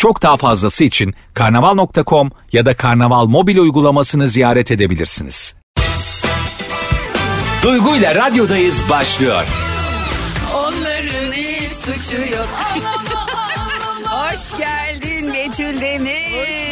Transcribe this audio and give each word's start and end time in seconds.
Çok 0.00 0.22
daha 0.22 0.36
fazlası 0.36 0.84
için 0.84 1.14
karnaval.com 1.34 2.30
ya 2.52 2.66
da 2.66 2.76
karnaval 2.76 3.26
mobil 3.26 3.58
uygulamasını 3.58 4.28
ziyaret 4.28 4.70
edebilirsiniz. 4.70 5.54
Duygu 7.62 7.96
ile 7.96 8.14
radyodayız 8.14 8.82
başlıyor. 8.90 9.44
Onların 10.54 11.32
hiç 11.32 11.72
suçu 11.72 12.22
yok. 12.22 12.48
Hoş 14.04 14.58
geldin 14.58 15.34
Betül 15.34 15.80
Demir. 15.80 16.69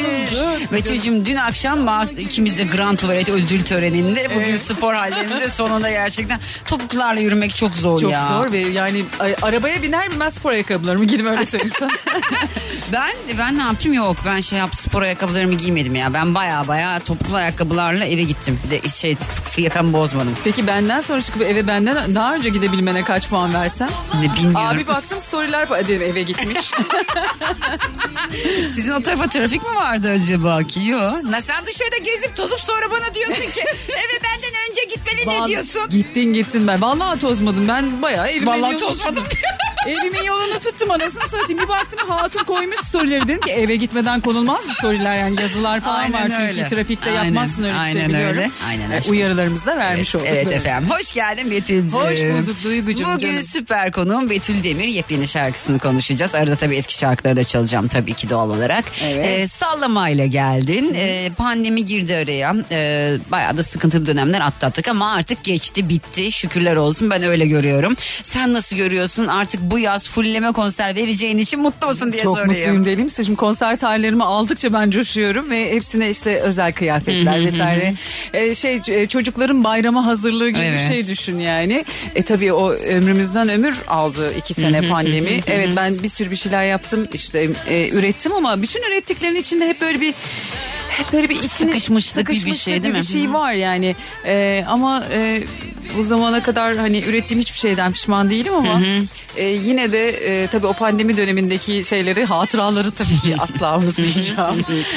Betül'cüm 0.73 1.27
dün 1.27 1.37
akşam 1.37 1.87
bazı, 1.87 2.21
ikimiz 2.21 2.59
de 2.59 2.65
Grand 2.65 2.99
Tuvalet 2.99 3.29
ödül 3.29 3.65
töreninde 3.65 4.35
bugün 4.35 4.57
spor 4.57 4.95
hallerimize 4.95 5.49
sonunda 5.49 5.91
gerçekten 5.91 6.41
topuklarla 6.67 7.21
yürümek 7.21 7.57
çok 7.57 7.75
zor 7.75 8.01
Çok 8.01 8.13
ya. 8.13 8.29
zor 8.29 8.53
ve 8.53 8.59
yani 8.59 9.05
ay- 9.21 9.35
arabaya 9.43 9.83
biner 9.83 10.11
binmez 10.11 10.35
spor 10.35 10.53
ayakkabılarımı 10.53 11.05
giydim 11.05 11.27
öyle 11.27 11.45
söyleyeyim. 11.45 11.73
Ben 12.93 13.11
ben 13.39 13.59
ne 13.59 13.63
yaptım 13.63 13.93
yok 13.93 14.17
ben 14.27 14.41
şey 14.41 14.59
yap 14.59 14.75
spor 14.75 15.03
ayakkabılarımı 15.03 15.55
giymedim 15.55 15.95
ya. 15.95 16.15
Ben 16.15 16.35
baya 16.35 16.69
baya 16.69 17.01
topuklu 17.01 17.37
ayakkabılarla 17.37 18.05
eve 18.05 18.23
gittim. 18.23 18.59
Bir 18.65 18.71
De 18.71 18.89
şey 18.89 19.17
yakamı 19.65 19.93
bozmadım. 19.93 20.37
Peki 20.45 20.67
benden 20.67 21.01
sonra 21.01 21.23
çıkıp 21.23 21.43
eve 21.43 21.67
benden 21.67 22.15
daha 22.15 22.35
önce 22.35 22.49
gidebilmene 22.49 23.03
kaç 23.03 23.29
puan 23.29 23.55
versem? 23.55 23.89
Ne 24.21 24.35
bilmiyorum. 24.35 24.57
Abi 24.57 24.87
baktım 24.87 25.21
storyler 25.21 25.71
dedim 25.71 26.03
eve 26.03 26.23
gitmiş. 26.23 26.71
Sizin 28.75 28.93
o 28.93 29.03
tarafa 29.03 29.27
trafik 29.29 29.63
mi 29.69 29.75
vardı 29.75 30.18
acaba 30.25 30.63
ki? 30.63 30.85
Yok. 30.87 31.23
Na 31.25 31.41
sen 31.41 31.67
dışarıda 31.67 31.97
gezip 31.97 32.37
tozup 32.37 32.61
sonra 32.61 32.91
bana 32.91 33.15
diyorsun 33.15 33.51
ki 33.53 33.61
eve 33.89 34.23
benden 34.25 34.53
önce 34.71 34.81
gitmeli 34.95 35.21
ne 35.27 35.27
Vallahi- 35.27 35.49
diyorsun? 35.49 35.89
Gittin 35.91 36.33
gittin 36.35 36.67
ben. 36.69 36.83
Vallahi 36.83 37.21
tozmadım. 37.21 37.69
Ben 37.69 38.03
bayağı 38.03 38.29
evimin 38.29 38.47
Vallahi 38.47 38.77
tozmadım. 38.77 39.25
Evimin 39.87 40.23
yolunu 40.23 40.59
tuttum 40.59 40.91
anasını 40.91 41.23
satayım. 41.23 41.63
Bir 41.63 41.69
baktım 41.69 42.09
hatun 42.09 42.45
koymuş 42.45 42.77
storyleri. 42.81 43.23
Dedim 43.29 43.41
ki 43.41 43.51
eve 43.53 43.77
gitmeden 43.77 44.21
konulmaz 44.21 44.67
mı 44.67 44.75
storyler 44.75 45.15
yani 45.15 45.41
yazılar 45.41 45.81
falan 45.81 45.97
Aynen 45.97 46.13
var. 46.23 46.27
Çünkü 46.29 46.43
öyle. 46.43 46.67
trafikte 46.69 47.11
Aynen, 47.11 47.25
yapmazsın 47.25 47.63
öyle 47.65 47.79
bir 47.79 47.85
şey 47.85 47.93
aynen 47.93 48.09
biliyorum. 48.09 48.37
öyle. 48.39 48.51
Aynen 48.69 48.91
E, 48.91 48.97
aşkım. 48.97 49.13
Uyarılarımızı 49.13 49.67
da 49.67 49.77
vermiş 49.77 50.15
Evet, 50.15 50.25
olduk. 50.25 50.27
evet 50.37 50.53
efendim. 50.53 50.91
Hoş 50.91 51.13
geldin 51.13 51.51
Betül'cüğüm. 51.51 52.01
Hoş 52.01 52.19
bulduk 52.21 52.57
Duygucuğum 52.65 53.05
Bugün 53.07 53.19
canım. 53.29 53.41
süper 53.43 53.93
konuğum 53.93 54.31
Betül 54.31 54.63
Demir. 54.63 54.89
Yepyeni 54.89 55.29
şarkısını 55.29 55.79
konuşacağız. 55.79 56.35
Arada 56.35 56.57
tabii 56.57 56.77
eski 56.77 56.95
şarkıları 56.99 57.37
da 57.37 57.45
çalacağım 57.45 57.89
tabii 57.89 58.15
ki 58.15 58.31
doğal 58.31 58.51
olarak. 58.51 58.85
Evet. 59.05 59.27
Ee, 59.27 59.47
sallamayla 59.47 60.27
geldin. 60.27 60.95
Ee, 60.95 61.31
pandemi 61.37 61.85
girdi 61.85 62.17
araya. 62.17 62.55
Ee, 62.71 63.17
bayağı 63.31 63.57
da 63.57 63.63
sıkıntılı 63.63 64.07
dönemler 64.07 64.41
atlattık 64.41 64.89
ama 64.89 65.13
artık 65.13 65.45
geçti 65.45 65.89
bitti. 65.89 66.33
Şükürler 66.33 66.77
olsun 66.77 67.11
ben 67.11 67.23
öyle 67.23 67.47
görüyorum. 67.47 67.97
Sen 68.23 68.53
nasıl 68.53 68.77
görüyorsun? 68.77 69.27
Artık 69.27 69.68
bu 69.71 69.79
yaz 69.79 70.09
fulleme 70.09 70.53
konser 70.53 70.95
vereceğin 70.97 71.39
için 71.39 71.61
mutlu 71.61 71.87
musun 71.87 72.13
diye 72.13 72.23
Çok 72.23 72.39
sorayım. 72.39 72.53
mutluyum 72.61 72.87
deli 72.87 73.05
misin? 73.05 73.23
Şimdi 73.23 73.37
konser 73.37 73.77
tarihlerimi 73.79 74.25
aldıkça 74.25 74.73
ben 74.73 74.91
coşuyorum 74.91 75.51
ve 75.51 75.73
hepsine 75.73 76.11
işte 76.11 76.41
özel 76.41 76.73
kıyafetler 76.73 77.45
vesaire. 77.45 77.95
Ee, 78.33 78.55
şey 78.55 78.81
e, 78.89 79.07
çocukların 79.07 79.65
bayrama 79.65 80.07
hazırlığı 80.07 80.51
gibi 80.51 80.59
Evet. 80.61 80.81
bir 80.81 80.95
şey 80.95 81.09
düşün 81.09 81.39
yani. 81.39 81.85
E 82.15 82.23
tabii 82.23 82.53
o 82.53 82.73
ömrümüzden 82.73 83.49
ömür 83.49 83.77
aldı 83.89 84.35
iki 84.39 84.55
sene 84.55 84.89
pandemi. 84.89 85.41
evet 85.47 85.71
ben 85.77 86.03
bir 86.03 86.09
sürü 86.09 86.31
bir 86.31 86.37
şeyler 86.37 86.65
yaptım 86.65 87.09
işte 87.13 87.49
e, 87.69 87.89
ürettim 87.89 88.33
ama 88.33 88.63
bütün 88.63 88.83
ürettiklerin 88.83 89.35
içinde 89.35 89.69
hep 89.69 89.81
böyle 89.81 90.01
bir 90.01 90.15
hep 90.99 91.13
böyle 91.13 91.29
bir 91.29 91.35
içine- 91.37 91.49
Sıkışmışlık 91.49 92.29
bir- 92.29 92.55
şey 92.55 92.83
değil 92.83 92.95
mi? 92.95 93.01
Bir 93.01 93.07
şey 93.07 93.33
var 93.33 93.53
yani. 93.53 93.97
E, 94.27 94.65
ama 94.69 95.05
e, 95.13 95.43
bu 95.97 96.03
zamana 96.03 96.43
kadar 96.43 96.77
hani 96.77 97.01
ürettiğim 97.01 97.41
hiçbir 97.41 97.59
şeyden 97.59 97.93
pişman 97.93 98.31
değilim 98.31 98.55
ama 98.55 98.81
e, 99.37 99.45
yine 99.45 99.93
de 99.93 100.09
e, 100.09 100.47
tabii 100.47 100.67
o 100.67 100.73
pandemi 100.73 101.17
dönemindeki 101.17 101.85
şeyleri 101.89 102.25
hatıraları 102.25 102.91
tabii 102.93 103.19
ki 103.21 103.37
asla 103.39 103.79
unutmayacağım. 103.79 104.57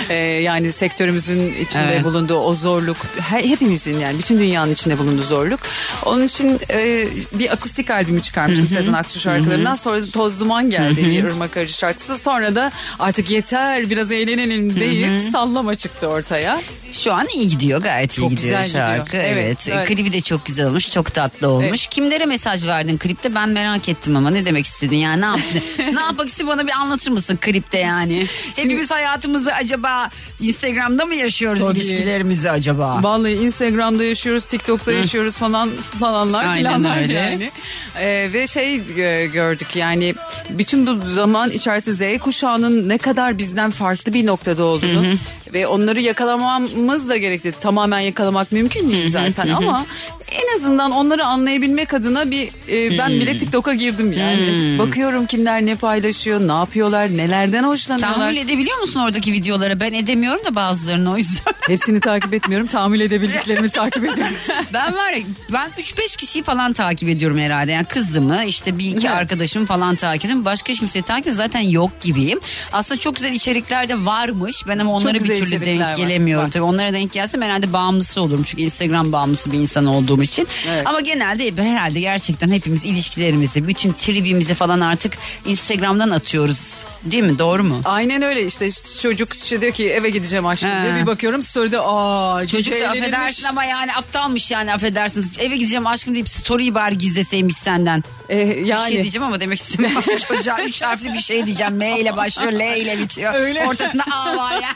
E, 0.10 0.16
yani 0.16 0.72
sektörümüzün 0.74 1.54
içinde 1.54 1.84
Evet. 1.84 2.04
bulunduğu 2.04 2.38
o 2.38 2.56
zorluk 2.56 2.98
he- 3.30 3.50
hepimizin 3.50 4.00
yani 4.00 4.18
bütün 4.20 4.40
dünyanın 4.40 4.72
içinde 4.74 4.98
bulunduğu 5.00 5.24
zorluk. 5.24 5.60
Onun 6.06 6.24
için 6.26 6.60
e, 6.72 7.08
bir 7.34 7.54
akustik 7.54 7.90
albümü 7.92 8.22
çıkarmıştım 8.22 8.70
Sezen 8.70 8.94
Aksu 8.94 9.20
şarkılarından. 9.20 9.76
Sonra 9.76 10.06
Toz 10.14 10.40
Duman 10.40 10.70
geldi 10.70 10.98
bir 11.06 11.24
Irmak 11.24 11.58
Arıcı 11.58 11.74
şarkısı. 11.74 12.18
Sonra 12.18 12.56
da 12.56 12.72
artık 13.00 13.30
yeter 13.30 13.90
biraz 13.90 14.12
eğlenelim 14.12 14.76
deyip 14.76 15.24
sallama 15.32 15.76
çıktı 15.76 15.91
ortaya. 16.04 16.62
Şu 16.92 17.14
an 17.14 17.28
iyi 17.36 17.48
gidiyor 17.48 17.82
gayet 17.82 18.14
Çok 18.14 18.32
iyi 18.32 18.36
gidiyor 18.36 18.60
güzel 18.64 18.68
gidiyor. 18.68 18.84
şarkı. 18.98 19.18
Evet. 19.18 19.32
Evet, 19.38 19.70
evet. 19.72 19.88
Klibi 19.88 20.14
de 20.14 20.22
çok 20.22 20.46
güzel 20.46 20.66
olmuş. 20.68 20.92
Çok 20.92 21.14
tatlı 21.14 21.50
olmuş. 21.50 21.68
Evet. 21.70 21.88
Kimlere 21.90 22.26
mesaj 22.26 22.66
verdin 22.66 22.98
klipte 22.98 23.36
ben 23.36 23.50
merak 23.50 23.90
ettim 23.90 24.16
ama 24.16 24.30
ne 24.30 24.46
demek 24.46 24.66
istedin 24.66 24.98
yani 24.98 25.22
ne 25.22 25.26
yaptın? 25.26 25.62
ne 25.96 26.02
yapmak 26.02 26.30
istedin 26.30 26.48
bana 26.48 26.68
bir 26.68 26.72
anlatır 26.72 27.12
mısın 27.12 27.38
klipte 27.42 27.78
yani? 27.80 28.28
Hepimiz 28.56 28.92
hayatımızı 28.92 29.54
acaba 29.54 30.10
Instagram'da 30.40 31.06
mı 31.06 31.16
yaşıyoruz 31.16 31.62
Tabii. 31.62 31.78
ilişkilerimizi 31.80 32.52
acaba? 32.52 33.00
Vallahi 33.04 33.32
Instagram'da 33.34 34.04
yaşıyoruz, 34.04 34.46
TikTok'ta 34.46 34.92
yaşıyoruz 34.92 35.38
falan 35.38 35.70
falanlar 36.00 36.46
Aynen 36.46 36.58
filanlar 36.58 37.02
öyle. 37.02 37.14
yani. 37.14 37.52
Ee, 38.00 38.30
ve 38.34 38.48
şey 38.48 38.76
e, 38.76 39.26
gördük 39.28 39.76
yani 39.76 40.16
bütün 40.50 40.88
bu 40.88 41.10
zaman 41.10 41.52
içerisinde 41.52 42.18
Z 42.18 42.20
kuşağının 42.20 42.90
ne 42.90 42.98
kadar 42.98 43.38
bizden 43.38 43.72
farklı 43.72 44.14
bir 44.14 44.26
noktada 44.26 44.64
olduğunu 44.64 45.14
ve 45.54 45.68
onları 45.68 46.02
yakalamamız 46.02 47.10
da 47.10 47.18
gerekli. 47.18 47.52
Tamamen 47.52 48.00
yakalamak 48.00 48.52
mümkün 48.52 48.92
değil 48.92 49.10
zaten 49.10 49.50
ama 49.50 49.86
en 50.32 50.58
azından 50.60 50.92
onları 50.92 51.26
anlayabilmek 51.26 51.94
adına 51.94 52.32
bir 52.32 52.50
e, 52.70 52.98
ben 52.98 53.10
bile 53.10 53.38
TikTok'a 53.38 53.74
girdim 53.74 54.12
yani. 54.12 54.80
Bakıyorum 54.80 55.26
kimler 55.26 55.66
ne 55.66 55.76
paylaşıyor, 55.76 56.40
ne 56.48 56.52
yapıyorlar, 56.52 57.18
nelerden 57.18 57.64
hoşlanıyorlar. 57.64 58.18
Tahammül 58.18 58.38
edebiliyor 58.38 58.80
musun 58.80 59.00
oradaki 59.00 59.34
videolara? 59.34 59.80
Ben 59.80 59.94
edemiyorum 59.94 60.46
da 60.46 60.56
bazılarını 60.56 61.12
o 61.12 61.18
yüzden. 61.18 61.54
Hepsini 61.68 62.00
takip 62.00 62.34
etmiyorum. 62.34 62.68
Tahammül 62.68 63.00
edebildiklerimi 63.02 63.70
takip 63.70 64.04
ediyorum. 64.04 64.36
ben 64.74 64.96
var 64.96 65.12
ya 65.12 65.24
ben 65.54 65.70
3-5 65.78 66.18
kişiyi 66.18 66.44
falan 66.44 66.74
takip 66.74 67.10
ediyorum 67.10 67.38
herhalde. 67.38 67.72
Yani 67.72 67.86
kızımı 67.86 68.44
işte 68.46 68.78
bir 68.78 68.86
iki 68.86 69.08
Evet. 69.08 69.18
arkadaşımı 69.18 69.66
falan 69.66 69.96
takip 69.96 70.26
ediyorum. 70.26 70.46
Başka 70.46 70.74
kimseyi 70.74 71.04
takip. 71.04 71.34
Zaten 71.34 71.62
yok 71.62 71.92
gibiyim. 72.02 72.40
Aslında 72.74 73.00
çok 73.00 73.16
güzel 73.16 73.32
içerikler 73.34 73.90
de 73.90 74.06
varmış. 74.06 74.64
Ben 74.68 74.80
ama 74.80 74.92
onlara 74.92 75.14
bir 75.14 75.41
türlü 75.46 75.66
denk 75.66 75.82
var. 75.82 75.96
gelemiyorum. 75.96 76.46
Var. 76.46 76.52
Tabii 76.52 76.64
onlara 76.64 76.94
denk 76.94 77.12
gelsem 77.12 77.42
herhalde 77.42 77.74
bağımlısı 77.74 78.22
olurum. 78.22 78.44
Çünkü 78.44 78.64
Instagram 78.64 79.12
bağımlısı 79.12 79.52
bir 79.52 79.58
insan 79.60 79.86
olduğum 79.86 80.24
için. 80.24 80.48
Evet. 80.70 80.88
Ama 80.88 81.02
genelde 81.02 81.64
herhalde 81.64 82.00
gerçekten 82.00 82.50
hepimiz 82.50 82.86
ilişkilerimizi, 82.86 83.68
bütün 83.68 83.94
tribimizi 83.94 84.54
falan 84.54 84.80
artık 84.80 85.14
Instagram'dan 85.46 86.10
atıyoruz. 86.10 86.86
Değil 87.04 87.24
mi? 87.24 87.40
Doğru 87.40 87.64
mu? 87.64 87.82
Aynen 87.86 88.22
öyle 88.22 88.46
işte, 88.46 88.70
çocuk 89.02 89.34
işte 89.34 89.62
diyor 89.62 89.74
ki 89.74 89.90
eve 89.90 90.10
gideceğim 90.10 90.46
aşkım 90.46 90.84
diye 90.84 90.96
bir 90.96 91.06
bakıyorum 91.06 91.44
story'de 91.44 91.80
aa 91.80 92.48
Çocuk 92.48 92.82
da 92.82 92.90
affedersin 92.90 93.46
ama 93.46 93.64
yani 93.64 93.94
aptalmış 93.94 94.52
yani 94.52 94.74
affedersiniz. 94.74 95.38
Eve 95.40 95.58
gideceğim 95.58 95.88
aşkım 95.88 96.14
deyip 96.16 96.30
story'i 96.30 96.76
bari 96.76 96.98
gizleseymiş 96.98 97.56
senden. 97.56 98.04
Ee, 98.30 98.50
Bir 98.50 98.66
yani 98.66 98.88
şey 98.88 99.02
diyeceğim 99.02 99.28
ama 99.28 99.40
demek 99.40 99.60
istemiyorum. 99.60 100.04
Çocuğa 100.28 100.62
üç 100.62 100.82
harfli 100.82 101.14
bir 101.14 101.20
şey 101.20 101.46
diyeceğim. 101.46 101.78
M 101.78 102.00
ile 102.00 102.18
başlıyor, 102.18 102.52
L 102.52 102.78
ile 102.78 103.00
bitiyor. 103.00 103.34
Öyle. 103.34 103.68
Ortasında 103.68 104.04
A 104.12 104.38
var 104.38 104.52
ya. 104.52 104.70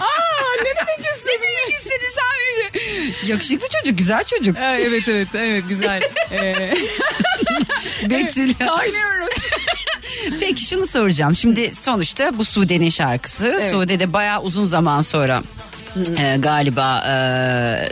aa 0.00 0.52
ne 0.58 0.64
demek 0.64 1.16
istedin? 1.16 1.40
ne 1.42 1.68
demek 1.68 1.78
istedi 1.78 2.04
sen 2.14 2.32
Yakışıklı 3.26 3.66
çocuk, 3.68 3.98
güzel 3.98 4.24
çocuk. 4.24 4.56
Evet 4.60 5.08
evet 5.08 5.28
evet 5.34 5.64
güzel. 5.68 6.02
Ee, 6.32 6.74
Betül. 8.10 8.54
Kaynıyoruz. 8.54 9.34
Peki 10.40 10.64
şunu 10.64 10.86
soracağım. 10.86 11.36
Şimdi 11.36 11.74
sonuçta 11.74 12.38
bu 12.38 12.44
Sude'nin 12.44 12.90
şarkısı. 12.90 13.48
Evet. 13.48 13.70
Sude 13.70 14.00
de 14.00 14.12
bayağı 14.12 14.42
uzun 14.42 14.64
zaman 14.64 15.02
sonra 15.02 15.42
e, 16.18 16.36
galiba 16.38 17.02
e, 17.08 17.14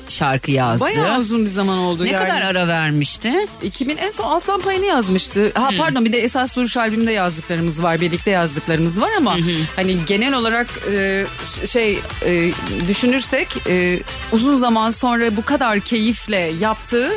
şarkı 0.08 0.50
yazdı. 0.50 0.80
Bayağı 0.84 1.18
uzun 1.18 1.44
bir 1.44 1.50
zaman 1.50 1.78
oldu. 1.78 2.04
ne 2.04 2.10
yani. 2.10 2.28
kadar 2.28 2.42
ara 2.42 2.68
vermişti? 2.68 3.32
2000 3.62 3.96
en 3.96 4.10
son 4.10 4.36
Aslan 4.36 4.60
Payı'nı 4.60 4.86
yazmıştı. 4.86 5.52
Ha 5.54 5.70
pardon 5.78 6.04
bir 6.04 6.12
de 6.12 6.18
Esas 6.18 6.56
Duruş 6.56 6.76
albümünde 6.76 7.12
yazdıklarımız 7.12 7.82
var. 7.82 8.00
Birlikte 8.00 8.30
yazdıklarımız 8.30 9.00
var 9.00 9.10
ama 9.18 9.36
hani 9.76 9.96
genel 10.06 10.34
olarak 10.34 10.66
e, 10.92 11.26
şey 11.66 11.98
e, 12.24 12.52
düşünürsek 12.88 13.48
e, 13.68 14.00
uzun 14.32 14.56
zaman 14.56 14.90
sonra 14.90 15.36
bu 15.36 15.44
kadar 15.44 15.80
keyifle 15.80 16.52
yaptığı 16.60 17.10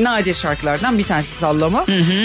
nadir 0.00 0.34
şarkılardan 0.34 0.98
bir 0.98 1.02
tanesi 1.04 1.38
sallama. 1.38 1.84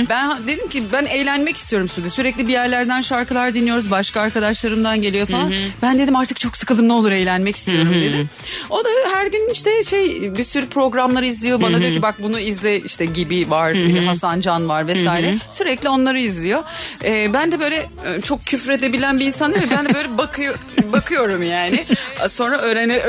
Ben 0.10 0.48
dedim 0.48 0.70
ki 0.70 0.84
ben 0.94 1.06
eğlenmek 1.06 1.58
istiyorum 1.58 1.90
stüdyoda. 1.90 2.10
Sürekli 2.10 2.48
bir 2.48 2.54
yerlerden 2.54 3.02
şarkılar 3.02 3.54
dinliyoruz. 3.54 3.92
Başka 3.92 4.22
arkadaşlarımdan 4.22 5.02
geliyor 5.02 5.28
falan. 5.28 5.54
Ben 5.82 6.00
dedim 6.00 6.16
artık 6.16 6.40
çok 6.40 6.58
sıkıldım 6.58 6.88
ne 6.88 6.94
olur 6.94 7.12
eğlenmek 7.12 7.56
istiyorum 7.56 7.94
dedim. 7.94 8.30
O 8.70 8.84
da 8.84 8.90
her 9.14 9.28
gün 9.28 9.50
işte 9.52 9.84
şey 9.84 10.36
bir 10.38 10.44
sürü 10.44 10.66
programları 10.70 11.26
izliyor. 11.26 11.62
Bana 11.62 11.80
diyor 11.82 11.94
ki 11.94 12.02
bak 12.02 12.16
bunu 12.24 12.40
izle 12.40 12.80
işte 12.82 13.06
gibi 13.06 13.50
var, 13.52 13.74
Hasan 14.06 14.42
Can 14.42 14.70
var 14.70 14.88
vesaire. 14.88 15.38
Sürekli 15.52 15.90
onları 15.90 16.20
izliyor. 16.20 16.64
Ee, 17.04 17.34
ben 17.34 17.52
de 17.52 17.60
böyle 17.60 17.76
e, 17.76 18.22
çok 18.22 18.42
küfredebilen 18.46 19.20
bir 19.20 19.26
insan 19.26 19.54
değil 19.54 19.64
mi? 19.64 19.70
Ben 19.78 19.86
de 19.90 19.94
böyle 19.94 20.18
bakıyor 20.18 20.56
bakıyorum 20.94 21.44
yani. 21.44 21.86
Sonra 22.30 22.58
öğrene 22.58 23.02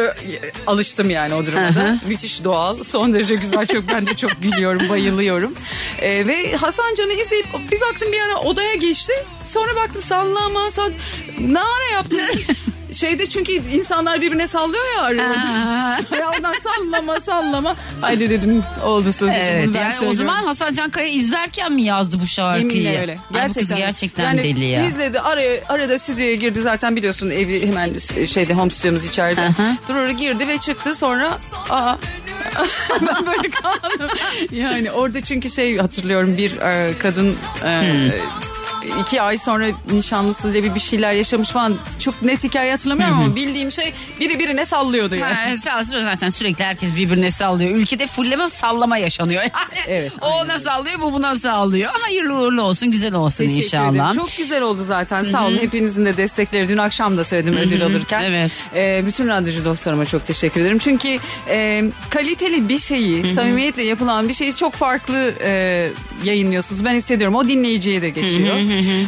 alıştım 0.67 1.11
yani 1.11 1.35
o 1.35 1.47
duruma 1.47 1.69
da. 1.75 1.99
Müthiş 2.09 2.44
doğal. 2.44 2.82
Son 2.85 3.15
derece 3.15 3.35
güzel. 3.35 3.67
Çok 3.67 3.88
ben 3.93 4.06
de 4.06 4.15
çok 4.20 4.43
gülüyorum, 4.43 4.88
bayılıyorum. 4.88 5.55
Ee, 6.00 6.26
ve 6.26 6.56
Hasan 6.56 6.94
Can'ı 6.99 7.12
izleyip 7.12 7.46
bir 7.72 7.81
baktım 7.81 8.12
bir 8.12 8.20
ara 8.20 8.37
odaya 8.37 8.75
geçti. 8.75 9.12
Sonra 9.46 9.76
baktım 9.76 10.02
sallama 10.02 10.70
sall 10.70 10.90
ne 11.40 11.61
ara 11.61 11.93
yaptın? 11.93 12.20
Şeyde 12.93 13.26
çünkü 13.26 13.52
insanlar 13.52 14.20
birbirine 14.20 14.46
sallıyor 14.46 14.84
ya 14.96 15.02
arıyor. 15.02 15.25
ya 16.20 16.28
oradan 16.28 16.55
sallama 16.64 17.20
sallama. 17.20 17.76
Haydi 18.00 18.31
dedim 18.31 18.62
oldu 18.84 19.12
sözü. 19.12 19.32
Evet 19.32 19.69
yani 19.75 19.88
o 19.88 19.93
söylüyorum. 19.93 20.17
zaman 20.17 20.43
Hasan 20.43 20.75
Can 20.75 20.90
Kaya 20.90 21.08
izlerken 21.08 21.72
mi 21.72 21.82
yazdı 21.82 22.20
bu 22.22 22.26
şarkıyı? 22.26 22.82
Yeminle 22.82 23.00
öyle. 23.00 23.19
Ay, 23.34 23.49
bu 23.49 23.55
kız 23.55 23.75
gerçekten 23.75 24.25
yani 24.25 24.43
deli 24.43 24.64
ya. 24.64 24.84
izledi 24.84 25.20
araya, 25.20 25.61
arada 25.69 25.99
stüdyoya 25.99 26.34
girdi 26.34 26.62
zaten 26.62 26.96
biliyorsun 26.96 27.31
evi 27.31 27.67
hemen 27.67 27.90
şeyde 28.26 28.55
home 28.55 28.70
stüdyomuz 28.70 29.05
içeride. 29.05 29.49
Durur'a 29.88 30.12
girdi 30.12 30.49
ve 30.49 30.58
çıktı 30.58 30.94
sonra 30.94 31.38
aa 31.70 31.96
ben 33.01 33.27
böyle 33.27 33.51
kaldım. 33.51 34.11
Yani 34.53 34.91
orada 34.91 35.21
çünkü 35.21 35.51
şey 35.51 35.79
hatırlıyorum 35.79 36.37
bir 36.37 36.57
e, 36.57 36.95
kadın 36.99 37.37
e, 37.65 37.81
Hmm. 37.81 38.11
İki 39.00 39.23
ay 39.23 39.38
sonra 39.38 39.67
nişanlısıyla 39.93 40.62
bir 40.65 40.75
bir 40.75 40.81
şeyler 40.81 41.12
yaşamış 41.12 41.49
falan. 41.49 41.75
Çok 41.99 42.23
net 42.23 42.44
hikaye 42.44 42.71
hatırlamıyorum 42.71 43.17
ama 43.19 43.37
bildiğim 43.37 43.73
şey 43.73 43.93
biri 44.21 44.38
birine 44.38 44.67
sallıyordu 44.67 45.15
yani. 45.15 45.35
Ha, 45.69 45.85
zaten 45.85 46.31
sürekli 46.31 46.65
herkes 46.65 46.97
birbirine 46.97 47.31
sallıyor. 47.31 47.71
Ülkede 47.77 48.06
fulleme 48.06 48.49
sallama 48.49 48.99
yaşanıyor 48.99 49.43
yani. 49.43 49.53
Evet, 49.87 50.12
o 50.21 50.27
ona 50.27 50.59
sallıyor 50.59 51.00
bu 51.00 51.12
buna 51.12 51.37
sallıyor. 51.37 51.91
Hayırlı 51.94 52.35
uğurlu 52.35 52.62
olsun 52.62 52.91
güzel 52.91 53.15
olsun 53.15 53.44
Teşekkür 53.44 53.65
inşallah. 53.65 53.91
ederim. 53.91 54.11
Çok 54.11 54.37
güzel 54.37 54.62
oldu 54.62 54.85
zaten. 54.87 55.25
Sağ 55.25 55.47
olun. 55.47 55.59
Hepinizin 55.59 56.05
de 56.06 56.17
destekleri. 56.17 56.69
Dün 56.69 56.77
akşam 56.79 57.17
da 57.17 57.25
söyledim 57.25 57.56
ödül 57.56 57.85
alırken. 57.87 58.23
Evet. 58.25 58.50
Ee, 58.75 59.03
bütün 59.06 59.29
radyocu 59.29 59.65
dostlarıma 59.65 60.06
çok 60.06 60.27
teşekkür 60.27 60.61
ederim. 60.61 60.79
Çünkü 60.79 61.19
e, 61.49 61.85
kaliteli 62.11 62.69
bir 62.69 62.79
şeyi, 62.79 63.35
samimiyetle 63.35 63.82
yapılan 63.82 64.29
bir 64.29 64.35
şeyi 64.35 64.56
çok 64.56 64.75
farklı 64.75 65.35
e, 65.41 65.50
yayınlıyorsunuz. 66.25 66.85
Ben 66.85 66.94
hissediyorum. 66.94 67.35
O 67.35 67.49
dinleyiciye 67.49 68.03
de 68.03 68.11
geçiyor. 68.11 68.56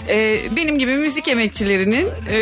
E, 0.09 0.41
benim 0.57 0.79
gibi 0.79 0.95
müzik 0.97 1.29
emekçilerinin 1.29 2.07
e, 2.29 2.39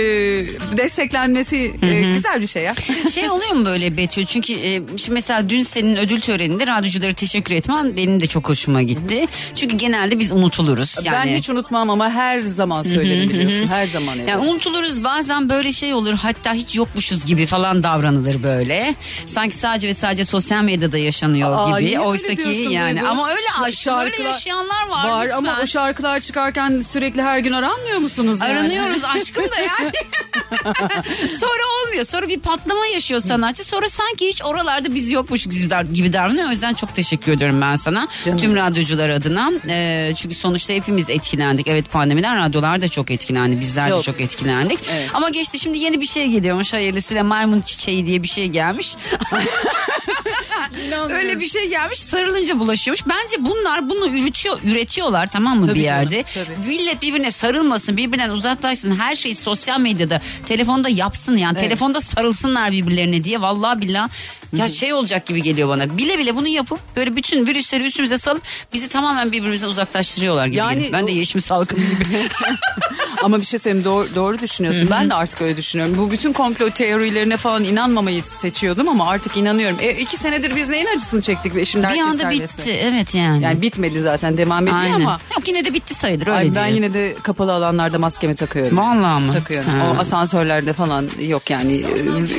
desteklenmesi 0.77 1.75
e, 1.83 2.01
güzel 2.13 2.41
bir 2.43 2.47
şey 2.47 2.63
ya. 2.63 2.75
şey 3.15 3.31
oluyor 3.31 3.53
mu 3.53 3.65
böyle 3.65 3.97
Betül? 3.97 4.25
Çünkü 4.27 4.53
e, 4.53 4.71
şimdi 4.97 5.11
mesela 5.13 5.49
dün 5.49 5.61
senin 5.63 5.97
ödül 5.97 6.21
töreninde 6.21 6.67
radyoculara 6.67 7.13
teşekkür 7.13 7.55
etmen 7.55 7.97
benim 7.97 8.21
de 8.21 8.27
çok 8.27 8.49
hoşuma 8.49 8.83
gitti. 8.83 9.27
Çünkü 9.55 9.77
genelde 9.77 10.19
biz 10.19 10.33
unutuluruz. 10.33 10.97
Yani, 11.05 11.31
Ben 11.31 11.37
hiç 11.37 11.51
unutmam 11.51 11.91
ama 11.91 12.11
her 12.11 12.41
zaman 12.41 12.83
söylerim 12.83 13.29
biliyorsun. 13.31 13.69
Her 13.71 13.87
zaman. 13.87 14.19
evet. 14.19 14.29
Yani 14.29 14.49
unutuluruz 14.51 15.05
bazen 15.05 15.49
böyle 15.49 15.73
şey 15.73 15.95
olur 15.95 16.15
hatta 16.15 16.55
hiç 16.55 16.77
yokmuşuz 16.77 17.25
gibi 17.27 17.47
falan 17.47 17.83
davranılır 17.83 18.43
böyle. 18.43 18.95
Sanki 19.27 19.57
sadece 19.57 19.89
ve 19.89 19.95
sadece 19.95 20.25
sosyal 20.25 20.63
medyada 20.63 20.99
yaşanıyor 20.99 21.51
Aa, 21.75 21.81
gibi. 21.81 22.01
Oysa 22.01 22.29
ki 22.29 22.37
diyorsun 22.37 22.71
yani 22.71 22.95
Duygu? 23.01 23.09
ama 23.09 23.29
öyle 23.31 23.41
Ş- 23.41 23.63
aşkım 23.63 23.99
öyle 23.99 24.11
şarkılar- 24.17 24.25
yaşayanlar 24.27 24.89
var. 24.89 25.09
Var 25.09 25.25
lütfen. 25.25 25.39
ama 25.39 25.59
o 25.63 25.67
şarkılar 25.67 26.21
çıkarken 26.21 26.83
sürekli 26.83 27.10
her 27.19 27.39
gün 27.39 27.53
aranmıyor 27.53 27.99
musunuz 27.99 28.39
yani? 28.41 28.53
Aranıyoruz 28.53 29.05
aşkım 29.17 29.45
da 29.45 29.59
yani. 29.59 29.93
sonra 31.41 31.63
olmuyor. 31.85 32.05
Sonra 32.05 32.29
bir 32.29 32.41
patlama 32.41 32.87
yaşıyor 32.87 33.21
sanatçı. 33.21 33.65
Sonra 33.65 33.91
sanki 33.91 34.27
hiç 34.29 34.43
oralarda 34.45 34.95
biz 34.95 35.13
yokmuş 35.13 35.47
gibi 35.93 36.13
davranıyor. 36.13 36.49
O 36.49 36.51
yüzden 36.51 36.75
çok 36.75 36.95
teşekkür 36.95 37.33
ediyorum 37.33 37.61
ben 37.61 37.77
sana. 37.77 38.09
Canım. 38.25 38.39
Tüm 38.39 38.57
radyocular 38.57 39.11
adına. 39.11 39.51
Ee, 39.69 40.11
çünkü 40.17 40.35
sonuçta 40.35 40.75
hepimiz 40.75 41.11
etkilendik. 41.11 41.69
Evet 41.69 41.93
pandemiden 41.93 42.39
radyolar 42.39 42.83
da 42.83 42.89
çok 42.89 43.11
etkilendi. 43.11 43.61
Bizler 43.61 43.87
de 43.87 43.91
Çok. 43.91 44.05
çok 44.05 44.21
etkilendik. 44.21 44.79
Evet. 44.93 45.11
Ama 45.15 45.31
geçti 45.31 45.59
şimdi 45.59 45.79
yeni 45.79 46.01
bir 46.01 46.07
şey 46.07 46.27
geliyormuş 46.29 46.73
hayırlısıyla 46.73 47.25
maymun 47.25 47.61
çiçeği 47.61 48.07
diye 48.07 48.23
bir 48.23 48.29
şey 48.29 48.47
gelmiş. 48.47 48.97
Öyle 51.11 51.41
bir 51.41 51.47
şey 51.47 51.69
gelmiş 51.69 51.99
sarılınca 51.99 52.59
bulaşıyormuş. 52.59 53.07
Bence 53.07 53.45
bunlar 53.45 53.89
bunu 53.89 54.09
üretiyor, 54.09 54.61
üretiyorlar 54.65 55.29
tamam 55.33 55.59
mı 55.59 55.67
Tabii 55.67 55.79
bir 55.79 55.85
canım, 55.85 56.11
yerde. 56.13 56.25
tabii. 56.35 56.69
Millet 56.69 57.00
birbirine 57.03 57.31
sarılmasın, 57.31 57.97
birbirinden 57.97 58.31
uzaklaşsın. 58.31 58.99
Her 58.99 59.15
şeyi 59.15 59.35
sosyal 59.35 59.81
medyada, 59.81 60.21
telefonda 60.47 60.89
yapsın 60.89 61.37
yani. 61.37 61.53
Evet. 61.59 61.69
Telefonda 61.69 62.01
sarılsınlar 62.01 62.73
birbirlerine 62.73 63.25
diye. 63.25 63.41
Vallahi 63.41 63.83
billah 63.83 64.09
ya 64.53 64.69
şey 64.69 64.93
olacak 64.93 65.27
gibi 65.27 65.43
geliyor 65.43 65.69
bana. 65.69 65.97
Bile 65.99 66.19
bile 66.19 66.37
bunu 66.37 66.49
yapıp 66.49 66.81
böyle 66.97 67.17
bütün 67.17 67.47
virüsleri 67.47 67.85
üstümüze 67.85 68.19
salıp 68.19 68.43
bizi 68.73 68.89
tamamen 68.89 69.33
birbirimizden 69.33 69.69
uzaklaştırıyorlar 69.69 70.47
gibi 70.47 70.57
Yani 70.57 70.75
geliyor. 70.75 70.93
Ben 70.93 71.07
de 71.07 71.13
yeşim 71.13 71.41
salkım 71.41 71.79
gibi. 71.79 72.19
Ama 73.23 73.41
bir 73.41 73.45
şey 73.45 73.59
söyleyeyim 73.59 73.85
doğru, 73.85 74.15
doğru 74.15 74.39
düşünüyorsun. 74.39 74.89
Ben 74.91 75.11
de 75.11 75.15
artık 75.15 75.43
öyle 75.43 75.57
düşünüyorum. 75.57 75.95
Bu 75.99 76.11
bütün 76.11 76.33
komplo 76.33 76.71
teorilerine 76.71 77.37
falan 77.37 77.65
inanmamayı 77.65 78.23
seçiyordum 78.23 78.89
ama 78.89 79.09
artık 79.09 79.37
inanıyorum. 79.37 79.77
E, 79.81 79.91
iki 79.95 80.17
senedir 80.17 80.57
biz 80.57 80.69
neyin 80.69 80.87
acısını 80.97 81.23
çektik 81.23 81.55
ve 81.55 81.65
şimdi 81.65 81.89
bir 81.95 81.99
anda 82.01 82.17
serbest. 82.23 82.59
bitti. 82.59 82.71
Evet 82.73 83.15
yani. 83.15 83.45
Yani 83.45 83.63
bitmedi 83.63 84.01
zaten 84.01 84.37
devam 84.37 84.63
ediyor 84.63 84.77
Aynen. 84.81 84.95
ama 84.95 85.21
Yok 85.37 85.49
yine 85.49 85.65
de 85.65 85.75
bitti 85.75 85.95
sayılır 85.95 86.27
öyle 86.27 86.39
Ay, 86.39 86.55
ben 86.55 86.67
yine 86.67 86.95
de 86.95 87.17
kapalı 87.23 87.53
alanlarda 87.53 87.99
maskemi 87.99 88.35
takıyorum. 88.35 88.77
Vallahi 88.79 89.23
mı? 89.23 89.33
Takıyorum. 89.33 89.71
Ha. 89.71 89.87
O 89.97 90.01
asansörlerde 90.01 90.73
falan 90.73 91.09
yok 91.21 91.51
yani. 91.51 91.83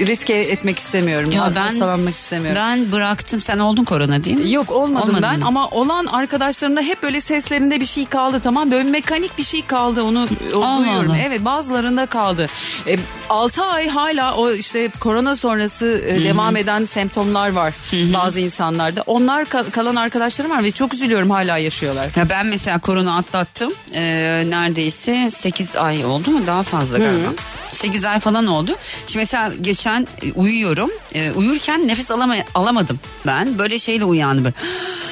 Riske 0.08 0.34
etmek 0.34 0.80
istemiyorum. 0.80 1.32
Ya 1.32 1.52
ben 1.56 1.80
Hastalanmak 2.08 2.16
istemiyorum. 2.16 2.62
Ben 2.66 2.92
bıraktım. 2.92 3.40
Sen 3.40 3.60
oldun 3.60 3.84
korona 3.84 4.24
değil 4.24 4.38
mi? 4.38 4.52
Yok 4.52 4.72
olmadım 4.72 5.10
Olmadın 5.10 5.24
ben 5.24 5.40
mı? 5.40 5.46
ama 5.48 5.68
olan 5.70 6.06
arkadaşlarımda 6.06 6.82
hep 6.82 7.04
böyle 7.04 7.22
seslerinde 7.22 7.82
bir 7.82 7.86
şey 7.86 8.06
kaldı 8.06 8.40
tamam 8.44 8.72
böyle 8.72 8.90
mekanik 8.90 9.38
bir 9.38 9.44
şey 9.44 9.66
kaldı 9.66 10.04
onu 10.04 10.20
Allah 10.56 10.80
duyuyorum. 10.80 11.12
Allah. 11.12 11.18
Evet 11.28 11.46
bazılarında 11.46 12.06
kaldı. 12.06 12.48
E, 12.88 12.98
6 13.30 13.64
ay 13.64 13.88
hala 13.88 14.36
o 14.36 14.52
işte 14.52 14.90
korona 15.00 15.36
sonrası 15.36 16.04
e, 16.08 16.24
devam 16.24 16.56
eden 16.56 16.86
semptomlar 16.86 17.52
var 17.52 17.74
bazı 17.94 18.40
insanlarda. 18.40 19.04
Onlar 19.08 19.44
ka- 19.44 19.72
kalan 19.72 19.96
arkadaşlarım 19.96 20.52
var 20.52 20.64
ve 20.64 20.72
çok 20.72 20.94
üzülüyorum 20.94 21.30
hala 21.30 21.58
yaşıyorlar. 21.58 22.08
Ya 22.16 22.30
ben 22.30 22.46
mesela 22.46 22.80
korona 22.80 23.18
atlattım. 23.18 23.74
Ee, 23.94 24.44
neredeyse 24.50 25.32
8 25.32 25.76
ay 25.76 26.06
oldu 26.06 26.32
mu? 26.32 26.40
Daha 26.48 26.64
fazla 26.64 26.98
galiba. 26.98 27.30
8 27.72 28.06
ay 28.06 28.20
falan 28.20 28.48
oldu. 28.48 28.76
Şimdi 29.08 29.18
mesela 29.18 29.52
geçen 29.62 30.08
e, 30.22 30.32
uyuyorum. 30.32 30.90
E, 31.14 31.32
uyurken 31.32 31.88
nefes 31.92 32.12
alama, 32.12 32.36
alamadım 32.56 33.00
ben. 33.28 33.58
Böyle 33.60 33.80
şeyle 33.80 34.06
uyandım. 34.06 34.44
Böyle. 34.44 34.56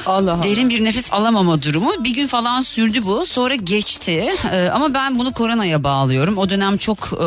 Allah 0.06 0.32
Allah. 0.32 0.42
Derin 0.42 0.70
bir 0.70 0.84
nefes 0.84 1.12
alamama 1.12 1.62
durumu. 1.62 2.04
Bir 2.04 2.14
gün 2.14 2.26
falan 2.26 2.60
sürdü 2.60 3.04
bu. 3.04 3.26
Sonra 3.26 3.54
geçti. 3.54 4.32
Ee, 4.52 4.68
ama 4.72 4.94
ben 4.94 5.18
bunu 5.18 5.32
koronaya 5.32 5.82
bağlıyorum. 5.84 6.38
O 6.38 6.50
dönem 6.50 6.76
çok 6.76 6.98
e, 6.98 7.26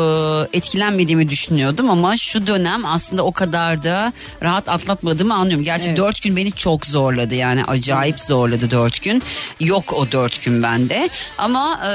etkilenmediğimi 0.56 1.28
düşünüyordum 1.28 1.90
ama 1.90 2.16
şu 2.16 2.46
dönem 2.46 2.84
aslında 2.84 3.22
o 3.22 3.32
kadar 3.32 3.84
da 3.84 4.12
rahat 4.42 4.68
atlatmadığımı 4.68 5.34
anlıyorum. 5.34 5.64
Gerçi 5.64 5.86
Evet. 5.88 5.98
dört 5.98 6.22
gün 6.22 6.36
beni 6.36 6.52
çok 6.52 6.86
zorladı 6.86 7.34
yani 7.34 7.64
acayip 7.64 8.20
zorladı 8.20 8.70
dört 8.70 9.02
gün. 9.02 9.22
Yok 9.60 9.92
o 9.92 10.12
dört 10.12 10.44
gün 10.44 10.62
bende. 10.62 11.08
Ama 11.38 11.80
e, 11.90 11.92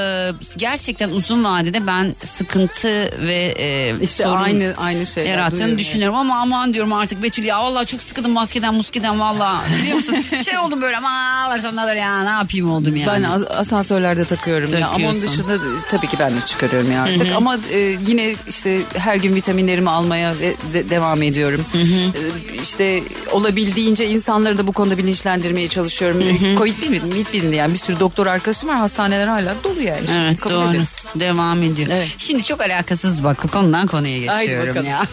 gerçekten 0.58 1.10
uzun 1.10 1.44
vadede 1.44 1.88
ben 1.88 2.16
sıkıntı 2.24 2.90
ve 3.28 3.56
e, 3.58 3.96
İşte 4.02 4.24
sorun 4.24 4.44
aynı 4.44 4.74
aynı 4.78 5.28
yarattığını 5.28 5.78
düşünüyorum 5.78 6.16
ama 6.18 6.40
aman 6.40 6.74
diyorum 6.74 6.94
artık 6.94 7.24
Betül 7.24 7.46
ya 7.50 7.64
vallahi 7.64 7.86
çok 7.86 8.02
sıkıldım 8.02 8.32
maskeden 8.32 8.74
muskeden 8.74 9.20
valla 9.20 9.62
biliyor 9.82 9.98
musun 9.98 10.16
şey 10.46 10.58
oldum 10.58 10.82
böyle 10.82 10.98
ama 10.98 11.44
ağlarsam 11.46 11.76
ne 11.76 11.82
olur 11.84 11.94
ya 11.94 12.24
ne 12.24 12.30
yapayım 12.30 12.72
oldum 12.72 12.96
yani. 12.96 13.08
Ben 13.14 13.24
as- 13.24 13.52
asansörlerde 13.58 14.26
takıyorum 14.26 14.78
ya. 14.78 14.88
Ama 14.88 15.08
onun 15.08 15.22
dışında 15.22 15.60
da- 15.60 15.64
tabii 15.92 16.08
ki 16.08 16.18
ben 16.20 16.32
de 16.36 16.42
çıkarıyorum 16.46 16.92
ya 16.92 17.04
artık. 17.04 17.32
Ama 17.36 17.58
e, 17.74 17.80
yine 18.08 18.36
işte 18.50 18.80
her 18.98 19.16
gün 19.16 19.36
vitaminlerimi 19.36 19.90
almaya 19.90 20.34
ve 20.40 20.54
de- 20.74 20.90
devam 20.90 21.22
ediyorum. 21.24 21.66
E, 21.76 22.22
işte 22.64 23.04
olabildiğince 23.32 24.08
insanları 24.10 24.58
da 24.58 24.68
bu 24.68 24.72
konuda 24.72 24.98
bilinçlendirmeye 24.98 25.68
çalışıyorum. 25.68 26.22
E, 26.22 26.56
Covid 26.58 26.82
değil 26.82 26.92
mi? 26.92 27.02
Mid 27.18 27.28
bilindi 27.34 27.56
yani 27.56 27.74
bir 27.74 27.78
sürü 27.80 28.00
doktor 28.00 28.28
arkadaşım 28.28 28.70
var. 28.70 28.78
Hastaneler 28.78 29.28
hala 29.28 29.56
dolu 29.64 29.82
yani. 29.82 30.00
Evet 30.20 30.40
kabul 30.40 30.56
doğru. 30.56 30.70
edelim. 30.70 30.88
Devam 31.16 31.64
ediyor. 31.64 31.90
Evet. 31.92 32.16
Şimdi 32.18 32.44
çok 32.44 32.62
alakasız 32.62 33.24
bak 33.24 33.52
konudan 33.52 33.88
konuya 33.88 34.18
geçiyorum 34.18 34.86
ya. 34.86 35.04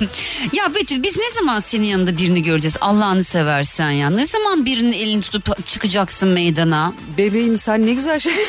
ya 0.52 0.74
Betül 0.74 1.02
biz 1.02 1.16
ne 1.16 1.30
zaman 1.32 1.60
senin 1.60 1.86
yanında 1.86 2.16
birini 2.16 2.42
göreceğiz 2.42 2.76
Allah'ını 2.80 3.24
seversen 3.24 3.90
ya. 3.90 4.10
Ne 4.10 4.26
zaman 4.26 4.64
birinin 4.66 4.92
elini 4.92 5.20
tutup 5.20 5.66
çıkacaksın 5.66 6.28
meydana? 6.28 6.92
Bebeğim 7.18 7.58
sen 7.58 7.86
ne 7.86 7.92
güzel 7.92 8.18
şey. 8.18 8.32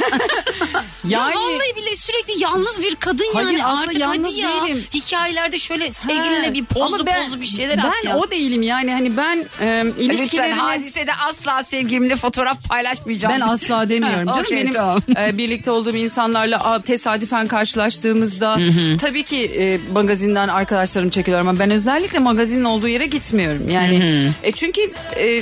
Ya 1.09 1.19
vallahi 1.19 1.75
bile 1.75 1.95
sürekli 1.95 2.43
yalnız 2.43 2.81
bir 2.81 2.95
kadın 2.95 3.25
Hayır, 3.33 3.49
yani 3.49 3.65
artık 3.65 3.99
yalnız 3.99 4.31
hadi 4.31 4.39
ya. 4.39 4.49
değilim. 4.65 4.83
Hikayelerde 4.93 5.59
şöyle 5.59 5.93
sevgilinle 5.93 6.53
bir 6.53 6.65
pozlu 6.65 7.05
ben- 7.05 7.23
pozlu 7.23 7.41
bir 7.41 7.45
şeyler 7.45 7.77
ben 7.77 7.83
at 7.83 8.03
ya. 8.05 8.17
o 8.17 8.31
değilim 8.31 8.61
yani 8.61 8.91
hani 8.91 9.17
ben 9.17 9.37
e, 9.61 9.83
Lütfen 9.85 10.03
ilişkilerimi... 10.03 10.59
hadisede 10.59 11.13
asla 11.13 11.63
sevgilimle 11.63 12.15
fotoğraf 12.15 12.69
paylaşmayacağım. 12.69 13.35
Ben 13.35 13.39
asla 13.39 13.89
demiyorum 13.89 14.25
canım. 14.27 14.39
Okey, 14.41 14.57
Benim 14.57 14.73
tamam. 14.73 15.01
e, 15.19 15.37
birlikte 15.37 15.71
olduğum 15.71 15.95
insanlarla 15.95 16.63
a, 16.63 16.81
tesadüfen 16.81 17.36
karşılaştığımızda 17.47 18.57
tabii 19.01 19.23
ki 19.23 19.45
e, 19.45 19.79
magazinden 19.93 20.47
arkadaşlarım 20.47 21.09
çekiyor 21.09 21.39
ama 21.39 21.59
ben 21.59 21.71
özellikle 21.71 22.19
magazinin 22.19 22.63
olduğu 22.63 22.87
yere 22.87 23.05
gitmiyorum. 23.05 23.69
Yani 23.69 24.31
e, 24.43 24.51
çünkü 24.51 24.81
e, 25.19 25.41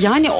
yani 0.00 0.30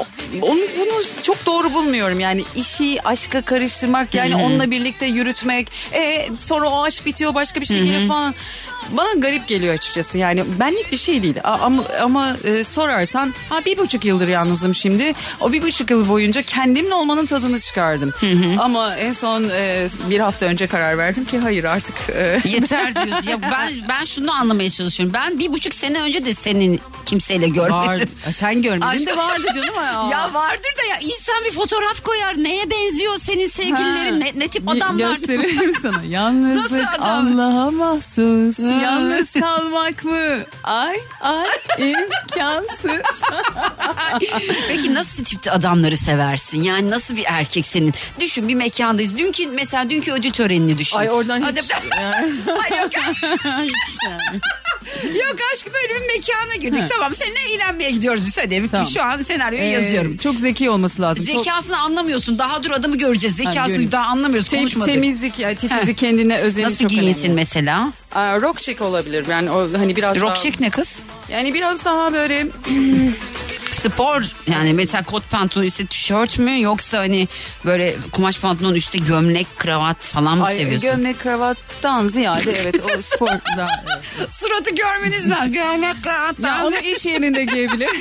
onu 0.41 0.59
bunu 0.79 1.03
çok 1.23 1.45
doğru 1.45 1.73
bulmuyorum. 1.73 2.19
Yani 2.19 2.43
işi 2.55 3.01
aşka 3.03 3.41
karıştırmak 3.41 4.13
yani 4.13 4.35
onunla 4.35 4.71
birlikte 4.71 5.05
yürütmek. 5.05 5.67
E, 5.93 6.27
sonra 6.37 6.69
o 6.69 6.83
aşk 6.83 7.05
bitiyor 7.05 7.33
başka 7.33 7.61
bir 7.61 7.65
şey 7.65 7.83
geliyor 7.83 8.07
falan. 8.07 8.35
Bana 8.91 9.13
garip 9.17 9.47
geliyor 9.47 9.73
açıkçası 9.73 10.17
yani 10.17 10.43
benlik 10.59 10.91
bir 10.91 10.97
şey 10.97 11.23
değil 11.23 11.35
ama, 11.43 11.83
ama 12.01 12.37
e, 12.43 12.63
sorarsan 12.63 13.33
ha 13.49 13.65
bir 13.65 13.77
buçuk 13.77 14.05
yıldır 14.05 14.27
yalnızım 14.27 14.75
şimdi 14.75 15.13
o 15.41 15.51
bir 15.51 15.61
buçuk 15.61 15.91
yıl 15.91 16.09
boyunca 16.09 16.41
kendimle 16.41 16.93
olmanın 16.93 17.25
tadını 17.25 17.59
çıkardım 17.59 18.13
ama 18.59 18.95
en 18.95 19.13
son 19.13 19.43
e, 19.49 19.87
bir 20.09 20.19
hafta 20.19 20.45
önce 20.45 20.67
karar 20.67 20.97
verdim 20.97 21.25
ki 21.25 21.39
hayır 21.39 21.63
artık 21.63 21.95
e, 22.09 22.41
Yeter 22.49 22.95
diyoruz. 22.95 23.25
Ya 23.27 23.41
ben 23.41 23.71
ben 23.89 24.05
şunu 24.05 24.31
anlamaya 24.31 24.69
çalışıyorum. 24.69 25.13
Ben 25.13 25.39
bir 25.39 25.53
buçuk 25.53 25.73
sene 25.73 26.01
önce 26.01 26.25
de 26.25 26.33
senin 26.33 26.79
kimseyle 27.05 27.45
var, 27.45 27.53
görmedim. 27.53 28.09
sen 28.33 28.61
görmedin 28.61 28.85
Aşk- 28.85 29.07
de 29.07 29.17
vardı 29.17 29.47
canım 29.55 29.75
ya. 29.83 30.07
Ya 30.11 30.33
vardır 30.33 30.71
da 30.79 30.83
ya 30.89 30.99
insan 30.99 31.43
bir 31.45 31.51
fotoğraf 31.51 32.03
koyar. 32.03 32.35
Neye 32.37 32.69
benziyor 32.69 33.17
senin 33.17 33.47
sevgililerin? 33.47 34.19
Ne, 34.19 34.31
ne 34.35 34.47
tip 34.47 34.69
adamlar? 34.69 35.09
Gösteririm 35.09 35.73
sana. 35.81 36.03
Yalnızlık 36.09 36.71
Nasıl 36.71 37.01
adam? 37.01 37.39
Allah'a 37.39 37.71
mahsus. 37.71 38.59
Ha. 38.75 38.81
Yalnız 38.81 39.33
kalmak 39.33 40.03
mı? 40.03 40.37
Ay 40.63 40.95
ay 41.21 41.47
imkansız. 41.77 43.01
Peki 44.67 44.93
nasıl 44.93 45.23
tipte 45.23 45.51
adamları 45.51 45.97
seversin? 45.97 46.63
Yani 46.63 46.89
nasıl 46.89 47.15
bir 47.15 47.23
erkek 47.27 47.67
senin? 47.67 47.93
Düşün 48.19 48.47
bir 48.47 48.55
mekandayız. 48.55 49.17
Dünkü 49.17 49.47
mesela 49.47 49.89
dünkü 49.89 50.11
ödül 50.11 50.31
törenini 50.31 50.77
düşün. 50.77 50.97
Ay 50.97 51.11
oradan 51.11 51.39
hiç. 51.51 51.69
yani. 51.99 52.33
Hayır 52.57 52.81
yok. 52.83 52.91
Hiç 53.61 53.97
yani. 54.05 54.41
yok 55.17 55.35
aşkım 55.53 55.73
böyle 55.73 56.01
bir 56.01 56.07
mekana 56.07 56.55
girdik. 56.55 56.89
Tamam 56.89 57.15
seninle 57.15 57.39
eğlenmeye 57.53 57.91
gidiyoruz 57.91 58.25
biz 58.25 58.37
hadi. 58.37 58.69
Tamam. 58.71 58.87
Şu 58.87 59.03
an 59.03 59.21
senaryoyu 59.21 59.63
Ee, 59.63 59.67
yazıyorum. 59.67 60.17
Çok 60.17 60.35
zeki 60.39 60.69
olması 60.69 61.01
lazım. 61.01 61.25
Çok- 61.25 61.43
Zekasını 61.43 61.77
anlamıyorsun. 61.77 62.39
Daha 62.39 62.63
dur 62.63 62.71
adamı 62.71 62.97
göreceğiz. 62.97 63.35
Zekasını 63.35 63.67
göreyim. 63.67 63.91
daha 63.91 64.05
anlamıyoruz. 64.05 64.49
Tem- 64.49 64.57
Konuşmadık. 64.59 64.93
temizlik 64.93 65.39
yani 65.39 65.55
titizi 65.55 65.95
kendine 65.95 66.37
özeni 66.37 66.65
Nasıl 66.65 66.77
çok 66.79 66.89
giyinsin 66.89 67.21
önemli. 67.21 67.35
mesela? 67.35 67.91
Rock 68.15 68.59
chick 68.59 68.81
olabilir. 68.81 69.25
Yani 69.27 69.51
o 69.51 69.73
hani 69.77 69.95
biraz 69.95 70.15
Rock 70.15 70.27
daha, 70.27 70.35
chick 70.35 70.59
ne 70.59 70.69
kız? 70.69 70.99
yani 71.29 71.53
biraz 71.53 71.85
daha 71.85 72.13
böyle 72.13 72.47
Spor 73.85 74.23
yani 74.47 74.73
mesela 74.73 75.03
kot 75.03 75.31
pantolon 75.31 75.65
üstte 75.65 75.85
tişört 75.85 76.39
mü 76.39 76.61
yoksa 76.61 76.99
hani 76.99 77.27
böyle 77.65 77.95
kumaş 78.11 78.39
pantolon 78.39 78.75
üstte 78.75 78.97
gömlek 78.97 79.47
kravat 79.57 79.97
falan 79.97 80.37
mı 80.37 80.45
ay, 80.45 80.55
seviyorsun? 80.55 80.89
gömlek 80.89 81.19
kravattan 81.19 82.07
ziyade 82.07 82.51
evet 82.61 82.75
o 82.85 82.97
spor 83.01 83.29
evet. 83.29 84.29
Suratı 84.29 84.75
görmeniz 84.75 85.29
lazım. 85.29 85.53
gömlek 85.53 86.03
kravat. 86.03 86.39
Ya 86.39 86.65
onu 86.65 86.75
iş 86.77 87.05
yerinde 87.05 87.45
giyebilir. 87.45 87.89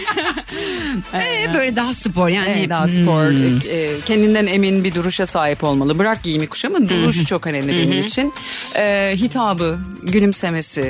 Ee, 1.15 1.55
böyle 1.55 1.77
daha 1.77 1.95
spor 1.95 2.29
yani. 2.29 2.55
Evet, 2.59 2.71
daha 2.71 2.89
spor, 2.89 3.25
e, 3.69 4.01
kendinden 4.07 4.47
emin 4.47 4.85
bir 4.85 4.95
duruşa 4.95 5.27
sahip 5.27 5.65
olmalı. 5.65 5.99
Bırak 5.99 6.23
giyimi 6.23 6.47
kuşamı, 6.47 6.89
duruş 6.89 7.25
çok 7.25 7.47
önemli 7.47 7.73
benim 7.73 8.07
için. 8.07 8.33
E, 8.77 9.13
hitabı, 9.17 9.79
gülümsemesi, 10.03 10.83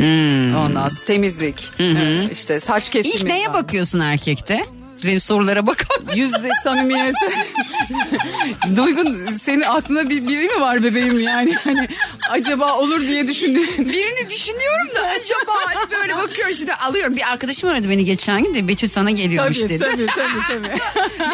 ondan 0.57 0.89
sonra 0.89 1.05
temizlik, 1.07 1.71
e, 1.81 2.29
işte 2.33 2.61
saç 2.61 2.91
kesimi. 2.91 3.15
İlk 3.15 3.25
neye 3.25 3.47
falan. 3.47 3.63
bakıyorsun 3.63 4.01
erkekte? 4.01 4.67
Benim 5.05 5.21
sorulara 5.21 5.67
bakar 5.67 5.97
mısın? 6.01 6.17
Yüzde 6.19 6.51
samimiyet. 6.65 7.15
Duygun 8.77 9.27
senin 9.31 9.61
aklında 9.61 10.11
bir, 10.11 10.29
biri 10.29 10.49
mi 10.49 10.61
var 10.61 10.83
bebeğim 10.83 11.21
yani? 11.21 11.55
Hani 11.65 11.89
acaba 12.31 12.73
olur 12.79 13.01
diye 13.01 13.29
düşündüğün. 13.29 13.69
Birini 13.79 14.31
düşünüyorum 14.31 14.89
da 14.95 15.01
acaba 15.09 15.53
hani 15.65 15.91
böyle 15.91 16.17
bakıyorum 16.17 16.55
şimdi 16.55 16.75
alıyorum. 16.75 17.17
Bir 17.17 17.33
arkadaşım 17.33 17.69
aradı 17.71 17.91
beni 17.91 18.05
geçen 18.05 18.45
gün 18.45 18.55
de 18.55 18.69
Betül 18.69 18.89
sana 18.89 19.11
geliyormuş 19.11 19.59
Tabii, 19.59 19.69
dedi. 19.69 19.79
tabii 19.79 20.07
tabii 20.07 20.43
tabii. 20.49 20.79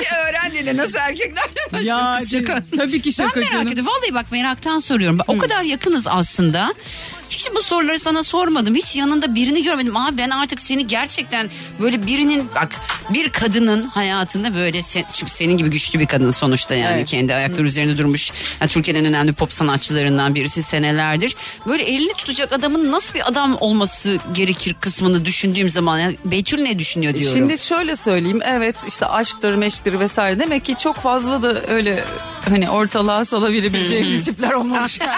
bir 0.00 0.06
öğren 0.28 0.52
dedi 0.54 0.76
nasıl 0.76 0.98
erkeklerden 0.98 1.72
başlıyor 1.72 1.98
Ya, 1.98 2.16
kız 2.20 2.30
şaka. 2.32 2.62
tabii 2.76 3.02
ki 3.02 3.12
şaka 3.12 3.30
Ben 3.30 3.38
merak 3.40 3.52
canım. 3.52 3.68
ediyorum. 3.68 3.92
Vallahi 3.92 4.14
bak 4.14 4.32
meraktan 4.32 4.78
soruyorum. 4.78 5.18
Bak, 5.18 5.28
O 5.28 5.38
kadar 5.38 5.62
yakınız 5.62 6.06
aslında. 6.06 6.74
Hiç 7.30 7.48
bu 7.54 7.62
soruları 7.62 7.98
sana 7.98 8.22
sormadım. 8.22 8.74
Hiç 8.74 8.96
yanında 8.96 9.34
birini 9.34 9.62
görmedim. 9.62 9.96
Ama 9.96 10.16
ben 10.16 10.30
artık 10.30 10.60
seni 10.60 10.86
gerçekten 10.86 11.50
böyle 11.80 12.06
birinin 12.06 12.48
bak 12.54 12.68
bir 13.10 13.30
kadının 13.30 13.82
hayatında 13.82 14.54
böyle 14.54 14.82
sen, 14.82 15.04
çünkü 15.14 15.32
senin 15.32 15.56
gibi 15.56 15.70
güçlü 15.70 15.98
bir 15.98 16.06
kadın 16.06 16.30
sonuçta 16.30 16.74
yani 16.74 16.96
Evet. 16.98 17.08
kendi 17.08 17.34
ayakları 17.34 17.62
üzerinde 17.66 17.98
durmuş. 17.98 18.32
Yani 18.60 18.70
Türkiye'nin 18.70 19.00
en 19.04 19.08
önemli 19.08 19.32
pop 19.32 19.52
sanatçılarından 19.52 20.34
birisi 20.34 20.62
senelerdir. 20.62 21.36
Böyle 21.66 21.82
elini 21.82 22.12
tutacak 22.12 22.52
adamın 22.52 22.92
nasıl 22.92 23.14
bir 23.14 23.28
adam 23.28 23.56
olması 23.60 24.18
gerekir 24.34 24.76
kısmını 24.80 25.24
düşündüğüm 25.24 25.70
zaman 25.70 25.98
yani 25.98 26.16
Betül 26.24 26.58
ne 26.62 26.78
düşünüyor 26.78 27.14
diyorum. 27.14 27.38
Şimdi 27.38 27.58
şöyle 27.58 27.96
söyleyeyim 27.96 28.40
evet 28.44 28.84
işte 28.88 29.06
aşktır 29.06 29.54
meştir 29.54 30.00
vesaire 30.00 30.38
demek 30.38 30.64
ki 30.64 30.74
çok 30.78 30.96
fazla 30.96 31.42
da 31.42 31.62
öyle 31.66 32.04
hani 32.48 32.70
ortalığa 32.70 33.24
salabilebileceğimiz 33.24 34.24
tipler 34.24 34.52
olmamış. 34.52 34.98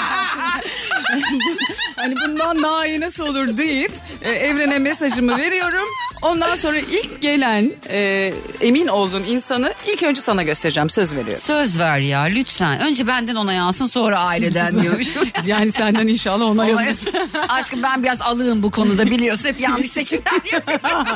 hani 2.03 2.15
bundan 2.29 2.63
daha 2.63 2.87
iyi 2.87 3.01
nasıl 3.01 3.27
olur 3.27 3.57
deyip 3.57 3.93
e, 4.23 4.31
evrene 4.31 4.79
mesajımı 4.79 5.39
veriyorum. 5.39 5.89
Ondan 6.23 6.57
sonra 6.57 6.79
ilk 6.79 7.23
gelen 7.23 7.73
e, 7.91 8.33
emin 8.61 8.87
olduğum 8.87 9.25
insanı 9.25 9.75
ilk 9.87 10.03
önce 10.03 10.21
sana 10.21 10.43
göstereceğim 10.43 10.91
söz 10.91 11.13
veriyorum. 11.13 11.43
Söz 11.43 11.79
ver 11.79 11.99
ya 11.99 12.21
lütfen. 12.21 12.81
Önce 12.81 13.07
benden 13.07 13.35
onay 13.35 13.59
alsın 13.61 13.87
sonra 13.87 14.21
aileden 14.21 14.81
diyormuş. 14.81 15.07
Yani 15.47 15.73
senden 15.73 16.07
inşallah 16.07 16.45
ona 16.45 16.63
Olay-. 16.63 16.95
Aşkım 17.49 17.83
ben 17.83 18.03
biraz 18.03 18.23
alığım 18.23 18.63
bu 18.63 18.71
konuda 18.71 19.07
biliyorsun 19.07 19.49
hep 19.49 19.61
yanlış 19.61 19.87
seçimler 19.91 20.53
yapıyorum. 20.53 21.07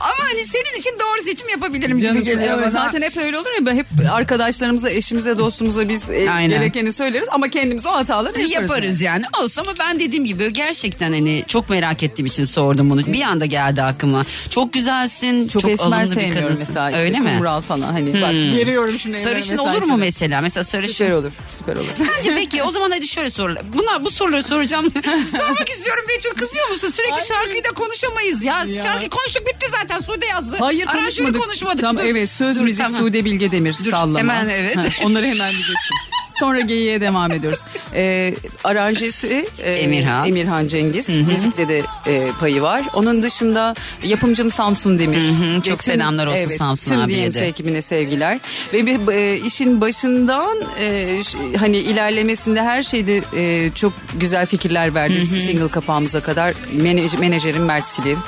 Ama 0.00 0.24
hani 0.30 0.44
senin 0.44 0.78
için 0.78 0.90
doğru 1.00 1.22
seçim 1.22 1.48
yapabilirim 1.48 1.98
Canım, 1.98 2.16
gibi 2.16 2.24
geliyor 2.24 2.54
evet, 2.54 2.62
bana. 2.62 2.70
Zaten 2.70 3.02
hep 3.02 3.16
öyle 3.16 3.38
olur 3.38 3.50
ya 3.58 3.66
ben 3.66 3.76
hep 3.76 3.86
arkadaşlarımıza, 4.12 4.90
eşimize, 4.90 5.38
dostumuza 5.38 5.88
biz 5.88 6.10
e, 6.10 6.30
Aynen. 6.30 6.58
gerekeni 6.58 6.92
söyleriz 6.92 7.28
ama 7.30 7.48
kendimiz 7.48 7.86
o 7.86 7.90
hataları 7.90 8.40
yaparız. 8.40 8.52
Yaparız 8.52 9.00
yani. 9.00 9.24
Olsun 9.42 9.57
ama 9.58 9.72
ben 9.80 10.00
dediğim 10.00 10.24
gibi 10.24 10.52
gerçekten 10.52 11.12
hani 11.12 11.44
çok 11.46 11.70
merak 11.70 12.02
ettiğim 12.02 12.26
için 12.26 12.44
sordum 12.44 12.90
bunu. 12.90 13.06
Bir 13.06 13.22
anda 13.22 13.46
geldi 13.46 13.82
aklıma. 13.82 14.24
Çok 14.50 14.72
güzelsin. 14.72 15.48
Çok, 15.48 15.62
Çok, 15.62 15.70
esmer 15.70 15.86
alımlı 15.86 16.02
bir 16.02 16.06
sevmiyorum 16.20 16.42
kadınsın. 16.42 16.66
mesela. 16.68 16.90
işte 16.90 17.02
Öyle 17.02 17.18
mi? 17.18 17.30
Kumral 17.36 17.60
falan 17.60 17.92
hani 17.92 18.14
bak 18.22 18.32
veriyorum 18.32 18.98
şimdi. 18.98 19.16
Sarışın 19.16 19.58
olur 19.58 19.82
mu 19.82 19.96
mesela? 19.96 20.40
Mesela 20.40 20.64
sarışın. 20.64 20.92
Süper 20.92 21.10
olur 21.10 21.32
süper 21.58 21.76
olur. 21.76 21.88
Sence 21.94 22.34
peki 22.34 22.62
o 22.62 22.70
zaman 22.70 22.90
hadi 22.90 23.08
şöyle 23.08 23.30
sorular. 23.30 23.62
Bunlar 23.72 24.04
bu 24.04 24.10
soruları 24.10 24.42
soracağım. 24.42 24.92
Sormak 25.38 25.68
istiyorum 25.68 26.04
Betül 26.08 26.30
kızıyor 26.30 26.68
musun? 26.68 26.88
Sürekli 26.88 27.12
Hayır. 27.12 27.26
şarkıyı 27.26 27.64
da 27.64 27.68
konuşamayız 27.68 28.44
ya. 28.44 28.64
Ya. 28.64 28.82
Şarkı 28.82 29.08
konuştuk 29.10 29.42
bitti 29.46 29.66
zaten 29.80 30.00
Sude 30.00 30.26
yazdı. 30.26 30.56
Hayır 30.60 30.86
Aranjörü 30.86 31.04
konuşmadık. 31.04 31.42
konuşmadık. 31.44 31.80
Tamam, 31.80 31.98
Dur. 31.98 32.04
evet 32.04 32.30
söz 32.30 32.56
Dur, 32.58 32.64
müzik 32.64 32.78
tamam. 32.86 33.00
Sude 33.00 33.24
Bilge 33.24 33.50
Demir 33.50 33.72
sallama. 33.72 34.18
hemen, 34.18 34.48
evet. 34.48 34.76
Ha, 34.76 34.82
onları 35.04 35.26
hemen 35.26 35.52
bir 35.52 35.58
geçin. 35.58 36.07
Sonra 36.40 36.60
geyiğe 36.60 37.00
devam 37.00 37.32
ediyoruz. 37.32 37.60
Ee, 37.94 38.34
aranjesi 38.64 39.46
e, 39.58 39.72
Emirhan. 39.72 40.28
Emirhan 40.28 40.66
Cengiz. 40.66 41.08
Müzikte 41.08 41.68
de 41.68 41.82
e, 42.06 42.28
payı 42.40 42.62
var. 42.62 42.82
Onun 42.94 43.22
dışında 43.22 43.74
yapımcım 44.02 44.50
Samsun 44.50 44.98
Demir. 44.98 45.18
hı, 45.18 45.56
Ve 45.56 45.62
çok 45.62 45.82
selamlar 45.84 46.26
olsun 46.26 46.38
evet, 46.48 46.56
Samsun 46.58 46.90
tüm 46.92 47.00
abiye 47.00 47.34
de. 47.34 47.46
ekibine 47.46 47.82
sevgiler. 47.82 48.40
Ve 48.72 48.86
bir, 48.86 49.12
e, 49.12 49.36
işin 49.36 49.80
başından 49.80 50.56
e, 50.80 51.16
hani 51.58 51.76
ilerlemesinde 51.76 52.62
her 52.62 52.82
şeyde 52.82 53.22
e, 53.36 53.70
çok 53.70 53.92
güzel 54.20 54.46
fikirler 54.46 54.94
verdi. 54.94 55.20
Single 55.26 55.68
kapağımıza 55.68 56.20
kadar. 56.20 56.54
Menaj- 56.76 57.18
menajerim 57.20 57.64
Mert 57.64 57.86
Silim. 57.86 58.18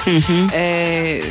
E, 0.52 0.60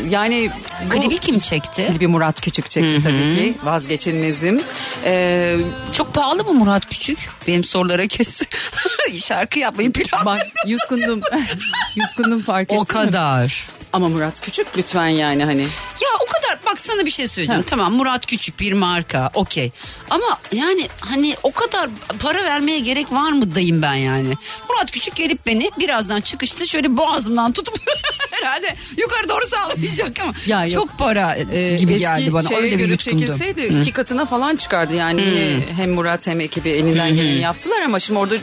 yani 0.09 0.49
bu- 0.85 0.89
Klibi 0.89 1.17
kim 1.17 1.39
çekti? 1.39 1.87
Klibi 1.91 2.07
Murat 2.07 2.41
Küçük 2.41 2.69
çekti 2.69 3.01
tabii 3.03 3.35
ki. 3.35 3.53
Vazgeçilmezim. 3.63 4.61
Ee, 5.05 5.57
Çok 5.93 6.13
pahalı 6.13 6.43
mı 6.43 6.53
Murat 6.53 6.68
Küçük? 6.89 7.29
Benim 7.47 7.63
sorulara 7.63 8.07
kes. 8.07 8.41
Şarkı 9.23 9.59
yapmayı 9.59 9.91
plan. 9.91 10.25
bak 10.25 10.47
yutkundum. 10.65 11.21
yutkundum 11.95 12.41
fark 12.41 12.71
ettin 12.71 12.81
o 12.81 12.85
kadar. 12.85 13.67
Ama 13.93 14.09
Murat 14.09 14.41
Küçük 14.41 14.67
lütfen 14.77 15.07
yani 15.07 15.45
hani. 15.45 15.61
Ya 16.01 16.09
o 16.23 16.25
kadar 16.25 16.59
bak 16.65 16.79
sana 16.79 17.05
bir 17.05 17.11
şey 17.11 17.27
söyleyeceğim. 17.27 17.61
Ha. 17.61 17.65
Tamam 17.69 17.93
Murat 17.93 18.25
Küçük 18.25 18.59
bir 18.59 18.73
marka 18.73 19.29
okey. 19.33 19.71
Ama 20.09 20.39
yani 20.51 20.87
hani 20.99 21.35
o 21.43 21.51
kadar 21.51 21.89
para 22.19 22.43
vermeye 22.43 22.79
gerek 22.79 23.11
var 23.11 23.31
mı 23.31 23.55
dayım 23.55 23.81
ben 23.81 23.93
yani. 23.93 24.33
Murat 24.69 24.91
Küçük 24.91 25.15
gelip 25.15 25.45
beni 25.45 25.71
birazdan 25.79 26.21
çıkışta 26.21 26.65
şöyle 26.65 26.97
boğazımdan 26.97 27.51
tutup 27.51 27.75
herhalde 28.31 28.75
yukarı 28.97 29.29
doğru 29.29 29.45
sağlayacak 29.45 30.19
ama 30.19 30.33
Ya 30.47 30.65
yok. 30.65 30.73
çok 30.73 30.97
para 30.97 31.35
Ee, 31.51 31.75
gibi 31.75 31.97
geldi 31.99 32.33
bana 32.33 32.47
öyle 32.57 32.71
bir 32.71 32.77
göre 32.77 32.91
yutkundum. 32.91 33.19
çekilseydi 33.19 33.61
iki 33.81 33.91
katına 33.93 34.25
falan 34.25 34.55
çıkardı 34.55 34.95
yani 34.95 35.21
yine 35.21 35.59
hem 35.77 35.91
Murat 35.91 36.27
hem 36.27 36.39
ekibi 36.41 36.69
elinden 36.69 37.15
geleni 37.15 37.39
yaptılar 37.39 37.81
ama 37.81 37.99
şimdi 37.99 38.19
orada 38.19 38.35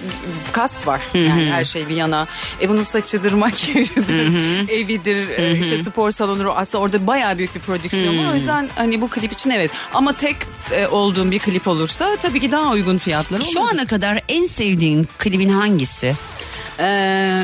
kast 0.52 0.86
var 0.86 1.00
yani 1.14 1.50
her 1.50 1.64
şey 1.64 1.88
bir 1.88 1.94
yana 1.96 2.26
e 2.60 2.68
bunun 2.68 2.82
saçıdır 2.82 3.32
makyajıdır 3.32 4.18
evidir 4.68 5.28
e, 5.36 5.58
işte 5.58 5.82
spor 5.82 6.10
salonu 6.10 6.52
aslında 6.52 6.82
orada 6.84 7.06
bayağı 7.06 7.38
büyük 7.38 7.54
bir 7.54 7.60
prodüksiyon 7.60 8.18
var 8.18 8.32
o 8.32 8.34
yüzden 8.34 8.68
hani 8.76 9.00
bu 9.00 9.08
klip 9.08 9.32
için 9.32 9.50
evet 9.50 9.70
ama 9.94 10.12
tek 10.12 10.36
e, 10.72 10.86
olduğum 10.86 11.30
bir 11.30 11.38
klip 11.38 11.68
olursa 11.68 12.16
tabii 12.22 12.40
ki 12.40 12.52
daha 12.52 12.72
uygun 12.72 12.98
fiyatları 12.98 13.42
olur. 13.42 13.52
Şu 13.52 13.60
ana 13.60 13.86
kadar 13.86 14.22
en 14.28 14.46
sevdiğin 14.46 15.08
klibin 15.18 15.48
hangisi? 15.48 16.14
Ee, 16.78 17.42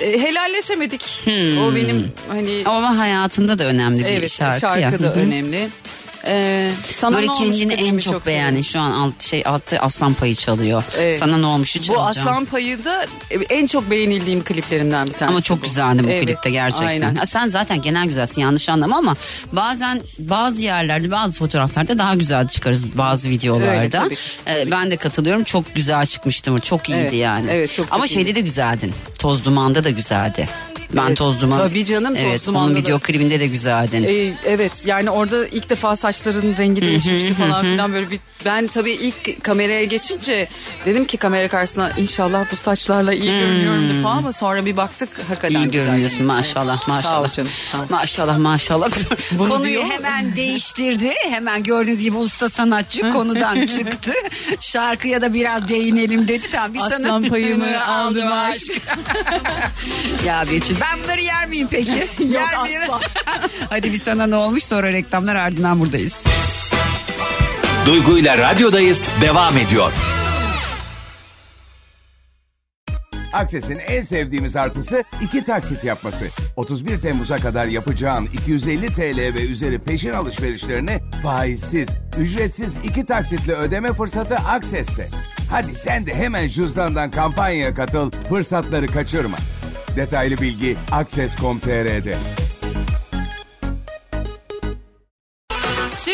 e, 0.00 0.20
helalleşemedik 0.20 1.24
o 1.60 1.74
benim 1.74 2.12
hani 2.28 2.62
Ama 2.64 2.98
hayatında 2.98 3.58
da 3.58 3.64
önemli 3.64 4.00
bir 4.00 4.04
evet 4.04 4.30
şarkı, 4.30 4.60
şarkı, 4.60 4.80
ya. 4.80 4.98
da 4.98 5.14
önemli. 5.14 5.68
Ee, 6.28 6.70
sana 6.90 7.16
Böyle 7.16 7.26
ne 7.26 7.32
kendini 7.32 7.72
en 7.72 7.90
çok, 7.92 8.02
seviyorum. 8.02 8.26
beğendin. 8.26 8.62
Şu 8.62 8.80
an 8.80 8.90
alt, 8.90 9.22
şey 9.22 9.42
altta 9.46 9.76
aslan 9.76 10.14
payı 10.14 10.34
çalıyor. 10.34 10.84
Evet. 10.98 11.18
Sana 11.18 11.38
ne 11.38 11.46
olmuşu 11.46 11.78
Bu 11.78 11.84
çalacağım. 11.84 12.28
Aslan 12.28 12.44
Payı 12.44 12.84
da 12.84 13.06
en 13.50 13.66
çok 13.66 13.90
beğenildiğim 13.90 14.44
kliplerimden 14.44 15.06
bir 15.06 15.12
tanesi. 15.12 15.32
Ama 15.32 15.40
çok 15.40 15.58
bu. 15.58 15.62
güzeldi 15.64 16.04
bu 16.04 16.08
Evet, 16.10 16.24
klipte 16.26 16.50
gerçekten. 16.50 16.86
Aynen. 16.86 17.14
Ha, 17.14 17.26
Sen 17.26 17.48
zaten 17.48 17.82
genel 17.82 18.06
güzelsin 18.06 18.40
yanlış 18.40 18.68
anlama 18.68 18.96
ama 18.96 19.16
bazen 19.52 20.00
bazı 20.18 20.62
yerlerde 20.64 21.10
bazı 21.10 21.38
fotoğraflarda 21.38 21.98
daha 21.98 22.14
güzel 22.14 22.48
çıkarız 22.48 22.98
bazı 22.98 23.30
videolarda. 23.30 23.70
Öyle, 23.78 23.90
tabii. 23.90 24.16
Ee, 24.48 24.70
ben 24.70 24.90
de 24.90 24.96
katılıyorum 24.96 25.44
çok 25.44 25.74
güzel 25.74 26.06
çıkmıştım 26.06 26.56
çok 26.56 26.88
iyiydi 26.88 27.00
Evet, 27.02 27.14
yani. 27.14 27.46
evet, 27.50 27.72
çok, 27.74 27.86
çok 27.86 27.94
ama 27.94 28.06
şeyde 28.06 28.34
de 28.34 28.40
güzeldin 28.40 28.92
Toz 29.18 29.44
Duman'da 29.44 29.84
da 29.84 29.90
güzeldi. 29.90 30.48
Ben 30.92 31.06
Evet, 31.06 31.16
Toz 31.18 31.40
Duman. 31.40 31.58
tabii 31.58 31.84
canım, 31.84 32.14
Toz 32.14 32.22
evet, 32.24 32.46
Duman'da 32.46 32.64
Onun 32.66 32.74
da- 32.74 32.78
video 32.78 32.98
klibinde 32.98 33.40
de 33.40 33.46
güzeldin. 33.46 34.02
Ee, 34.08 34.32
evet 34.46 34.86
yani 34.86 35.10
orada 35.10 35.46
ilk 35.46 35.70
defa 35.70 35.96
saçların 35.96 36.56
rengi 36.58 36.80
değişmişti 36.82 37.34
falan 37.34 37.62
filan 37.62 37.92
böyle 37.92 38.10
bir 38.10 38.18
ben 38.44 38.66
tabii 38.66 38.92
ilk 38.92 39.44
kameraya 39.44 39.84
geçince 39.84 40.48
dedim 40.86 41.04
ki 41.04 41.16
kamera 41.16 41.48
karşısına 41.48 41.90
inşallah 41.98 42.44
bu 42.52 42.56
saçlarla 42.56 43.12
iyi 43.12 43.30
görünüyorumdur 43.30 44.02
falan 44.02 44.16
ama 44.16 44.32
sonra 44.32 44.66
bir 44.66 44.76
baktık 44.76 45.08
hakikaten 45.28 45.60
İyi 45.60 45.70
güzel. 45.70 45.86
görünüyorsun 45.90 46.26
maşallah 46.26 46.72
Evet. 46.72 46.84
Sağ 46.84 46.92
maşallah. 46.92 47.20
ol 47.22 47.28
canım. 47.30 47.50
Sağ 47.72 47.78
ol. 47.78 47.82
Maşallah 47.90 48.38
maşallah. 48.38 48.90
Bunu 49.32 49.48
Konuyu 49.52 49.70
diyor. 49.72 49.84
hemen 49.90 50.36
değiştirdi. 50.36 51.10
Hemen 51.30 51.62
gördüğünüz 51.62 52.00
gibi 52.00 52.16
usta 52.16 52.48
sanatçı 52.48 53.10
konudan 53.12 53.66
çıktı. 53.66 54.12
Şarkıya 54.60 55.20
da 55.22 55.34
biraz 55.34 55.68
değinelim 55.68 56.28
dedi. 56.28 56.50
Tamam 56.52 56.74
bir 56.74 56.78
Aslan 56.80 57.02
sana 57.02 57.28
payını 57.28 57.86
aldım 57.86 58.32
aşk. 58.32 58.72
ya 60.26 60.44
Betül 60.52 60.77
ben 60.80 61.02
bunları 61.04 61.20
yer 61.20 61.46
miyim 61.46 61.68
peki? 61.70 61.90
yer 62.24 62.62
miyim? 62.62 62.82
asla. 62.82 63.00
Hadi 63.70 63.92
bir 63.92 63.98
sana 63.98 64.26
ne 64.26 64.36
olmuş 64.36 64.64
sonra 64.64 64.92
reklamlar 64.92 65.36
ardından 65.36 65.80
buradayız. 65.80 66.24
Duygu 67.86 68.18
ile 68.18 68.38
radyodayız 68.38 69.08
devam 69.20 69.56
ediyor. 69.58 69.92
Akses'in 73.32 73.78
en 73.78 74.02
sevdiğimiz 74.02 74.56
artısı 74.56 75.04
iki 75.22 75.44
taksit 75.44 75.84
yapması. 75.84 76.26
31 76.56 76.98
Temmuz'a 76.98 77.36
kadar 77.36 77.66
yapacağın 77.66 78.26
250 78.26 78.86
TL 78.86 79.34
ve 79.34 79.46
üzeri 79.46 79.78
peşin 79.78 80.12
alışverişlerini 80.12 81.00
faizsiz, 81.22 81.88
ücretsiz 82.18 82.76
iki 82.84 83.06
taksitle 83.06 83.52
ödeme 83.54 83.92
fırsatı 83.92 84.34
Akses'te. 84.36 85.08
Hadi 85.50 85.74
sen 85.74 86.06
de 86.06 86.14
hemen 86.14 86.48
cüzdandan 86.48 87.10
kampanyaya 87.10 87.74
katıl, 87.74 88.10
fırsatları 88.28 88.86
kaçırma. 88.86 89.36
Detaylı 89.96 90.40
bilgi 90.40 90.76
Akses.com.tr'de. 90.92 92.47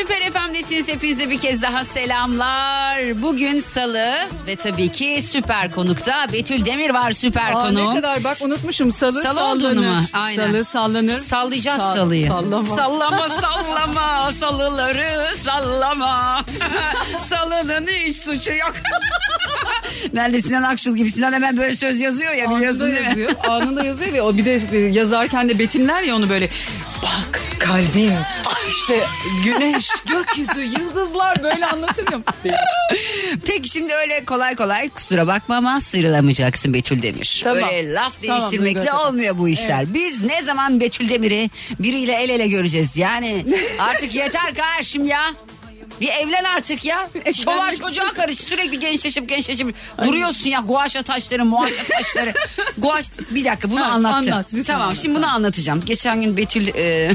Süper 0.04 0.30
FM'desiniz 0.30 0.88
hepinize 0.88 1.30
bir 1.30 1.38
kez 1.38 1.62
daha 1.62 1.84
selamlar. 1.84 3.22
Bugün 3.22 3.58
salı 3.58 4.20
ve 4.46 4.56
tabii 4.56 4.88
ki 4.88 5.20
süper 5.22 5.70
konukta 5.70 6.26
Betül 6.32 6.64
Demir 6.64 6.90
var 6.90 7.12
süper 7.12 7.50
Aa, 7.52 7.62
konu. 7.62 7.90
ne 7.90 7.96
kadar 7.96 8.24
bak 8.24 8.36
unutmuşum 8.40 8.92
salı, 8.92 9.22
Salı 9.22 9.34
sallanır. 9.34 9.56
olduğunu 9.56 9.82
mu? 9.82 10.00
Aynen. 10.12 10.46
Salı 10.46 10.64
sallanır. 10.64 11.16
Sallayacağız 11.16 11.78
Sal- 11.78 11.94
salıyı. 11.94 12.28
sallama. 12.28 12.64
Sallama 12.64 13.28
sallama 13.40 14.32
salıları 14.32 15.36
sallama. 15.36 16.44
Salının 17.18 17.86
hiç 17.86 18.16
suçu 18.16 18.52
yok. 18.52 18.72
ben 20.16 20.32
de 20.32 20.42
Sinan 20.42 20.62
Akçıl 20.62 20.96
gibi 20.96 21.10
Sinan 21.10 21.32
hemen 21.32 21.56
böyle 21.56 21.76
söz 21.76 22.00
yazıyor 22.00 22.32
ya 22.32 22.50
biliyorsun 22.50 22.80
Anında 22.80 22.94
değil 22.96 23.00
mi? 23.02 23.08
yazıyor. 23.08 23.30
Anında 23.48 23.84
yazıyor 23.84 24.12
ve 24.12 24.22
o 24.22 24.36
bir 24.36 24.44
de 24.44 24.76
yazarken 24.76 25.48
de 25.48 25.58
betimler 25.58 26.02
ya 26.02 26.16
onu 26.16 26.28
böyle 26.28 26.48
bak 27.02 27.40
kalbim 27.58 28.12
işte 28.80 29.06
güneş 29.44 29.88
gökyüzü 30.08 30.62
yıldızlar 30.62 31.42
böyle 31.42 31.66
anlatırım. 31.66 32.24
Peki 33.46 33.68
şimdi 33.68 33.94
öyle 33.94 34.24
kolay 34.24 34.56
kolay 34.56 34.88
kusura 34.88 35.26
bakma 35.26 35.56
ama 35.56 35.80
sıyrılamayacaksın 35.80 36.74
Betül 36.74 37.02
Demir. 37.02 37.40
Tamam. 37.44 37.56
Öyle 37.62 37.92
laf 37.94 38.22
Tamam, 38.22 38.40
değiştirmekle 38.40 38.80
Efendi. 38.80 38.96
olmuyor 38.96 39.38
bu 39.38 39.48
işler. 39.48 39.94
Biz 39.94 40.22
ne 40.22 40.42
zaman 40.42 40.80
Betül 40.80 41.08
Demir'i 41.08 41.50
biriyle 41.78 42.12
el 42.12 42.28
ele 42.28 42.48
göreceğiz? 42.48 42.96
Yani 42.96 43.46
artık 43.78 44.14
yeter 44.14 44.54
karşım 44.54 45.04
ya. 45.04 45.34
Bir 46.00 46.08
evlen 46.08 46.44
artık 46.44 46.84
ya. 46.84 47.08
Çolak 47.44 47.76
çocuğa 47.76 48.08
karış 48.08 48.36
sürekli 48.38 48.78
gençleşip 48.78 49.28
gençleşip 49.28 49.74
duruyorsun 50.04 50.48
ya 50.50 50.60
guaşa 50.60 51.02
taşları 51.02 51.44
muaşa 51.44 51.82
taşları. 51.84 52.34
Guaş 52.78 53.06
bir 53.30 53.44
dakika 53.44 53.70
bunu 53.70 53.80
Ha, 53.80 53.84
anlatacağım. 53.90 54.32
anlat, 54.38 54.54
lütfen 54.54 54.72
tamam 54.72 54.88
anlat. 54.88 55.02
şimdi 55.02 55.16
bunu 55.16 55.26
anlatacağım. 55.26 55.80
Geçen 55.86 56.20
gün 56.22 56.36
Betül 56.36 56.68
e, 56.68 57.10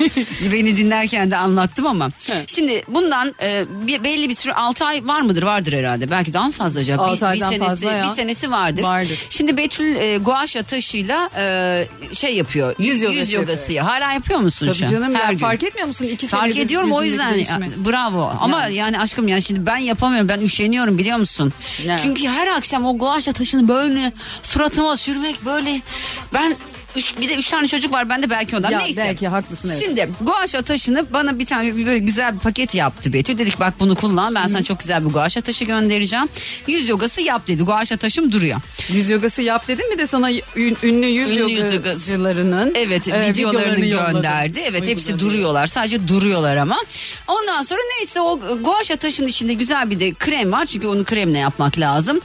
beni 0.52 0.76
dinlerken 0.76 1.30
de 1.30 1.36
anlattım 1.36 1.86
ama. 1.86 2.08
Şimdi 2.46 2.82
bundan 2.88 3.34
e, 3.42 3.64
bir, 3.86 4.04
belli 4.04 4.28
bir 4.28 4.34
süre 4.34 4.54
6 4.54 4.84
ay 4.84 5.06
var 5.06 5.20
mıdır? 5.20 5.42
Vardır 5.42 5.72
herhalde. 5.72 6.10
Belki 6.10 6.32
daha 6.32 6.46
mı 6.46 6.52
fazla 6.52 6.80
acaba? 6.80 7.02
Altı 7.02 7.26
Bir, 7.26 7.32
bir 7.32 7.38
senesi, 7.38 7.58
fazla 7.58 7.92
ya. 7.92 8.04
bir 8.04 8.08
senesi 8.08 8.50
vardır. 8.50 8.82
Vardır. 8.82 9.18
Şimdi 9.30 9.56
Betül 9.56 9.96
e, 9.96 10.16
guaşa 10.18 10.62
taşıyla 10.62 11.30
e, 11.38 12.14
şey 12.14 12.36
yapıyor. 12.36 12.74
Yüz, 12.78 12.94
Yüz 12.94 13.02
yogası 13.02 13.32
yogası. 13.34 13.80
Hala 13.80 14.12
yapıyor 14.12 14.40
musun 14.40 14.66
Tabii 14.66 14.76
şu 14.78 14.86
an? 14.86 14.90
canım 14.90 15.14
Her 15.14 15.24
ya, 15.24 15.30
gün. 15.32 15.38
fark 15.38 15.62
etmiyor 15.62 15.88
musun? 15.88 16.04
İki 16.06 16.26
Fark 16.26 16.56
ediyorum 16.58 16.92
o 16.92 17.02
yüzden. 17.02 17.44
Bravo 17.90 18.32
ama 18.40 18.62
Yani. 18.62 18.74
yani 18.74 18.98
aşkım 18.98 19.28
yani 19.28 19.42
şimdi 19.42 19.66
ben 19.66 19.76
yapamıyorum 19.78 20.28
ben 20.28 20.40
üşeniyorum 20.40 20.98
biliyor 20.98 21.18
musun? 21.18 21.52
Yani. 21.86 22.00
Çünkü 22.02 22.28
her 22.28 22.46
akşam 22.46 22.86
o 22.86 22.98
guaşa 22.98 23.32
taşını 23.32 23.68
böyle 23.68 24.12
suratıma 24.42 24.96
sürmek 24.96 25.44
böyle 25.44 25.80
ben 26.34 26.56
üç, 26.96 27.14
bir 27.20 27.28
de 27.28 27.34
üç 27.34 27.48
tane 27.48 27.68
çocuk 27.68 27.92
var 27.92 28.08
bende 28.08 28.30
belki 28.30 28.56
ondan 28.56 28.70
Ya 28.70 28.78
neyse. 28.78 29.00
belki 29.06 29.28
haklısın, 29.28 29.70
evet. 29.70 29.80
Şimdi 29.84 30.10
guaşa 30.20 30.62
taşını 30.62 31.12
bana 31.12 31.38
bir 31.38 31.46
tane 31.46 31.76
bir 31.76 31.86
böyle 31.86 31.98
güzel 31.98 32.34
bir 32.34 32.38
paket 32.38 32.74
yaptı 32.74 33.12
Betül 33.12 33.38
dedik 33.38 33.60
bak 33.60 33.74
bunu 33.80 33.94
kullan 33.94 34.34
ben 34.34 34.46
sana 34.46 34.62
çok 34.62 34.78
güzel 34.80 35.06
bir 35.06 35.10
guaşa 35.10 35.40
taşı 35.40 35.64
göndereceğim. 35.64 36.28
Yüz 36.66 36.88
yogası 36.88 37.20
yap 37.22 37.46
dedi 37.48 37.62
guaşa 37.62 37.96
taşım 37.96 38.32
duruyor. 38.32 38.60
Yüz 38.92 39.10
yogası 39.10 39.42
yap 39.42 39.68
dedim 39.68 39.88
mi 39.88 39.98
de 39.98 40.06
sana 40.06 40.30
ün- 40.30 40.76
ünlü 40.82 41.06
yüz 41.06 41.30
Ünlü 41.30 41.40
yogacılarının 41.74 42.72
Evet 42.74 43.08
e, 43.08 43.28
videolarını 43.30 43.86
yolladım. 43.86 44.12
gönderdi. 44.14 44.60
Evet 44.64 44.86
hepsi 44.86 45.06
Uyguladı. 45.12 45.20
duruyorlar. 45.30 45.66
Sadece 45.66 46.08
duruyorlar 46.08 46.56
ama. 46.56 46.76
Ondan 47.26 47.62
sonra 47.62 47.80
neyse 47.98 48.20
o 48.20 48.40
guaşa 48.62 48.96
taşın 48.96 49.26
içinde 49.26 49.54
güzel 49.54 49.90
bir 49.90 50.00
de 50.00 50.14
krem 50.14 50.52
var. 50.52 50.66
Çünkü 50.66 50.86
onu 50.86 51.04
kremle 51.04 51.38
yapmak 51.38 51.78
lazım. 51.78 52.20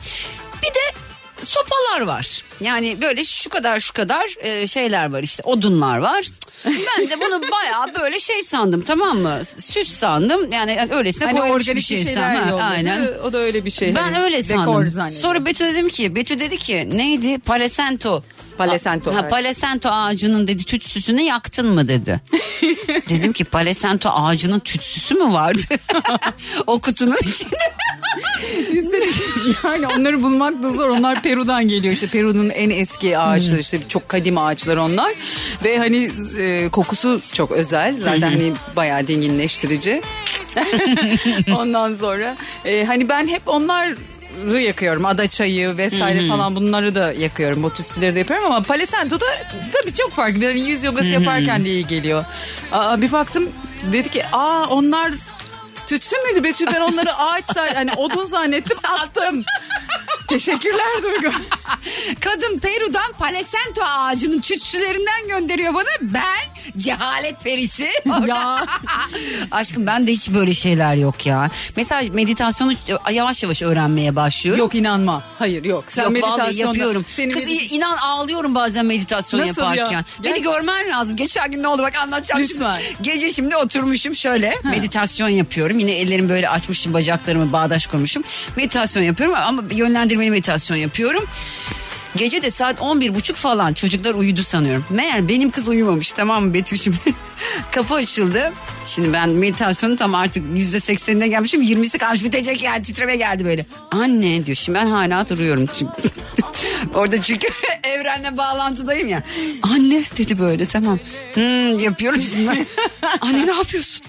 Sopalar 1.56 2.02
var. 2.02 2.44
Yani 2.62 3.02
böyle 3.02 3.24
şu 3.24 3.50
kadar 3.50 3.80
şu 3.80 3.94
kadar 3.94 4.36
e, 4.40 4.68
şeyler 4.68 5.12
var 5.12 5.24
işte 5.24 5.44
odunlar 5.44 5.98
var. 5.98 6.26
Ben 6.66 7.10
de 7.10 7.22
bunu 7.22 7.42
bayağı 7.52 7.96
böyle 8.02 8.20
şey 8.20 8.44
sandım 8.44 8.82
tamam 8.82 9.18
mı? 9.18 9.42
Süs 9.58 9.90
sandım. 9.90 10.52
Yani 10.52 10.88
öylesine 10.92 11.26
Hani 11.26 11.40
koymuş 11.40 11.68
bir 11.68 11.82
şey 11.82 12.04
sandım. 12.04 12.60
Aynen. 12.62 13.08
O 13.24 13.34
da 13.34 13.38
öyle 13.38 13.66
bir 13.66 13.72
şey. 13.72 13.96
Ben 13.96 14.02
hani 14.02 14.20
öyle 14.20 14.44
sandım. 14.44 15.10
Sonra 15.10 15.46
Betül 15.46 15.66
dedim 15.66 15.90
ki, 15.90 16.16
Betül 16.16 16.40
dedi 16.40 16.58
ki 16.58 16.90
neydi? 16.94 17.40
Palesento. 17.40 18.24
Palesento, 18.58 19.14
Ha, 19.14 19.20
evet. 19.22 19.32
palesento 19.32 19.90
ağacının 19.90 20.48
dedi 20.48 20.64
tütsüsünü 20.64 21.22
yaktın 21.22 21.68
mı 21.68 21.88
dedi. 21.88 22.22
dedim 23.10 23.34
ki 23.34 23.44
palesento 23.44 24.10
ağacının 24.10 24.60
tütsüsü 24.60 25.16
mü 25.16 25.34
vardı? 25.34 25.62
o 26.68 26.80
kutunun 26.80 27.18
içinde. 27.22 27.56
Üstelik 28.72 29.16
yani 29.64 29.88
onları 29.88 30.22
bulmak 30.22 30.64
da 30.64 30.70
zor. 30.70 30.90
Onlar 30.90 31.22
Peru'dan 31.22 31.68
geliyor 31.68 31.94
işte. 31.94 32.08
Peru'nun 32.08 32.50
en 32.50 32.70
eski 32.70 33.18
ağaçları 33.18 33.60
işte 33.60 33.80
çok 33.88 34.10
kadim 34.10 34.38
ağaçlar 34.38 34.78
onlar. 34.78 35.14
Ve 35.64 35.78
hani 35.78 36.12
e, 36.38 36.70
kokusu 36.70 37.22
çok 37.34 37.52
özel. 37.52 37.98
Zaten 37.98 38.30
hani 38.30 38.54
bayağı 38.76 39.08
dinginleştirici. 39.08 40.02
Ondan 41.56 41.94
sonra 41.94 42.38
e, 42.66 42.86
hani 42.86 43.10
ben 43.10 43.28
hep 43.28 43.42
onlar 43.46 43.96
yakıyorum. 44.60 45.06
Ada 45.06 45.28
çayı 45.28 45.78
vesaire 45.78 46.28
falan 46.30 46.56
bunları 46.56 46.96
da 46.96 47.14
yakıyorum. 47.14 47.64
O 47.64 47.70
tütsüleri 47.70 48.16
de 48.16 48.20
yapıyorum 48.20 48.46
ama 48.46 48.62
Palo 48.62 48.82
da 49.20 49.26
tabii 49.74 49.94
çok 49.94 50.12
farklı. 50.12 50.44
Yani 50.44 50.60
yüz 50.60 50.84
yogası 50.84 51.08
yaparken 51.08 51.66
de 51.66 51.70
iyi 51.70 51.88
geliyor. 51.88 52.26
Aa, 52.72 53.02
bir 53.02 53.12
baktım 53.12 53.50
dedi 53.92 54.10
ki 54.10 54.24
aa 54.32 54.66
onlar 54.70 55.12
tütsü 55.88 56.16
müydü 56.26 56.44
Betül 56.44 56.68
ben 56.74 56.82
onları 56.82 57.14
ağaç 57.18 57.46
zannettim. 57.54 57.76
Hani 57.78 57.94
odun 57.94 58.26
zannettim 58.26 58.78
attım. 58.84 59.44
Teşekkürler 60.28 61.04
Duygu. 61.04 61.36
Kadın 62.20 62.60
Peru'dan 62.60 63.14
palesento 63.20 63.82
ağacının 63.84 64.42
tütsülerinden 64.42 65.28
gönderiyor 65.28 65.74
bana. 65.74 65.86
Ben 66.02 66.50
cehalet 66.78 67.44
perisi. 67.44 67.90
Ya. 68.28 68.66
Aşkım 69.52 69.88
ben 69.88 70.08
de 70.08 70.12
hiç 70.12 70.30
böyle 70.30 70.56
şeyler 70.56 70.96
yok 70.96 71.26
ya. 71.26 71.50
Mesela 71.76 72.14
meditasyonu 72.14 72.74
yavaş 73.12 73.44
yavaş 73.44 73.62
öğrenmeye 73.62 74.16
başlıyorum. 74.16 74.60
Yok 74.60 74.76
inanma. 74.76 75.24
Hayır 75.40 75.64
yok. 75.64 75.84
Sen 75.88 76.04
Yok 76.10 76.24
vallahi 76.24 76.56
yapıyorum. 76.58 77.04
Kız 77.04 77.20
medit- 77.20 77.72
inan 77.74 77.98
ağlıyorum 77.98 78.56
bazen 78.56 78.86
meditasyon 78.86 79.40
Nasıl 79.48 79.62
ya? 79.62 79.70
yaparken. 79.76 80.06
Beni 80.24 80.34
Gel- 80.34 80.44
görmen 80.44 80.90
lazım. 80.90 81.16
Geçen 81.16 81.52
gün 81.52 81.64
ne 81.64 81.68
oldu 81.68 81.82
bak 81.82 81.96
anlatacağım 81.96 82.42
Lütfen. 82.42 82.74
şimdi. 82.74 82.98
Gece 83.02 83.30
şimdi 83.30 83.56
oturmuşum 83.58 84.16
şöyle 84.16 84.56
meditasyon 84.64 85.30
yapıyorum. 85.30 85.75
Yine 85.80 85.92
ellerimi 85.92 86.30
böyle 86.30 86.50
açmışım 86.50 86.94
bacaklarımı 86.94 87.52
bağdaş 87.52 87.88
kurmuşum. 87.88 88.24
Meditasyon 88.58 89.04
yapıyorum 89.04 89.36
ama 89.36 89.64
yönlendirmeli 89.72 90.32
meditasyon 90.32 90.78
yapıyorum. 90.78 91.26
Gece 92.16 92.42
de 92.42 92.52
saat 92.52 92.82
11 92.82 93.16
buçuk 93.16 93.36
falan 93.36 93.74
çocuklar 93.74 94.14
uyudu 94.14 94.44
sanıyorum. 94.44 94.86
Meğer 94.90 95.28
benim 95.28 95.52
kız 95.52 95.68
uyumamış 95.68 96.12
tamam 96.12 96.46
mı 96.46 96.54
Betül 96.54 96.78
şimdi. 96.84 96.98
Kapı 97.72 97.94
açıldı. 97.94 98.54
Şimdi 98.86 99.14
ben 99.14 99.30
meditasyonu 99.30 99.96
tam 99.96 100.16
artık 100.16 100.58
yüzde 100.58 100.80
seksenine 100.80 101.28
gelmişim. 101.28 101.62
20'si 101.64 101.98
kalmış 101.98 102.24
bitecek 102.24 102.64
yani 102.64 102.84
titreme 102.84 103.16
geldi 103.16 103.46
böyle. 103.46 103.66
Anne 103.92 104.46
diyor 104.46 104.56
şimdi 104.56 104.80
ben 104.80 104.86
hala 104.88 105.30
duruyorum. 105.30 105.66
Çünkü 105.78 105.92
Orada 106.94 107.22
çünkü 107.22 107.48
evrenle 107.84 108.38
bağlantıdayım 108.38 109.08
ya. 109.08 109.24
Anne 109.64 110.04
dedi 110.18 110.40
böyle 110.40 110.66
tamam. 110.66 111.00
Hmm, 111.34 111.80
yapıyorum 111.80 112.22
şimdi. 112.22 112.66
Anne 113.22 113.48
ne 113.48 113.52
yapıyorsun? 113.52 114.06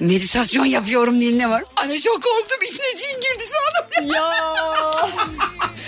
Meditasyon 0.00 0.64
yapıyorum 0.64 1.20
diline 1.20 1.48
var. 1.50 1.62
Anne 1.76 1.98
çok 2.00 2.14
korktum 2.22 2.58
içine 2.62 2.86
cin 2.96 3.16
girdi 3.20 3.44
sandım. 3.44 3.86
Ya. 4.14 4.32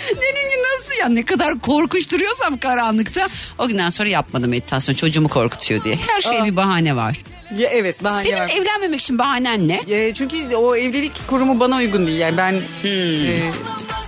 Dedim 0.09 0.49
ki 0.49 0.57
nasıl 0.71 0.99
ya 0.99 1.09
ne 1.09 1.25
kadar 1.25 1.59
korkunç 1.59 2.11
duruyorsam 2.11 2.57
karanlıkta. 2.57 3.27
O 3.59 3.67
günden 3.67 3.89
sonra 3.89 4.09
yapmadım 4.09 4.49
meditasyon 4.51 4.95
çocuğumu 4.95 5.27
korkutuyor 5.29 5.83
diye. 5.83 5.95
Her 6.07 6.21
şeye 6.21 6.43
bir 6.45 6.55
bahane 6.55 6.95
var. 6.95 7.17
ya 7.57 7.69
evet 7.69 8.03
bahane 8.03 8.23
Senin 8.23 8.35
var. 8.39 8.49
evlenmemek 8.57 9.01
için 9.01 9.17
bahanen 9.17 9.67
ne? 9.67 9.81
E, 9.87 10.13
çünkü 10.13 10.55
o 10.55 10.75
evlilik 10.75 11.27
kurumu 11.27 11.59
bana 11.59 11.77
uygun 11.77 12.07
değil. 12.07 12.19
Yani 12.19 12.37
ben 12.37 12.53
e, 12.89 12.91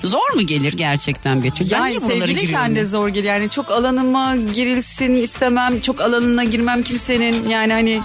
Zor 0.03 0.33
mu 0.35 0.41
gelir 0.45 0.73
gerçekten 0.73 1.43
Betül? 1.43 1.71
ben 1.71 1.77
yani 1.77 1.89
niye 1.89 2.01
buralara 2.01 2.31
giriyorum? 2.31 2.75
de 2.75 2.85
zor 2.85 3.07
geliyor. 3.07 3.33
Yani 3.35 3.49
çok 3.49 3.71
alanıma 3.71 4.35
girilsin 4.35 5.13
istemem. 5.15 5.81
Çok 5.81 6.01
alanına 6.01 6.43
girmem 6.43 6.83
kimsenin. 6.83 7.49
Yani 7.49 7.73
hani 7.73 8.01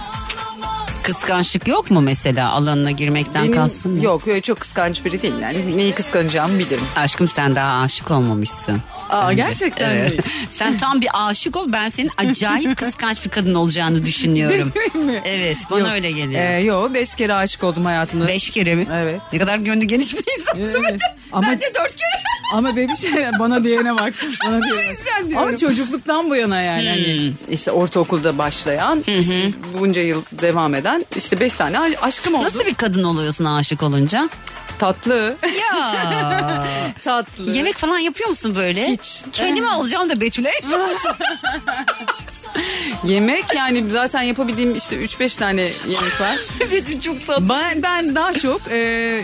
Kıskançlık 1.07 1.67
yok 1.67 1.91
mu 1.91 2.01
mesela 2.01 2.51
alanına 2.51 2.91
girmekten 2.91 3.43
benim 3.43 3.53
kastın 3.53 4.01
yok 4.01 4.27
öyle 4.27 4.41
çok 4.41 4.59
kıskanç 4.59 5.05
biri 5.05 5.21
değil. 5.21 5.33
Yani 5.41 5.77
neyi 5.77 5.93
kıskanacağımı 5.93 6.59
bilirim. 6.59 6.83
Aşkım 6.95 7.27
sen 7.27 7.55
daha 7.55 7.81
aşık 7.81 8.11
olmamışsın. 8.11 8.81
Aa, 9.09 9.33
gerçekten 9.33 9.93
mi? 9.93 9.99
Evet. 9.99 10.25
sen 10.49 10.77
tam 10.77 11.01
bir 11.01 11.09
aşık 11.13 11.55
ol 11.57 11.71
ben 11.71 11.89
senin 11.89 12.11
acayip 12.17 12.77
kıskanç 12.77 13.25
bir 13.25 13.29
kadın 13.29 13.53
olacağını 13.55 14.05
düşünüyorum. 14.05 14.73
evet 15.25 15.57
bana 15.71 15.79
Yok. 15.79 15.89
öyle 15.91 16.11
geliyor. 16.11 16.41
Ee, 16.43 16.59
yok 16.63 16.93
beş 16.93 17.15
kere 17.15 17.33
aşık 17.33 17.63
oldum 17.63 17.85
hayatımda. 17.85 18.27
Beş 18.27 18.49
kere 18.49 18.75
mi? 18.75 18.87
Evet. 18.93 19.21
Ne 19.33 19.39
kadar 19.39 19.57
gönlü 19.57 19.85
geniş 19.85 20.13
bir 20.13 20.23
insansın. 20.39 20.83
Evet. 20.89 21.01
Ama- 21.31 21.47
Ben 21.47 21.61
de 21.61 21.65
dört 21.65 21.95
kere. 21.95 22.23
Ama 22.53 22.75
bebiş 22.75 22.99
bana 23.39 23.63
diyene 23.63 23.95
bak. 23.95 24.13
Bana 24.45 24.59
diyene. 24.61 25.37
Ama 25.39 25.57
çocukluktan 25.57 26.29
bu 26.29 26.35
yana 26.35 26.61
yani. 26.61 26.89
Hani 26.89 27.33
işte 27.49 27.71
ortaokulda 27.71 28.37
başlayan, 28.37 29.03
işte 29.07 29.51
bunca 29.79 30.01
yıl 30.01 30.21
devam 30.31 30.75
eden 30.75 31.05
işte 31.17 31.39
beş 31.39 31.53
tane 31.53 31.79
aşkım 32.01 32.33
oldu. 32.35 32.43
Nasıl 32.43 32.65
bir 32.65 32.73
kadın 32.73 33.03
oluyorsun 33.03 33.45
aşık 33.45 33.83
olunca? 33.83 34.29
Tatlı. 34.79 35.37
Ya. 35.59 35.95
Tatlı. 37.03 37.51
Yemek 37.51 37.75
falan 37.75 37.99
yapıyor 37.99 38.29
musun 38.29 38.55
böyle? 38.55 38.87
Hiç. 38.87 39.21
Kendime 39.31 39.67
alacağım 39.67 40.09
da 40.09 40.21
Betül'e. 40.21 40.51
Yemek 43.03 43.45
yani 43.55 43.89
zaten 43.89 44.21
yapabildiğim 44.21 44.75
işte 44.75 44.95
3-5 44.95 45.39
tane 45.39 45.61
yemek 45.87 46.21
var. 46.21 46.37
Betül 46.71 47.01
çok 47.01 47.27
tatlı. 47.27 47.49
Ben, 47.49 47.83
ben 47.83 48.15
daha 48.15 48.33
çok 48.33 48.61
e, 48.71 49.23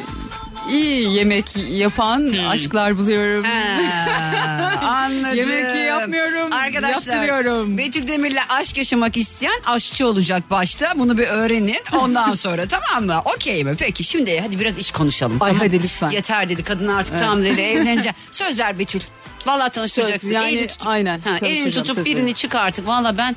iyi 0.69 1.13
yemek 1.13 1.45
yapan 1.69 2.33
aşklar 2.49 2.97
buluyorum. 2.97 3.43
Ha, 3.43 4.79
anladım. 4.87 5.37
Yemek 5.37 5.87
yapmıyorum, 5.87 6.53
Arkadaşlar 6.53 7.13
yaptırıyorum. 7.15 7.77
Betül 7.77 8.07
Demir'le 8.07 8.39
aşk 8.49 8.77
yaşamak 8.77 9.17
isteyen 9.17 9.61
aşçı 9.65 10.07
olacak 10.07 10.43
başta. 10.51 10.93
Bunu 10.97 11.17
bir 11.17 11.27
öğrenin 11.27 11.79
ondan 11.93 12.31
sonra 12.43 12.65
tamam 12.67 13.05
mı? 13.05 13.21
Okey 13.35 13.63
mi? 13.63 13.75
Peki 13.79 14.03
şimdi 14.03 14.39
hadi 14.39 14.59
biraz 14.59 14.77
iş 14.77 14.91
konuşalım. 14.91 15.37
Ay, 15.39 15.51
tamam? 15.51 15.65
hadi 15.67 15.83
lütfen. 15.83 16.09
Yeter 16.09 16.49
dedi 16.49 16.63
kadın 16.63 16.87
artık 16.87 17.19
tamam 17.19 17.43
dedi 17.43 17.61
evleneceğim. 17.61 18.15
Söz 18.31 18.59
ver 18.59 18.79
Betül. 18.79 19.01
Vallahi 19.45 19.71
tanıştıracaksın. 19.71 20.27
Söz, 20.27 20.35
yani 20.35 20.51
elini 20.53 20.67
tutup, 20.67 20.87
aynen, 20.87 21.19
Ha, 21.21 21.37
elini 21.41 21.71
tutup 21.71 21.95
söz 21.95 22.05
birini 22.05 22.15
veriyorum. 22.15 22.33
çık 22.33 22.55
artık. 22.55 22.87
Valla 22.87 23.17
ben 23.17 23.35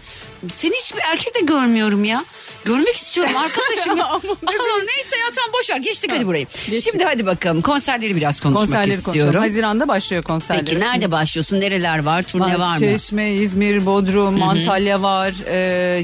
seni 0.49 0.75
hiçbir 0.77 1.01
erkek 1.13 1.35
de 1.35 1.41
görmüyorum 1.41 2.05
ya. 2.05 2.25
Görmek 2.65 2.95
istiyorum 2.97 3.37
arkadaşım. 3.37 4.01
Aman 4.47 4.87
neyse 4.97 5.17
ya 5.17 5.27
tamam 5.37 5.51
boş 5.61 5.71
ver 5.71 5.77
geçtik 5.77 6.13
hadi 6.13 6.27
burayı. 6.27 6.47
geçtik. 6.71 6.83
Şimdi 6.93 7.05
hadi 7.05 7.27
bakalım 7.27 7.63
konserleri 7.63 8.17
biraz 8.17 8.41
konuşmak 8.41 8.67
Konserleri 8.67 8.93
istiyorum. 8.99 9.33
konuşalım. 9.33 9.43
Haziran'da 9.51 9.89
başlıyor 9.89 10.23
konserleri. 10.23 10.65
Peki 10.65 10.81
nerede 10.81 11.13
başlıyorsun? 11.13 11.61
Nereler 11.61 11.99
var? 12.03 12.23
Turne 12.23 12.59
var 12.59 12.75
mı? 12.75 12.79
Çeşme, 12.81 13.33
İzmir, 13.33 13.87
Bodrum, 13.87 14.43
Antalya 14.43 15.03
var. 15.03 15.35
Ee, 15.47 15.57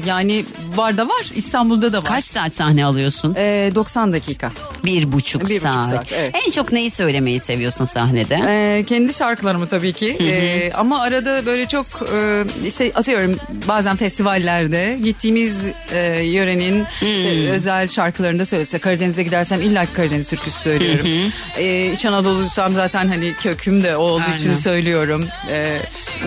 yani 0.05 0.45
var 0.75 0.97
da 0.97 1.07
var. 1.09 1.25
İstanbul'da 1.35 1.93
da 1.93 1.97
var. 1.97 2.03
Kaç 2.05 2.25
saat 2.25 2.55
sahne 2.55 2.85
alıyorsun? 2.85 3.35
Ee, 3.37 3.71
90 3.75 4.13
dakika. 4.13 4.51
Bir 4.85 5.11
buçuk 5.11 5.41
Bir 5.41 5.45
buçuk 5.47 5.61
saat. 5.61 5.89
saat, 5.89 6.13
evet. 6.13 6.35
En 6.47 6.51
çok 6.51 6.71
neyi 6.71 6.91
söylemeyi 6.91 7.39
seviyorsun 7.39 7.85
sahnede? 7.85 8.39
Ee, 8.47 8.83
kendi 8.83 9.13
şarkılarımı 9.13 9.67
tabii 9.67 9.92
ki. 9.93 10.17
Ee, 10.19 10.71
ama 10.73 11.01
arada 11.01 11.45
böyle 11.45 11.65
çok 11.65 11.85
e, 12.15 12.43
işte 12.67 12.91
atıyorum 12.95 13.37
bazen 13.67 13.95
festivallerde 13.95 14.97
gittiğimiz 15.03 15.65
e, 15.93 15.99
yörenin 16.19 16.85
işte 17.01 17.49
özel 17.51 17.87
şarkılarını 17.87 18.39
da 18.39 18.45
söylüyorsa 18.45 18.79
Karadeniz'e 18.79 19.23
gidersem 19.23 19.61
illa 19.61 19.85
Karadeniz 19.93 20.29
türküsü 20.29 20.59
söylüyorum. 20.59 21.31
Ee, 21.57 21.91
İç 21.91 22.05
Anadolu'luysam 22.05 22.75
zaten 22.75 23.07
hani 23.07 23.33
köküm 23.33 23.83
de 23.83 23.95
o 23.95 24.01
olduğu 24.01 24.33
için 24.35 24.49
Aynen. 24.49 24.59
söylüyorum. 24.59 25.27
Ee, 25.49 25.77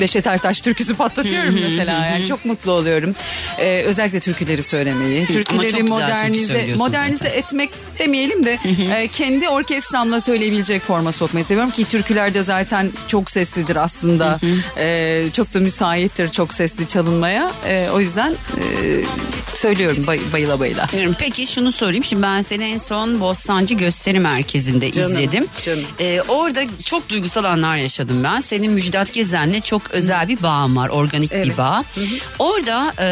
Neşet 0.00 0.26
Ertaş 0.26 0.60
türküsü 0.60 0.94
patlatıyorum 0.94 1.54
mesela. 1.60 2.06
Yani 2.06 2.26
çok 2.26 2.44
mutlu 2.44 2.72
oluyorum. 2.72 3.14
Ee, 3.58 3.82
özellikle 3.82 4.20
türküleri 4.20 4.62
söylemeyi. 4.62 5.26
Türküleri 5.26 5.62
güzel 5.62 5.78
türkü 5.78 5.92
modernize 5.92 6.74
modernize 6.76 7.24
zaten. 7.24 7.38
etmek 7.38 7.70
demeyelim 7.98 8.44
de 8.44 8.58
e, 8.96 9.08
kendi 9.08 9.48
orkestramla 9.48 10.20
söyleyebilecek 10.20 10.82
forma 10.82 11.12
sokmayı 11.12 11.44
seviyorum 11.44 11.70
ki 11.70 11.84
türkülerde 11.84 12.42
zaten 12.42 12.90
çok 13.08 13.30
seslidir 13.56 13.76
aslında. 13.76 14.38
E, 14.78 15.24
çok 15.32 15.54
da 15.54 15.60
müsaittir 15.60 16.30
çok 16.30 16.54
sesli 16.54 16.88
çalınmaya. 16.88 17.50
E, 17.66 17.88
o 17.90 18.00
yüzden 18.00 18.32
e, 18.32 18.64
söylüyorum 19.54 20.04
bay- 20.06 20.20
bayıla 20.32 20.60
bayıla. 20.60 20.86
Peki 21.18 21.46
şunu 21.46 21.72
sorayım. 21.72 22.04
Şimdi 22.04 22.22
ben 22.22 22.40
seni 22.40 22.64
en 22.64 22.78
son 22.78 23.20
Bostancı 23.20 23.74
Gösteri 23.74 24.18
Merkezi'nde 24.20 24.90
Canım, 24.92 25.12
izledim. 25.12 25.46
canım. 25.64 25.84
Ee, 26.00 26.20
orada 26.28 26.64
çok 26.84 27.08
duygusal 27.08 27.44
anlar 27.44 27.76
yaşadım 27.76 28.24
ben. 28.24 28.40
Senin 28.40 28.72
Müjdat 28.72 29.12
Gezen'le 29.12 29.60
çok 29.60 29.90
özel 29.90 30.28
bir 30.28 30.42
bağım 30.42 30.76
var. 30.76 30.88
Organik 30.88 31.30
bir 31.32 31.36
Evet. 31.36 31.58
bağ. 31.58 31.84
Orada 32.38 32.92
e, 33.00 33.08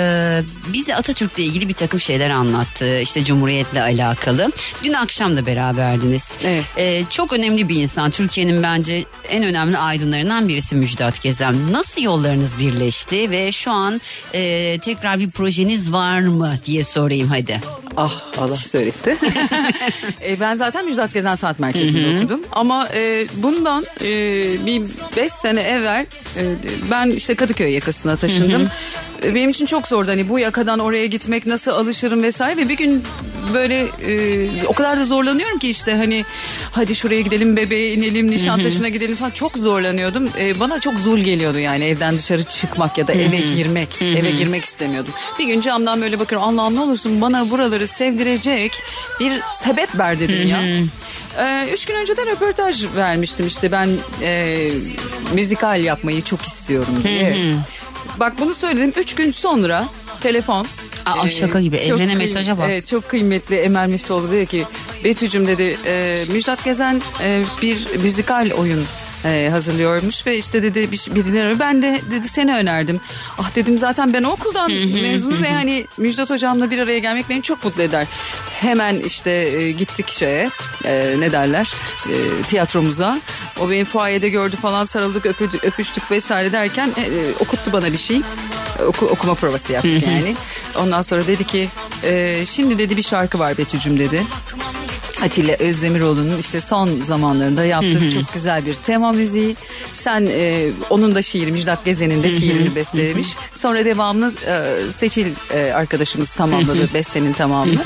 bize 0.72 0.94
Atatürk'le 0.96 1.38
ilgili 1.38 1.68
bir 1.68 1.74
takım 1.74 2.00
şeyler 2.00 2.30
anlattı. 2.30 3.00
İşte 3.00 3.24
Cumhuriyet'le 3.24 3.76
alakalı. 3.76 4.52
Dün 4.84 4.92
akşam 4.92 5.36
da 5.36 5.46
beraberdiniz. 5.46 6.32
Evet. 6.44 6.64
Ee, 6.78 7.02
çok 7.10 7.32
önemli 7.32 7.68
bir 7.68 7.76
insan. 7.76 8.10
Türkiye'nin 8.10 8.62
bence 8.62 9.04
en 9.28 9.42
önemli 9.44 9.78
aydınlarından 9.78 10.33
birisi 10.48 10.76
Müjdat 10.76 11.22
Gezen. 11.22 11.72
Nasıl 11.72 12.02
yollarınız 12.02 12.58
birleşti 12.58 13.30
ve 13.30 13.52
şu 13.52 13.70
an 13.70 14.00
e, 14.32 14.78
tekrar 14.78 15.18
bir 15.18 15.30
projeniz 15.30 15.92
var 15.92 16.20
mı 16.20 16.54
diye 16.66 16.84
sorayım 16.84 17.28
hadi. 17.28 17.60
Ah 17.96 18.20
Allah 18.38 18.56
söyletti. 18.56 19.16
e, 20.26 20.40
ben 20.40 20.54
zaten 20.54 20.84
Müjdat 20.86 21.14
Gezen 21.14 21.34
Sanat 21.34 21.58
Merkezi'nde 21.58 22.18
okudum. 22.18 22.40
Ama 22.52 22.88
e, 22.94 23.26
bundan 23.36 23.84
e, 24.00 24.06
bir 24.66 24.82
beş 25.16 25.32
sene 25.32 25.60
evvel 25.60 26.06
e, 26.36 26.42
ben 26.90 27.10
işte 27.10 27.34
Kadıköy 27.34 27.72
yakasına 27.72 28.16
taşındım. 28.16 28.70
E, 29.24 29.34
Benim 29.34 29.50
için 29.50 29.66
çok 29.66 29.88
zordu 29.88 30.10
hani 30.10 30.28
bu 30.28 30.38
yakadan 30.38 30.78
oraya 30.78 31.06
gitmek 31.06 31.46
nasıl 31.46 31.70
alışırım 31.70 32.22
vesaire 32.22 32.56
ve 32.56 32.68
bir 32.68 32.76
gün 32.76 33.02
böyle 33.54 33.78
e, 33.80 34.66
o 34.66 34.72
kadar 34.72 34.98
da 34.98 35.04
zorlanıyorum 35.04 35.58
ki 35.58 35.70
işte 35.70 35.94
hani 35.94 36.24
hadi 36.72 36.94
şuraya 36.94 37.20
gidelim 37.20 37.56
bebeğe 37.56 37.92
inelim 37.92 38.30
Nişantaşı'na 38.30 38.88
gidelim 38.88 39.16
falan 39.16 39.30
çok 39.30 39.58
zorlanıyordum. 39.58 40.28
E, 40.38 40.60
bana 40.60 40.80
çok 40.80 40.94
zul 40.94 41.18
geliyordu 41.18 41.58
yani 41.58 41.84
evden 41.84 42.18
dışarı 42.18 42.42
çıkmak 42.44 42.98
ya 42.98 43.06
da 43.06 43.12
eve 43.12 43.36
girmek. 43.54 44.02
Eve 44.02 44.30
girmek 44.30 44.64
istemiyordum. 44.64 45.12
Bir 45.38 45.44
gün 45.44 45.60
camdan 45.60 46.00
böyle 46.02 46.18
bakıyorum 46.18 46.48
Allah'ım 46.48 46.74
ne 46.76 46.80
olursun 46.80 47.20
bana 47.20 47.50
buraları 47.50 47.88
sevdirecek 47.88 48.72
bir 49.20 49.32
sebep 49.54 49.98
ver 49.98 50.20
dedim 50.20 50.48
ya. 50.48 50.60
Ee, 51.38 51.68
üç 51.72 51.86
gün 51.86 51.94
önce 51.94 52.16
de 52.16 52.26
röportaj 52.26 52.84
vermiştim 52.96 53.46
işte 53.46 53.72
ben 53.72 53.88
e, 54.22 54.58
müzikal 55.34 55.84
yapmayı 55.84 56.22
çok 56.22 56.42
istiyorum 56.42 57.00
diye. 57.04 57.54
Bak 58.20 58.32
bunu 58.40 58.54
söyledim 58.54 58.92
üç 58.96 59.14
gün 59.14 59.32
sonra 59.32 59.84
telefon. 60.20 60.66
Aa, 61.06 61.30
şaka 61.30 61.60
gibi. 61.60 61.80
çok 61.88 62.00
Evrene 62.00 62.14
mesaja 62.14 62.58
bak. 62.58 62.66
Evet, 62.70 62.86
çok 62.86 63.08
kıymetli 63.08 63.56
Emel 63.56 63.88
Müftüoğlu 63.88 64.32
dedi 64.32 64.46
ki 64.46 64.64
Betücüm 65.04 65.46
dedi 65.46 65.76
e, 65.86 66.24
Müjdat 66.32 66.64
Gezen 66.64 67.02
e, 67.22 67.44
bir 67.62 67.86
müzikal 68.02 68.50
oyun 68.50 68.86
e, 69.24 69.48
hazırlıyormuş 69.50 70.26
ve 70.26 70.38
işte 70.38 70.62
dedi 70.62 70.92
bir, 70.92 71.14
birileri 71.14 71.58
ben 71.58 71.82
de 71.82 72.00
dedi 72.10 72.28
seni 72.28 72.54
önerdim. 72.54 73.00
Ah 73.38 73.54
dedim 73.54 73.78
zaten 73.78 74.12
ben 74.12 74.22
o 74.22 74.30
okuldan 74.30 74.72
mezunum 75.02 75.42
ve 75.42 75.52
hani 75.52 75.86
Müjdat 75.96 76.30
hocamla 76.30 76.70
bir 76.70 76.78
araya 76.78 76.98
gelmek 76.98 77.28
beni 77.28 77.42
çok 77.42 77.64
mutlu 77.64 77.82
eder. 77.82 78.06
Hemen 78.60 79.00
işte 79.00 79.30
e, 79.30 79.70
gittik 79.70 80.08
şeye 80.08 80.50
e, 80.84 81.14
ne 81.18 81.32
derler 81.32 81.74
e, 82.06 82.42
tiyatromuza. 82.42 83.20
O 83.60 83.70
beni 83.70 83.84
fuayede 83.84 84.28
gördü 84.28 84.56
falan 84.56 84.84
sarıldık 84.84 85.26
öpüdü, 85.26 85.58
öpüştük 85.62 86.10
vesaire 86.10 86.52
derken 86.52 86.90
e, 86.96 87.00
e, 87.00 87.34
okuttu 87.40 87.72
bana 87.72 87.92
bir 87.92 87.98
şey. 87.98 88.20
Oku- 88.86 89.06
okuma 89.06 89.34
provası 89.34 89.72
yaptık 89.72 90.02
yani. 90.06 90.36
Ondan 90.78 91.02
sonra 91.02 91.26
dedi 91.26 91.44
ki 91.44 91.68
e, 92.02 92.46
şimdi 92.46 92.78
dedi 92.78 92.96
bir 92.96 93.02
şarkı 93.02 93.38
var 93.38 93.58
Betücüm 93.58 93.98
dedi. 93.98 94.22
Atilla 95.22 95.56
Özdemiroğlu'nun 95.58 96.38
işte 96.38 96.60
son 96.60 97.00
zamanlarında 97.02 97.64
yaptığı 97.64 98.10
çok 98.10 98.32
güzel 98.34 98.66
bir 98.66 98.74
tema 98.74 99.12
müziği. 99.12 99.56
Sen 99.94 100.26
e, 100.30 100.70
onun 100.90 101.14
da 101.14 101.22
şiiri 101.22 101.52
Müjdat 101.52 101.84
Gezen'in 101.84 102.22
de 102.22 102.30
şiirini 102.30 102.74
bestelemiş. 102.74 103.28
Sonra 103.54 103.84
devamını 103.84 104.32
e, 104.46 104.92
Seçil 104.92 105.26
e, 105.54 105.72
arkadaşımız 105.72 106.32
tamamladı 106.32 106.94
bestenin 106.94 107.32
tamamını. 107.32 107.80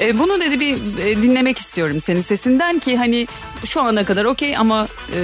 E, 0.00 0.18
bunu 0.18 0.40
dedi 0.40 0.60
bir 0.60 0.76
e, 1.04 1.22
dinlemek 1.22 1.58
istiyorum 1.58 2.00
senin 2.00 2.20
sesinden 2.20 2.78
ki 2.78 2.96
hani 2.96 3.26
şu 3.68 3.80
ana 3.80 4.04
kadar 4.04 4.24
okey 4.24 4.56
ama 4.56 4.88
e, 5.16 5.20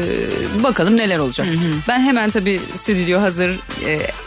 bakalım 0.63 0.97
neler 0.97 1.19
olacak. 1.19 1.47
Ben 1.89 2.01
hemen 2.01 2.31
tabii 2.31 2.61
stüdyo 2.83 3.21
hazır 3.21 3.51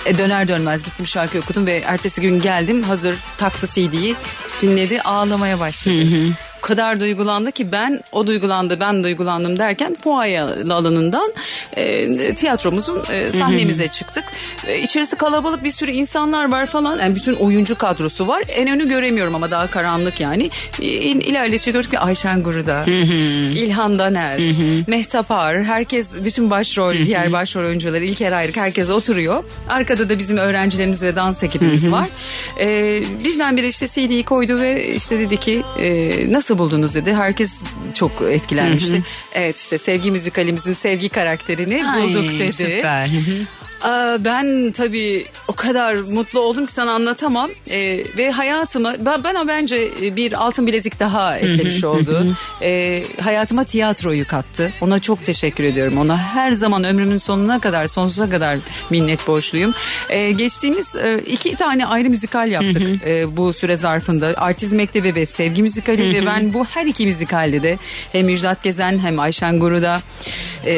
e, 0.06 0.18
döner 0.18 0.48
dönmez 0.48 0.84
gittim 0.84 1.08
şarkı 1.08 1.40
okudum 1.40 1.66
ve 1.66 1.84
ertesi 1.86 2.22
gün 2.22 2.42
geldim 2.42 2.84
hazır 2.84 3.16
taktı 3.38 3.68
CD'yi 3.68 4.16
dinledi 4.62 5.02
ağlamaya 5.02 5.60
başladı. 5.60 5.96
O 6.36 6.53
kadar 6.64 7.00
duygulandı 7.00 7.52
ki 7.52 7.72
ben 7.72 8.02
o 8.12 8.28
duygulandı 8.28 8.80
ben 8.80 9.04
duygulandım 9.04 9.60
derken 9.60 9.96
fuaye 10.04 10.42
alanından 10.42 11.34
e, 11.78 12.36
tiyatromuzun 12.36 13.04
e, 13.12 13.32
sahnemize 13.32 13.88
çıktık. 13.88 14.24
E, 14.68 14.80
içerisi 14.80 15.16
kalabalık 15.16 15.64
bir 15.64 15.72
sürü 15.72 15.92
insanlar 15.92 16.52
var 16.52 16.66
falan. 16.66 17.00
Yani 17.00 17.16
bütün 17.16 17.34
oyuncu 17.34 17.78
kadrosu 17.78 18.28
var. 18.28 18.44
En 18.48 18.68
önü 18.68 18.90
göremiyorum 18.90 19.36
ama 19.36 19.52
daha 19.52 19.68
karanlık 19.68 20.20
yani. 20.20 20.50
E, 20.82 20.86
ilerledikçe 20.86 21.72
gördük 21.72 21.92
ki 21.92 22.00
Ayşen 22.00 22.44
Guru'da, 22.44 22.84
İlhan 23.56 24.00
Daner, 24.00 24.42
Mehtap 24.88 25.32
Ağar, 25.32 25.64
herkes 25.64 26.24
bütün 26.24 26.50
başrol, 26.50 26.94
diğer 26.94 27.32
başrol 27.32 27.64
oyuncuları 27.64 28.06
İlker 28.06 28.32
Ayrık 28.32 28.58
herkes 28.58 28.90
oturuyor. 28.90 29.44
Arkada 29.70 30.10
da 30.10 30.20
bizim 30.20 30.38
öğrencilerimiz 30.38 31.04
ve 31.04 31.16
dans 31.16 31.44
ekibimiz 31.44 31.92
var. 31.92 32.10
E, 32.60 32.68
birdenbire 33.24 33.68
işte 33.68 33.88
CD'yi 33.88 34.24
koydu 34.24 34.60
ve 34.60 34.96
işte 34.96 35.20
dedi 35.20 35.38
ki 35.38 35.64
e, 35.80 36.32
nasıl 36.32 36.53
buldunuz 36.58 36.96
dedi. 36.96 37.14
Herkes 37.14 37.66
çok 37.94 38.12
etkilenmişti. 38.22 39.04
Evet 39.34 39.58
işte 39.58 39.78
sevgi 39.78 40.12
müzikalimizin 40.12 40.74
sevgi 40.74 41.10
karakterini 41.10 41.88
Ay, 41.88 42.04
bulduk 42.04 42.32
dedi. 42.40 42.54
Süper. 42.54 43.08
Hı 43.08 43.18
hı. 43.18 43.63
Aa, 43.84 44.18
ben 44.26 44.72
tabii 44.72 45.26
o 45.48 45.54
kadar 45.54 45.96
mutlu 45.96 46.40
oldum 46.40 46.66
ki 46.66 46.74
sana 46.74 46.92
anlatamam 46.92 47.50
Ee, 47.70 48.04
ve 48.18 48.32
hayatıma 48.32 48.96
ben, 49.00 49.24
bana 49.24 49.48
bence 49.48 49.92
bir 50.16 50.34
altın 50.34 50.68
bilezik 50.68 51.00
daha 51.00 51.38
eklemiş 51.38 51.84
oldu. 51.84 52.36
Ee, 52.62 53.04
hayatıma 53.22 53.64
tiyatroyu 53.64 54.28
kattı. 54.28 54.72
Ona 54.82 55.00
çok 55.00 55.26
teşekkür 55.26 55.64
ediyorum. 55.64 55.98
Ona 55.98 56.18
her 56.18 56.52
zaman 56.52 56.84
ömrümün 56.84 57.18
sonuna 57.18 57.60
kadar 57.60 57.88
sonsuza 57.88 58.30
kadar 58.30 58.58
minnet 58.90 59.28
borçluyum. 59.28 59.74
Ee, 60.10 60.32
geçtiğimiz 60.32 60.96
e, 60.96 61.20
iki 61.28 61.56
tane 61.56 61.86
ayrı 61.86 62.10
müzikal 62.10 62.52
yaptık 62.52 63.08
e, 63.08 63.38
bu 63.38 63.54
süre 63.54 63.76
zarfında. 63.76 64.34
Artizm 64.38 64.76
Mektebi 64.76 65.16
ve 65.16 65.26
Sevgi 65.26 65.62
müzikali 65.62 66.14
ve 66.16 66.26
ben 66.26 66.54
bu 66.54 66.66
her 66.66 66.86
iki 66.86 67.06
müzikalde 67.06 67.64
de 67.64 67.78
hem 68.12 68.26
Müjdat 68.26 68.64
Gezen 68.64 69.00
hem 69.00 69.20
Ayşen 69.20 69.60
Guru'da 69.60 70.02
e, 70.66 70.74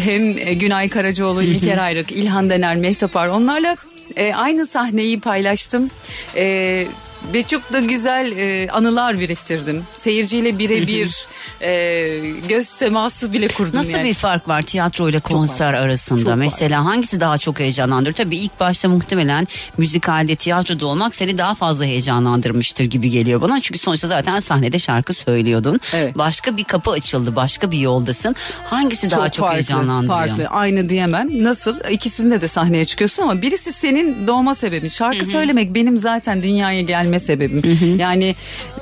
hem 0.00 0.38
e, 0.38 0.54
Günay 0.54 0.88
Karacaoğlu, 0.88 1.42
İlker 1.42 1.78
Ayrık, 1.78 2.12
İlhan 2.12 2.35
Dener, 2.44 2.76
Mehtap 2.76 3.16
Ar 3.16 3.28
onlarla 3.28 3.76
e, 4.16 4.34
aynı 4.34 4.66
sahneyi 4.66 5.20
paylaştım. 5.20 5.90
E, 6.36 6.86
ve 7.34 7.42
çok 7.42 7.72
da 7.72 7.80
güzel 7.80 8.32
e, 8.36 8.68
anılar 8.70 9.20
biriktirdim. 9.20 9.84
Seyirciyle 9.92 10.58
birebir 10.58 11.26
e, 11.60 12.30
göz 12.48 12.74
teması 12.74 13.32
bile 13.32 13.48
kurdum 13.48 13.78
Nasıl 13.78 13.90
yani. 13.90 14.08
bir 14.08 14.14
fark 14.14 14.48
var 14.48 14.62
tiyatro 14.62 15.08
ile 15.08 15.20
konser 15.20 15.74
arasında? 15.74 16.20
Çok 16.20 16.28
var. 16.28 16.34
Mesela 16.36 16.84
hangisi 16.84 17.20
daha 17.20 17.38
çok 17.38 17.60
heyecanlandırır? 17.60 18.12
Tabii 18.14 18.36
ilk 18.36 18.60
başta 18.60 18.88
muhtemelen 18.88 19.46
müzikalde, 19.78 20.36
tiyatroda 20.36 20.86
olmak 20.86 21.14
seni 21.14 21.38
daha 21.38 21.54
fazla 21.54 21.84
heyecanlandırmıştır 21.84 22.84
gibi 22.84 23.10
geliyor 23.10 23.40
bana. 23.40 23.60
Çünkü 23.60 23.78
sonuçta 23.78 24.08
zaten 24.08 24.38
sahnede 24.38 24.78
şarkı 24.78 25.14
söylüyordun. 25.14 25.80
Evet. 25.94 26.18
Başka 26.18 26.56
bir 26.56 26.64
kapı 26.64 26.90
açıldı, 26.90 27.36
başka 27.36 27.70
bir 27.70 27.78
yoldasın. 27.78 28.36
Hangisi 28.64 29.10
daha 29.10 29.28
çok, 29.28 29.50
heyecanlandırıyor? 29.52 30.28
Farklı. 30.28 30.46
Aynı 30.46 30.88
diyemem. 30.88 31.44
Nasıl? 31.44 31.76
İkisinde 31.90 32.40
de 32.40 32.48
sahneye 32.48 32.84
çıkıyorsun 32.84 33.22
ama 33.22 33.42
birisi 33.42 33.72
senin 33.72 34.26
doğma 34.26 34.54
sebebin. 34.54 34.88
Şarkı 34.88 35.24
söylemek 35.24 35.74
benim 35.74 35.96
zaten 35.96 36.42
dünyaya 36.42 36.80
gelme 36.80 37.15
sebebim. 37.20 37.62
Yani 37.98 38.34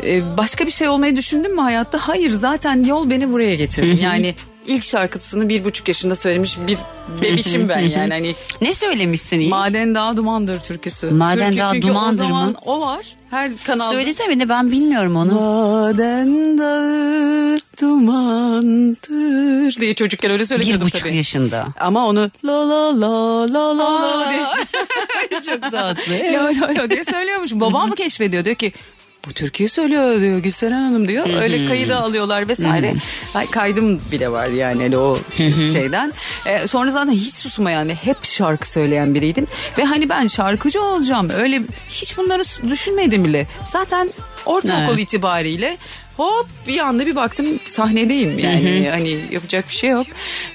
e, 0.07 0.37
başka 0.37 0.67
bir 0.67 0.71
şey 0.71 0.89
olmayı 0.89 1.17
düşündüm 1.17 1.55
mü 1.55 1.61
hayatta? 1.61 1.99
Hayır 2.09 2.31
zaten 2.31 2.85
yol 2.85 3.11
beni 3.11 3.33
buraya 3.33 3.55
getirdi. 3.55 3.99
Yani 4.03 4.35
ilk 4.67 4.85
şarkısını 4.85 5.49
bir 5.49 5.65
buçuk 5.65 5.89
yaşında 5.89 6.17
söylemiş 6.17 6.59
bir 6.67 6.79
bebişim 7.23 7.69
ben 7.69 7.79
yani. 7.81 8.13
Hani 8.13 8.35
Ne 8.61 8.73
söylemişsin 8.73 9.41
ilk? 9.41 9.51
Maden 9.51 9.95
Dağı 9.95 10.17
Dumandır 10.17 10.61
türküsü. 10.61 11.11
Maden 11.11 11.53
Türkü 11.53 11.67
çünkü 11.73 11.89
Dumandır 11.89 12.25
o 12.25 12.29
zaman 12.29 12.49
mı? 12.49 12.55
o 12.65 12.81
var. 12.81 13.07
Her 13.31 13.51
kanal. 13.67 13.93
Söylesene 13.93 14.41
de 14.41 14.49
ben 14.49 14.71
bilmiyorum 14.71 15.17
onu. 15.17 15.35
Maden 15.35 16.59
Dağı 16.59 17.59
Dumandır 17.83 19.81
diye 19.81 19.95
çocukken 19.95 20.31
öyle 20.31 20.41
Bir 20.43 20.47
söylemiyordum 20.47 20.87
buçuk 20.87 21.01
tabii. 21.01 21.17
yaşında. 21.17 21.67
Ama 21.81 22.07
onu 22.07 22.31
la 22.45 22.69
la 22.69 23.01
la 23.01 23.55
la 23.55 23.79
la 23.79 24.21
la 24.21 24.31
diye, 24.31 24.41
çok 25.61 25.73
tatlı. 25.73 26.13
la 26.33 26.45
la 26.45 26.75
la 26.83 26.91
diye 26.91 27.05
söylüyormuşum. 27.05 27.61
Babam 27.61 27.89
mı 27.89 27.95
keşfediyor 27.95 28.45
diyor 28.45 28.57
ki 28.57 28.73
bu 29.29 29.33
türküyü 29.33 29.69
söylüyor 29.69 30.21
diyor 30.21 30.39
Gülseren 30.39 30.83
Hanım 30.83 31.09
diyor. 31.09 31.43
Öyle 31.43 31.67
kayıda 31.67 31.97
alıyorlar 31.97 32.49
vesaire. 32.49 32.95
Ay, 33.35 33.47
kaydım 33.51 34.01
bile 34.13 34.33
var 34.33 34.47
yani 34.47 34.83
hani 34.83 34.99
o 34.99 35.19
şeyden. 35.73 36.13
Ee, 36.47 36.67
sonra 36.67 36.91
zaten 36.91 37.13
hiç 37.13 37.35
susmayan 37.35 37.89
ve 37.89 37.95
hep 37.95 38.25
şarkı 38.25 38.71
söyleyen 38.73 39.15
biriydim. 39.15 39.47
Ve 39.79 39.85
hani 39.85 40.09
ben 40.09 40.27
şarkıcı 40.27 40.83
olacağım 40.83 41.31
öyle 41.31 41.63
hiç 41.89 42.17
bunları 42.17 42.43
düşünmedim 42.71 43.25
bile. 43.25 43.47
Zaten 43.67 44.11
ortaokul 44.47 44.89
Evet. 44.95 44.99
itibariyle 44.99 45.77
Hop 46.17 46.47
bir 46.67 46.79
anda 46.79 47.07
bir 47.07 47.17
baktım 47.17 47.47
sahnedeyim 47.69 48.39
yani 48.39 48.89
hani 48.91 49.21
yapacak 49.31 49.69
bir 49.69 49.75
şey 49.75 49.91
yok. 49.91 50.07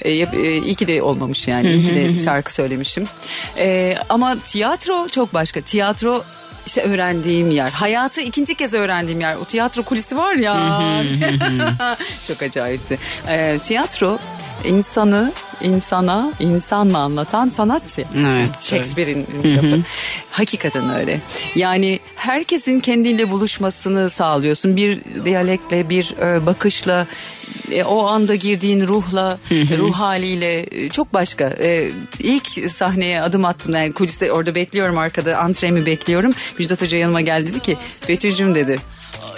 Ee, 0.02 0.12
yap- 0.12 0.34
e, 0.34 0.58
iyi 0.58 0.76
ki 0.76 0.88
de 0.88 1.02
olmamış 1.02 1.48
yani 1.48 1.72
iyi 1.72 1.84
ki 1.86 1.96
de 1.96 2.18
şarkı 2.18 2.54
söylemişim. 2.54 3.08
Ee, 3.58 3.96
ama 4.10 4.38
tiyatro 4.46 5.08
çok 5.08 5.34
başka. 5.34 5.62
Tiyatro 5.62 6.24
işte 6.66 6.82
öğrendiğim 6.82 7.52
yer. 7.52 7.70
Hayatı 7.72 8.22
ikinci 8.22 8.56
kez 8.56 8.74
öğrendiğim 8.74 9.22
yer. 9.22 9.36
O 9.36 9.46
tiyatro 9.46 9.84
kulisi 9.84 10.18
var 10.18 10.36
ya. 10.36 10.82
çok 12.28 12.42
acayipti. 12.44 12.98
Ee, 13.28 13.60
tiyatro 13.64 14.20
insanı 14.66 15.34
insana 15.62 16.34
insanla 16.40 16.98
anlatan 16.98 17.50
sanat 17.50 17.98
ya. 17.98 18.06
Evet, 18.16 18.50
Shakespeare'in 18.62 19.28
lafı. 19.56 19.84
Hakikaten 20.32 20.90
öyle. 20.96 21.20
Yani 21.56 22.00
herkesin 22.16 22.80
kendiyle 22.80 23.32
buluşmasını 23.32 24.10
sağlıyorsun. 24.10 24.76
Bir 24.76 25.00
diyalektle, 25.26 25.90
bir 25.90 26.16
e, 26.22 26.46
bakışla, 26.46 27.08
e, 27.72 27.84
o 27.84 28.06
anda 28.06 28.36
girdiğin 28.36 28.88
ruhla, 28.88 29.38
ruh 29.52 29.94
haliyle 29.94 30.66
e, 30.72 30.90
çok 30.90 31.14
başka. 31.14 31.50
İlk 32.20 32.72
sahneye 32.72 33.22
adım 33.22 33.46
attım. 33.46 33.76
Yani 33.76 33.94
kuliste 33.94 34.32
orada 34.32 34.56
bekliyorum 34.56 34.98
arkada 34.98 35.38
antremi 35.38 35.86
bekliyorum. 35.86 36.34
Müjdat 36.60 36.82
Hoca 36.82 36.98
yanıma 36.98 37.22
geldi 37.22 37.52
dedi 37.52 37.60
ki 37.60 37.78
Betül'cüm 38.10 38.56
dedi. 38.56 38.80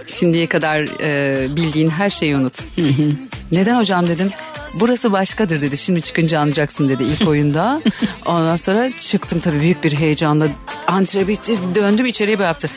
Şimdiye 0.07 0.47
kadar 0.47 0.87
e, 1.01 1.55
bildiğin 1.55 1.89
her 1.89 2.09
şeyi 2.09 2.35
unut. 2.35 2.59
Neden 3.51 3.79
hocam 3.79 4.07
dedim. 4.07 4.29
Burası 4.73 5.11
başkadır 5.11 5.61
dedi. 5.61 5.77
Şimdi 5.77 6.01
çıkınca 6.01 6.39
anlayacaksın 6.39 6.89
dedi 6.89 7.03
ilk 7.03 7.27
oyunda. 7.27 7.81
Ondan 8.25 8.57
sonra 8.57 8.89
çıktım 8.99 9.39
tabii 9.39 9.61
büyük 9.61 9.83
bir 9.83 9.93
heyecanla. 9.93 10.47
Antre 10.87 11.27
bitti 11.27 11.57
döndüm 11.75 12.05
içeriye 12.05 12.39
böyle 12.39 12.47
yaptı. 12.47 12.69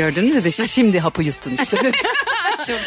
Gördünüz 0.00 0.44
de 0.44 0.52
şimdi 0.66 1.00
hapı 1.00 1.22
yuttun 1.22 1.52
işte. 1.62 1.76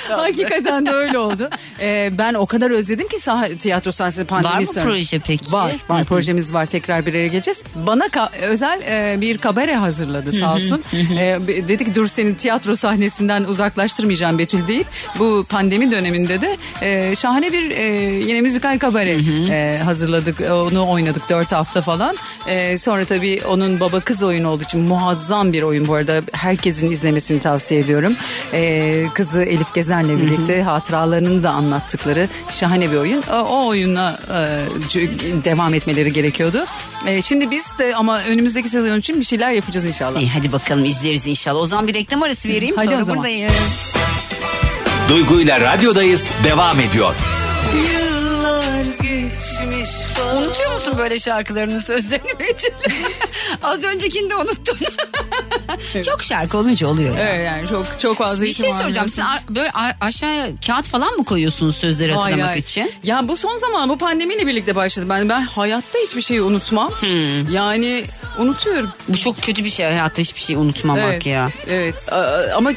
Hakikaten 0.10 0.86
de 0.86 0.92
öyle 0.92 1.18
oldu. 1.18 1.50
Ee, 1.82 2.10
ben 2.18 2.34
o 2.34 2.46
kadar 2.46 2.72
özledim 2.72 3.08
ki 3.08 3.18
sah- 3.18 3.58
tiyatro 3.58 3.92
sahnesi 3.92 4.26
pandemi 4.26 4.54
Var 4.54 4.60
mı 4.60 4.66
sonra. 4.66 4.86
proje 4.86 5.20
peki? 5.20 5.52
Var, 5.52 5.76
var 5.90 6.04
projemiz 6.06 6.54
var 6.54 6.66
tekrar 6.66 7.06
bir 7.06 7.12
araya 7.14 7.28
geleceğiz. 7.28 7.64
Bana 7.76 8.06
ka- 8.06 8.38
özel 8.42 8.82
e, 8.88 9.22
bir 9.22 9.38
kabare 9.38 9.76
hazırladı 9.76 10.34
sağ 10.34 10.54
olsun. 10.54 10.84
E, 11.20 11.40
dedi 11.68 11.86
ki 11.86 11.96
dur 11.96 12.08
seni 12.08 12.38
tiyatro 12.38 12.76
sahnesinden 12.76 13.44
uzaklaştırmayacağım 13.44 14.40
Betül 14.40 14.68
deyip 14.68 14.88
bu 15.20 15.46
pandemi 15.50 15.92
döneminde 15.92 16.42
de 16.42 16.58
e, 16.82 17.16
şahane 17.16 17.52
bir 17.52 17.72
e, 17.72 17.84
yine 18.28 18.42
müzikal 18.42 18.80
kabare 18.80 19.18
e, 19.52 19.78
hazırladık. 19.84 20.42
Onu 20.52 20.90
oynadık 20.90 21.30
dört 21.30 21.52
hafta 21.52 21.82
falan. 21.82 22.18
E, 22.48 22.78
sonra 22.78 23.06
tabii 23.06 23.42
onun 23.48 23.80
baba 23.80 24.00
kız 24.00 24.24
oyunu 24.24 24.50
olduğu 24.50 24.64
için 24.64 24.80
muazzam 24.82 25.54
bir 25.54 25.64
oyun 25.64 25.88
bu 25.88 25.94
arada. 25.94 26.22
Herkesin 26.32 26.90
izlemesini 27.04 27.40
tavsiye 27.40 27.80
ediyorum. 27.80 28.16
E, 28.54 29.04
kızı 29.14 29.42
Elif 29.42 29.74
Gezer'le 29.74 30.18
birlikte 30.22 30.64
hatıralarını 30.64 31.44
da 31.44 31.50
anlattıkları 31.50 32.30
şahane 32.52 32.92
bir 32.92 32.96
oyun. 32.96 33.24
O, 33.32 33.36
o 33.36 33.68
oyuna 33.68 34.20
e, 34.30 35.04
devam 35.44 35.74
etmeleri 35.74 36.14
gerekiyordu. 36.14 36.66
E, 37.08 37.22
şimdi 37.22 37.52
biz 37.52 37.66
de 37.80 37.96
ama 37.96 38.22
önümüzdeki 38.24 38.70
sezon 38.70 38.98
için 39.00 39.20
bir 39.20 39.26
şeyler 39.26 39.52
yapacağız 39.52 39.88
inşallah. 39.88 40.20
İyi 40.20 40.30
hadi 40.30 40.52
bakalım 40.52 40.86
izleriz 40.86 41.28
inşallah. 41.28 41.60
O 41.62 41.66
zaman 41.66 41.88
bir 41.88 41.94
reklam 41.94 42.24
arası 42.24 42.50
vereyim. 42.50 42.76
Hadi 42.78 42.86
Sonra 42.86 43.00
o 43.00 43.04
zaman. 43.04 43.18
buradayız. 43.18 43.96
Duygu 45.10 45.42
ile 45.42 45.60
radyodayız 45.60 46.32
devam 46.44 46.80
ediyor. 46.80 47.16
Unutuyor 50.38 50.74
musun 50.74 50.94
böyle 50.98 51.20
şarkılarının 51.20 51.80
sözlerini 51.80 52.40
Betül? 52.40 52.70
Az 53.64 53.84
öncekini 53.84 54.30
de 54.30 54.36
unuttun. 54.36 54.78
Çok 56.06 56.24
şarkı 56.24 56.58
olunca 56.58 56.88
oluyor. 56.88 57.18
ya. 57.18 57.24
Evet 57.30 57.46
yani 57.46 57.68
çok 57.70 57.86
çok 58.00 58.18
fazla 58.18 58.46
Bir 58.46 58.54
şey 58.54 58.74
soracağım. 58.74 59.10
Siz 59.10 59.24
böyle 59.50 59.72
aşağıya 60.02 60.50
kağıt 60.68 60.88
falan 60.90 61.14
mı 61.14 61.26
koyuyorsunuz 61.26 61.76
sözleri 61.78 62.12
Hayır, 62.12 62.22
hatırlamak 62.22 62.50
hayır. 62.50 62.64
için? 62.64 62.92
Ya 63.04 63.28
bu 63.28 63.38
son 63.38 63.58
zaman 63.58 63.90
bu 63.90 63.98
pandemiyle 63.98 64.48
birlikte 64.48 64.76
başladı. 64.76 65.06
Ben 65.10 65.30
ben 65.30 65.42
hayatta 65.42 66.00
hiçbir 66.08 66.22
şeyi 66.22 66.42
unutmam. 66.42 66.92
Hmm. 66.92 67.50
Yani 67.54 68.06
unutuyorum. 68.38 68.90
Bu 69.08 69.18
çok 69.18 69.42
kötü 69.42 69.64
bir 69.64 69.70
şey 69.70 69.86
hayatta 69.86 70.22
hiçbir 70.22 70.40
şey 70.42 70.56
unutmamak 70.56 71.04
evet, 71.04 71.26
ya. 71.26 71.50
Evet. 71.70 72.14
Ama 72.56 72.72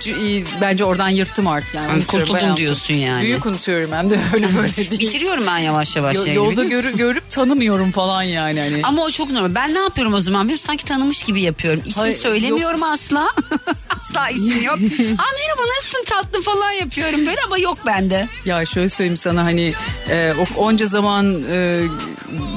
bence 0.60 0.84
oradan 0.84 1.08
yırttım 1.08 1.46
artık 1.46 1.74
yani. 1.74 1.88
Yani 1.88 2.06
kurtuldun 2.06 2.56
diyorsun 2.56 2.94
yani. 2.94 3.22
Büyük 3.22 3.46
unutuyorum 3.46 3.92
hem 3.92 4.10
de 4.10 4.18
öyle 4.34 4.46
böyle 4.56 4.76
değil. 4.76 4.90
Bitiriyorum 4.90 5.46
ben 5.46 5.58
yavaş 5.58 5.96
yavaş 5.96 6.16
Yo- 6.16 6.26
yolda 6.26 6.64
görü- 6.64 6.95
görüp 6.96 7.30
tanımıyorum 7.30 7.90
falan 7.90 8.22
yani. 8.22 8.60
Hani. 8.60 8.80
Ama 8.82 9.02
o 9.02 9.10
çok 9.10 9.30
normal. 9.30 9.54
Ben 9.54 9.74
ne 9.74 9.78
yapıyorum 9.78 10.14
o 10.14 10.20
zaman? 10.20 10.48
Bir 10.48 10.56
sanki 10.56 10.84
tanımış 10.84 11.24
gibi 11.24 11.42
yapıyorum. 11.42 11.82
İsim 11.86 12.02
Hayır, 12.02 12.14
söylemiyorum 12.14 12.82
asla. 12.82 13.28
asla 14.00 14.30
isim 14.30 14.62
yok. 14.62 14.78
ha 15.16 15.26
merhaba 15.38 15.62
nasılsın 15.76 16.04
tatlı 16.06 16.42
falan 16.42 16.70
yapıyorum 16.70 17.26
böyle 17.26 17.40
ama 17.46 17.58
yok 17.58 17.78
bende. 17.86 18.28
Ya 18.44 18.66
şöyle 18.66 18.88
söyleyeyim 18.88 19.16
sana 19.16 19.44
hani 19.44 19.74
e, 20.10 20.34
onca 20.56 20.86
zaman 20.86 21.42
e, 21.50 21.82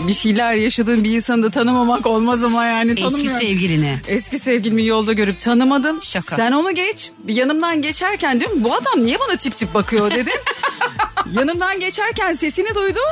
bir 0.08 0.13
şeyler 0.13 0.54
yaşadığın 0.54 1.04
bir 1.04 1.12
insanı 1.15 1.43
da 1.43 1.49
tanımamak 1.49 2.06
olmaz 2.06 2.43
ama 2.43 2.65
yani 2.65 2.91
Eski 2.91 3.04
tanımıyorum. 3.04 3.39
sevgilini. 3.39 3.99
Eski 4.08 4.39
sevgilimi 4.39 4.86
yolda 4.86 5.13
görüp 5.13 5.39
tanımadım. 5.39 6.04
Şaka. 6.04 6.36
Sen 6.36 6.52
onu 6.52 6.75
geç. 6.75 7.12
Yanımdan 7.28 7.82
geçerken 7.82 8.39
diyorum 8.39 8.63
bu 8.63 8.73
adam 8.75 9.04
niye 9.06 9.19
bana 9.19 9.36
tip 9.38 9.58
tip 9.58 9.73
bakıyor 9.73 10.12
dedim. 10.12 10.39
Yanımdan 11.34 11.80
geçerken 11.80 12.34
sesini 12.34 12.75
duydum. 12.75 13.04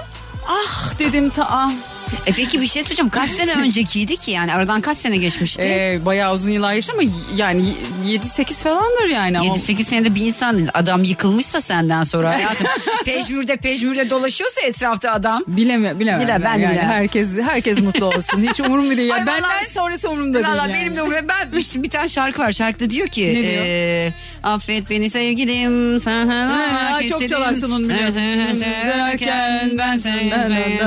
Ah 0.47 0.93
dedim 0.99 1.29
ta 1.29 1.47
ah. 1.49 1.96
E 2.25 2.31
peki 2.31 2.61
bir 2.61 2.67
şey 2.67 2.83
soracağım. 2.83 3.09
Kaç 3.09 3.29
sene 3.29 3.53
öncekiydi 3.61 4.17
ki 4.17 4.31
yani? 4.31 4.53
Aradan 4.53 4.81
kaç 4.81 4.97
sene 4.97 5.17
geçmişti? 5.17 5.61
Ee, 5.61 5.99
bayağı 6.05 6.33
uzun 6.33 6.51
yıllar 6.51 6.73
yaşadı 6.73 6.97
ama 7.01 7.11
yani 7.35 7.73
7-8 8.05 8.63
falandır 8.63 9.07
yani. 9.07 9.39
Ama 9.39 9.55
7-8 9.55 9.83
senede 9.83 10.15
bir 10.15 10.25
insan 10.25 10.67
adam 10.73 11.03
yıkılmışsa 11.03 11.61
senden 11.61 12.03
sonra 12.03 12.33
hayatım 12.33 12.67
pejmürde 13.05 13.55
pejmürde 13.57 14.09
dolaşıyorsa 14.09 14.61
etrafta 14.61 15.11
adam. 15.11 15.43
Bileme, 15.47 15.99
bilemem. 15.99 16.21
Bilemem, 16.21 16.41
ben 16.43 16.53
yani 16.59 16.71
bilemem. 16.73 16.89
Herkes 16.91 17.37
herkes 17.41 17.81
mutlu 17.81 18.05
olsun. 18.05 18.41
Hiç 18.49 18.59
umurumda 18.59 18.97
değil. 18.97 19.13
Ay 19.13 19.19
Yani 19.19 19.29
vallahi- 19.29 19.41
Benden 19.43 19.67
sonrası 19.71 20.09
umurumda 20.09 20.33
değil. 20.37 20.47
Valla 20.47 20.61
yani. 20.61 20.73
benim 20.73 20.95
de 20.95 21.01
umurumda. 21.01 21.27
Ben 21.27 21.51
bir, 21.51 21.83
bir 21.83 21.89
tane 21.89 22.09
şarkı 22.09 22.41
var. 22.41 22.51
Şarkıda 22.51 22.89
diyor 22.89 23.07
ki 23.07 23.27
Ne 23.27 23.33
diyor? 23.51 23.65
eee, 23.65 24.13
affet 24.43 24.89
beni 24.89 25.09
sevgilim 25.09 25.99
sana 25.99 26.49
Ha, 26.93 26.99
çok 27.09 27.27
çalarsın 27.29 27.71
onu 27.71 27.83
biliyorum. 27.89 28.11
Severken 28.11 29.71
ben 29.77 29.77
Ben- 29.87 29.97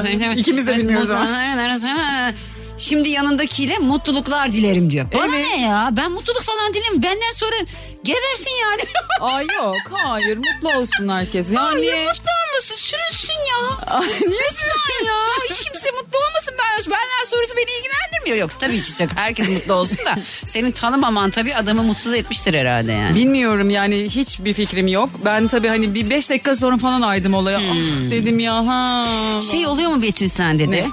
sevdim. 0.00 0.32
İkimiz 0.32 0.66
de 0.66 0.76
bilmiyoruz 0.76 1.09
Amazon. 1.16 2.34
Şimdi 2.80 3.08
yanındakiyle 3.08 3.78
mutluluklar 3.78 4.52
dilerim 4.52 4.90
diyor. 4.90 5.06
Bana 5.14 5.36
Evet. 5.36 5.46
ne 5.54 5.60
ya? 5.60 5.88
Ben 5.92 6.12
mutluluk 6.12 6.42
falan 6.42 6.74
dilerim. 6.74 7.02
Benden 7.02 7.32
sonra 7.34 7.56
geversin 8.04 8.50
yani. 8.62 8.80
Ay 9.20 9.46
yok 9.56 9.76
hayır 9.92 10.36
mutlu 10.36 10.78
olsun 10.78 11.08
herkes. 11.08 11.52
Ya 11.52 11.60
Ay 11.62 11.76
niye? 11.76 11.94
mutlu 12.06 12.30
olmasın 12.50 12.74
sürünsün 12.76 13.32
ya. 13.50 13.76
Ay, 13.86 14.06
niye? 14.08 14.40
Lütfen 14.50 15.06
ya. 15.06 15.14
Hiç 15.50 15.62
kimse 15.62 15.90
mutlu 15.90 16.18
olmasın. 16.18 16.54
Ben, 16.58 16.84
benden 16.92 17.24
sonrası 17.26 17.56
beni 17.56 17.64
ilgilendirmiyor. 17.78 18.36
Yok 18.36 18.60
tabii 18.60 18.82
ki 18.82 18.92
şaka. 18.92 19.16
Herkes 19.16 19.48
mutlu 19.48 19.74
olsun 19.74 19.98
da. 20.06 20.18
Senin 20.46 20.70
tanımaman 20.70 21.30
tabii 21.30 21.54
adamı 21.54 21.82
mutsuz 21.82 22.14
etmiştir 22.14 22.54
herhalde 22.54 22.92
yani. 22.92 23.14
Bilmiyorum 23.14 23.70
yani 23.70 24.04
hiçbir 24.04 24.52
fikrim 24.54 24.88
yok. 24.88 25.10
Ben 25.24 25.48
tabii 25.48 25.68
hani 25.68 25.94
bir 25.94 26.10
beş 26.10 26.30
dakika 26.30 26.56
sonra 26.56 26.76
falan 26.78 27.02
aydım 27.02 27.34
olaya. 27.34 27.58
Ah 27.58 28.10
dedim 28.10 28.38
ya 28.38 28.66
ha. 28.66 29.06
Şey 29.50 29.66
oluyor 29.66 29.90
mu 29.90 30.02
Betül 30.02 30.28
sende 30.28 30.66
de? 30.66 30.70
Ne? 30.70 30.86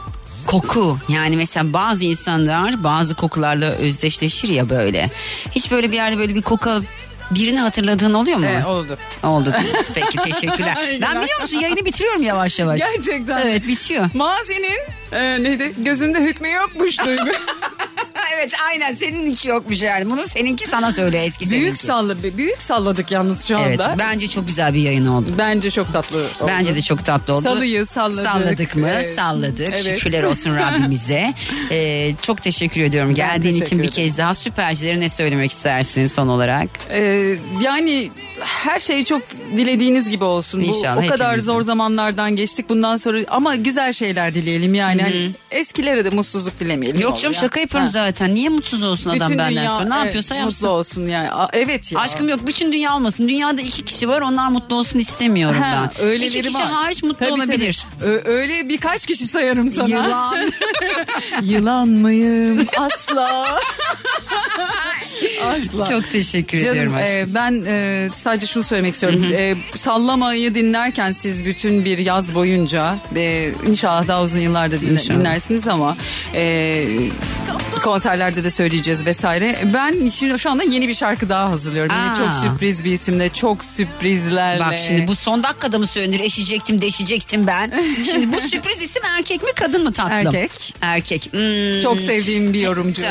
Koku 0.48 0.98
yani 1.10 1.38
mesela 1.38 1.74
bazı 1.74 2.06
insanlar 2.06 2.84
bazı 2.84 3.16
kokularla 3.16 3.72
özdeşleşir 3.72 4.50
ya 4.50 4.70
böyle. 4.70 5.10
Hiç 5.52 5.72
böyle 5.72 5.92
bir 5.92 5.96
yerde 5.96 6.18
böyle 6.18 6.36
bir 6.36 6.42
koku 6.42 6.70
alıp 6.70 6.86
birini 7.32 7.60
hatırladığın 7.60 8.14
oluyor 8.14 8.38
mu? 8.38 8.46
E, 8.46 8.66
oldu. 8.66 8.98
Oldu. 9.24 9.54
Peki 9.94 10.18
teşekkürler. 10.18 10.78
ben 11.02 11.22
biliyor 11.22 11.42
musun 11.42 11.60
yayını 11.60 11.86
bitiriyorum 11.86 12.24
yavaş 12.24 12.60
yavaş. 12.60 12.80
Gerçekten. 12.80 13.42
Evet 13.42 13.68
bitiyor. 13.68 14.10
Mazinin 14.14 14.80
e, 15.12 15.44
neydi? 15.44 15.74
Gözünde 15.78 16.20
hükmü 16.24 16.50
yokmuş 16.52 17.06
Duygu. 17.06 17.24
evet 18.36 18.54
aynen 18.70 18.92
senin 18.92 19.32
hiç 19.32 19.46
yokmuş 19.46 19.82
yani. 19.82 20.10
Bunu 20.10 20.28
seninki 20.28 20.68
sana 20.68 20.94
söyle 20.94 21.24
eski 21.24 21.50
büyük 21.50 21.64
seninki. 21.64 21.86
salla 21.86 22.16
büyük 22.38 22.62
salladık 22.62 23.12
yalnız 23.12 23.48
şu 23.48 23.58
anda. 23.58 23.68
Evet 23.70 23.82
bence 23.98 24.28
çok 24.28 24.48
güzel 24.48 24.74
bir 24.74 24.80
yayın 24.80 25.08
oldu. 25.08 25.30
Bence 25.38 25.72
çok 25.72 25.94
tatlı 25.94 26.18
oldu. 26.20 26.28
Bence 26.48 26.76
de 26.76 26.82
çok 26.82 27.06
tatlı 27.06 27.34
oldu. 27.34 27.44
Salıyı 27.44 27.86
salladık. 27.86 28.24
Salladık 28.24 28.76
mı? 28.76 28.90
Evet. 28.92 29.16
Salladık. 29.16 29.68
Evet. 29.70 29.84
Şükürler 29.86 30.24
olsun 30.24 30.56
Rabbimize. 30.58 31.34
Ee, 31.72 32.12
çok 32.22 32.42
teşekkür 32.42 32.82
ediyorum. 32.82 33.16
Geldiğin 33.16 33.54
teşekkür 33.54 33.66
için 33.66 33.80
bir 33.80 33.84
ederim. 33.84 34.04
kez 34.04 34.18
daha 34.18 34.34
süpercilere 34.34 35.00
ne 35.00 35.10
söylemek 35.10 35.52
istersin 35.52 36.08
son 36.08 36.28
olarak? 36.28 36.70
Ee, 36.90 37.36
yani 37.62 38.10
her 38.40 38.80
şey 38.80 39.04
çok 39.04 39.22
dilediğiniz 39.58 40.10
gibi 40.10 40.24
olsun. 40.24 40.60
İnşallah 40.60 41.02
Bu, 41.02 41.06
o 41.06 41.10
kadar 41.10 41.28
hepimizin. 41.28 41.52
zor 41.52 41.62
zamanlardan 41.62 42.36
geçtik 42.36 42.70
bundan 42.70 42.96
sonra 42.96 43.18
ama 43.28 43.56
güzel 43.56 43.94
şeyler 43.94 44.34
dileyelim 44.34 44.76
yani. 44.76 45.02
Hani 45.02 45.32
eskilere 45.52 46.06
de 46.06 46.10
mutsuzluk 46.10 46.60
dilemeyelim. 46.60 47.02
Yok 47.02 47.20
canım 47.20 47.34
ya. 47.34 47.40
şaka 47.42 47.60
yaparım 47.60 47.86
Ha. 47.86 47.92
zaten. 47.92 48.36
Niye 48.36 48.50
mutsuz 48.50 48.84
olsun 48.84 49.10
adam 49.10 49.28
Bütün 49.30 49.38
benden 49.38 49.52
dünya, 49.64 49.70
sonra? 49.76 49.84
Ne 49.90 49.96
evet, 49.96 50.06
yapıyorsa 50.06 50.36
Mutlu 50.36 50.46
yapsın. 50.46 50.68
olsun 50.68 51.06
yani. 51.06 51.32
A- 51.32 51.50
evet 51.54 51.92
ya. 51.92 52.00
Aşkım 52.00 52.30
yok 52.30 52.40
bütün 52.48 52.72
dünya 52.72 52.96
olmasın. 52.96 53.28
Dünyada 53.28 53.62
iki 53.62 53.86
kişi 53.86 54.10
var 54.10 54.22
onlar 54.22 54.48
mutlu 54.48 54.76
olsun 54.76 55.00
istemiyorum 55.00 55.62
Ha, 55.62 55.90
ben. 56.00 56.06
öyleleri 56.06 56.30
iki 56.40 56.42
kişi 56.42 56.56
var. 56.60 56.68
hariç 56.68 57.04
mutlu 57.04 57.18
Tabii, 57.26 57.32
olabilir. 57.34 57.86
tabii. 58.00 58.10
Ö- 58.12 58.22
öyle 58.26 58.70
birkaç 58.70 59.06
kişi 59.06 59.28
sayarım 59.28 59.70
sana. 59.70 59.88
Yılan. 59.88 60.52
Yılan 61.44 61.88
mıyım? 61.88 62.66
Asla. 62.78 63.60
Asla. 65.46 65.86
Çok 65.86 66.12
teşekkür 66.12 66.58
ediyorum 66.58 66.78
Canım 66.78 66.96
aşkım. 66.96 67.32
e, 67.32 67.36
ben 67.36 67.64
e, 67.68 68.10
sadece 68.28 68.48
şunu 68.48 68.64
söylemek 68.64 68.94
istiyorum. 68.94 69.24
E, 69.24 69.56
sallamayı 69.76 70.56
dinlerken 70.56 71.12
siz 71.12 71.46
bütün 71.46 71.86
bir 71.86 71.98
yaz 71.98 72.36
boyunca 72.36 72.96
ve 73.16 73.52
inşallah 73.68 74.08
daha 74.08 74.24
uzun 74.24 74.40
yıllarda 74.40 74.82
dinle- 74.82 74.92
İnşallah. 74.94 75.20
dinlersiniz 75.20 75.68
ama 75.68 75.98
e, 76.36 76.86
konserlerde 77.84 78.44
de 78.44 78.52
söyleyeceğiz 78.52 79.06
vesaire. 79.06 79.60
Ben 79.74 80.10
şimdi 80.10 80.40
şu 80.40 80.50
anda 80.50 80.64
yeni 80.64 80.88
bir 80.88 80.94
şarkı 80.94 81.30
daha 81.30 81.50
hazırlıyorum. 81.50 81.92
Aa. 81.96 82.16
çok 82.16 82.34
sürpriz 82.34 82.84
bir 82.84 82.92
isimle, 82.92 83.30
çok 83.30 83.64
sürprizlerle. 83.64 84.60
Bak 84.60 84.80
şimdi 84.88 85.08
bu 85.08 85.16
son 85.16 85.44
dakikada 85.44 85.80
mı 85.80 85.88
söylenir? 85.88 86.20
Eşecektim, 86.20 86.82
deşecektim 86.82 87.48
ben. 87.48 87.74
Şimdi 88.12 88.34
bu 88.34 88.42
sürpriz 88.42 88.82
isim 88.82 89.02
erkek 89.06 89.44
mi 89.44 89.50
kadın 89.56 89.84
mı 89.84 89.92
tatlım? 89.92 90.36
Erkek. 90.36 90.74
Erkek. 90.82 91.30
Hmm. 91.34 91.80
çok 91.82 92.02
sevdiğim 92.02 92.54
bir 92.54 92.62
yorumcu. 92.62 93.02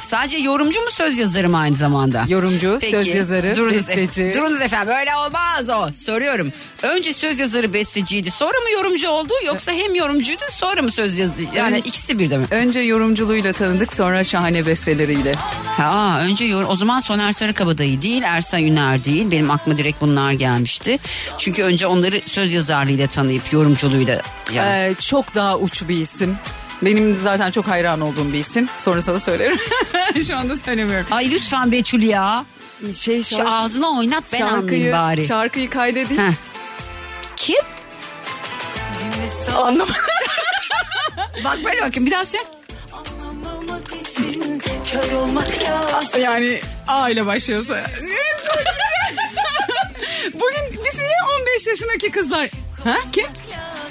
Sadece 0.00 0.38
yorumcu 0.38 0.80
mu 0.80 0.90
söz 0.90 1.18
yazarı 1.18 1.48
mı 1.48 1.58
aynı 1.58 1.76
zamanda? 1.76 2.24
Yorumcu, 2.28 2.78
Peki, 2.80 2.90
söz 2.96 3.08
yazarı, 3.14 3.56
durunuz 3.56 3.74
besteci. 3.88 4.32
Durunuz 4.36 4.60
efendim 4.62 4.94
öyle 5.00 5.16
olmaz 5.16 5.70
o. 5.70 5.88
Soruyorum. 5.94 6.52
Önce 6.82 7.12
söz 7.12 7.40
yazarı 7.40 7.72
besteciydi 7.72 8.30
sonra 8.30 8.60
mı 8.60 8.70
yorumcu 8.70 9.08
oldu 9.08 9.32
yoksa 9.46 9.72
hem 9.72 9.94
yorumcuydu 9.94 10.42
sonra 10.50 10.82
mı 10.82 10.90
söz 10.90 11.18
yazdı? 11.18 11.42
Yani 11.54 11.74
Ön- 11.76 11.78
ikisi 11.78 12.18
bir 12.18 12.30
de 12.30 12.38
mi? 12.38 12.46
Önce 12.50 12.80
yorumculuğuyla 12.80 13.52
tanıdık 13.52 13.92
sonra 13.92 14.24
şahane 14.24 14.66
besteleriyle. 14.66 15.32
Ha, 15.76 16.18
önce 16.22 16.44
yor- 16.44 16.64
o 16.68 16.74
zaman 16.76 17.00
Soner 17.00 17.32
Sarıkabadayı 17.32 18.02
değil 18.02 18.22
Ersan 18.22 18.62
Üner 18.62 19.04
değil. 19.04 19.30
Benim 19.30 19.50
aklıma 19.50 19.78
direkt 19.78 20.00
bunlar 20.00 20.32
gelmişti. 20.32 20.98
Çünkü 21.38 21.62
önce 21.62 21.86
onları 21.86 22.20
söz 22.26 22.52
yazarlığıyla 22.54 23.06
tanıyıp 23.06 23.52
yorumculuğuyla 23.52 24.22
yani. 24.52 24.70
Ee, 24.70 24.94
çok 25.00 25.34
daha 25.34 25.58
uç 25.58 25.88
bir 25.88 25.96
isim. 25.96 26.36
Benim 26.82 27.18
zaten 27.22 27.50
çok 27.50 27.68
hayran 27.68 28.00
olduğum 28.00 28.32
bir 28.32 28.38
isim. 28.38 28.68
Sonra 28.78 29.02
sana 29.02 29.20
söylerim. 29.20 29.58
Şu 30.26 30.36
anda 30.36 30.56
söylemiyorum. 30.56 31.06
Ay 31.10 31.30
lütfen 31.30 31.72
Betül 31.72 32.02
ya. 32.02 32.44
Şey 32.90 33.22
Şu 33.22 33.36
şarkı, 33.36 33.50
ağzına 33.50 33.98
oynat 33.98 34.24
ben 34.32 34.40
anlayayım 34.40 34.62
şarkıyı, 34.62 34.92
bari. 34.92 35.26
şarkıyı 35.26 35.70
kaydedeyim. 35.70 36.22
Heh. 36.22 36.32
Kim? 37.36 37.64
Anlamadım. 39.56 39.94
Bak 41.44 41.58
böyle 41.64 41.82
bakayım 41.82 42.06
bir 42.06 42.10
daha 42.10 42.24
söyle. 42.24 42.44
Yani 46.18 46.60
A 46.88 47.10
ile 47.10 47.26
başlıyorsa. 47.26 47.74
Bugün 50.34 50.84
biz 50.84 50.94
niye 51.00 51.16
15 51.40 51.66
yaşındaki 51.66 52.10
kızlar? 52.10 52.48
Ha 52.84 52.96
kim? 53.12 53.26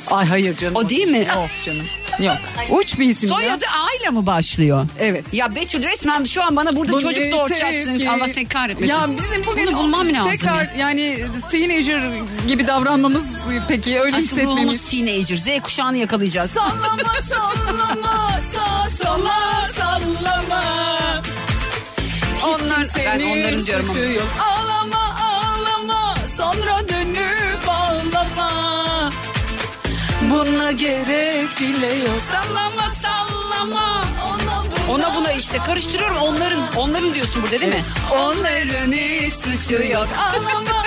Ay 0.07 0.25
hayır 0.25 0.57
canım. 0.57 0.75
O 0.75 0.89
değil 0.89 1.07
mi? 1.07 1.17
Yok 1.35 1.49
canım. 1.65 1.85
Yok. 2.19 2.37
Uç 2.69 2.99
bir 2.99 3.09
isim 3.09 3.29
ya. 3.29 3.35
Soyadı 3.35 3.65
A 3.65 4.01
ile 4.01 4.09
mi 4.09 4.25
başlıyor? 4.25 4.87
Evet. 4.99 5.25
Ya 5.33 5.55
Betül 5.55 5.83
resmen 5.83 6.23
şu 6.23 6.43
an 6.43 6.55
bana 6.55 6.75
burada 6.75 6.93
Bu 6.93 7.01
çocuk 7.01 7.23
ne 7.23 7.31
doğuracaksın. 7.31 7.85
tepki? 7.85 8.09
Allah 8.09 8.27
seni 8.27 8.45
kahretmesin. 8.47 8.89
Ya 8.93 9.07
bizim 9.17 9.45
bugün 9.45 9.67
Bunu 9.67 9.77
bulmam 9.77 10.13
lazım. 10.13 10.31
tekrar 10.31 10.55
ya. 10.63 10.69
yani 10.77 11.17
teenager 11.51 12.01
gibi 12.47 12.67
davranmamız 12.67 13.23
peki 13.67 13.99
öyle 13.99 14.15
Aşkım 14.17 14.19
hissetmemiz. 14.21 14.57
ruhumuz 14.57 14.81
teenager. 14.81 15.35
Z 15.37 15.47
kuşağını 15.63 15.97
yakalayacağız. 15.97 16.51
Sallama 16.51 17.13
sallama 17.29 18.39
sağ 18.53 19.03
sola 19.03 19.67
sallama. 19.77 20.63
Hiç 22.37 22.43
Onlar- 22.45 22.83
kimsenin 22.83 23.05
ben 23.05 23.39
onların 23.39 23.65
diyorum 23.65 23.85
ama. 23.89 23.93
suçu 23.99 24.11
yok. 24.13 24.27
Buna 30.71 30.79
gerek 30.79 31.59
bile 31.59 31.87
yok. 31.87 32.21
Sallama 32.31 32.89
sallama. 33.01 34.03
Ona 34.25 34.63
buna, 34.87 35.07
Ona 35.07 35.15
buna 35.15 35.31
işte 35.31 35.57
karıştırıyorum 35.57 36.17
onların. 36.17 36.61
Onların 36.77 37.13
diyorsun 37.13 37.43
burada 37.43 37.59
değil 37.59 37.73
mi? 37.73 37.83
Onların 38.11 38.91
hiç 38.91 39.33
suçu 39.33 39.83
yok. 39.83 40.07
Ağlama 40.17 40.80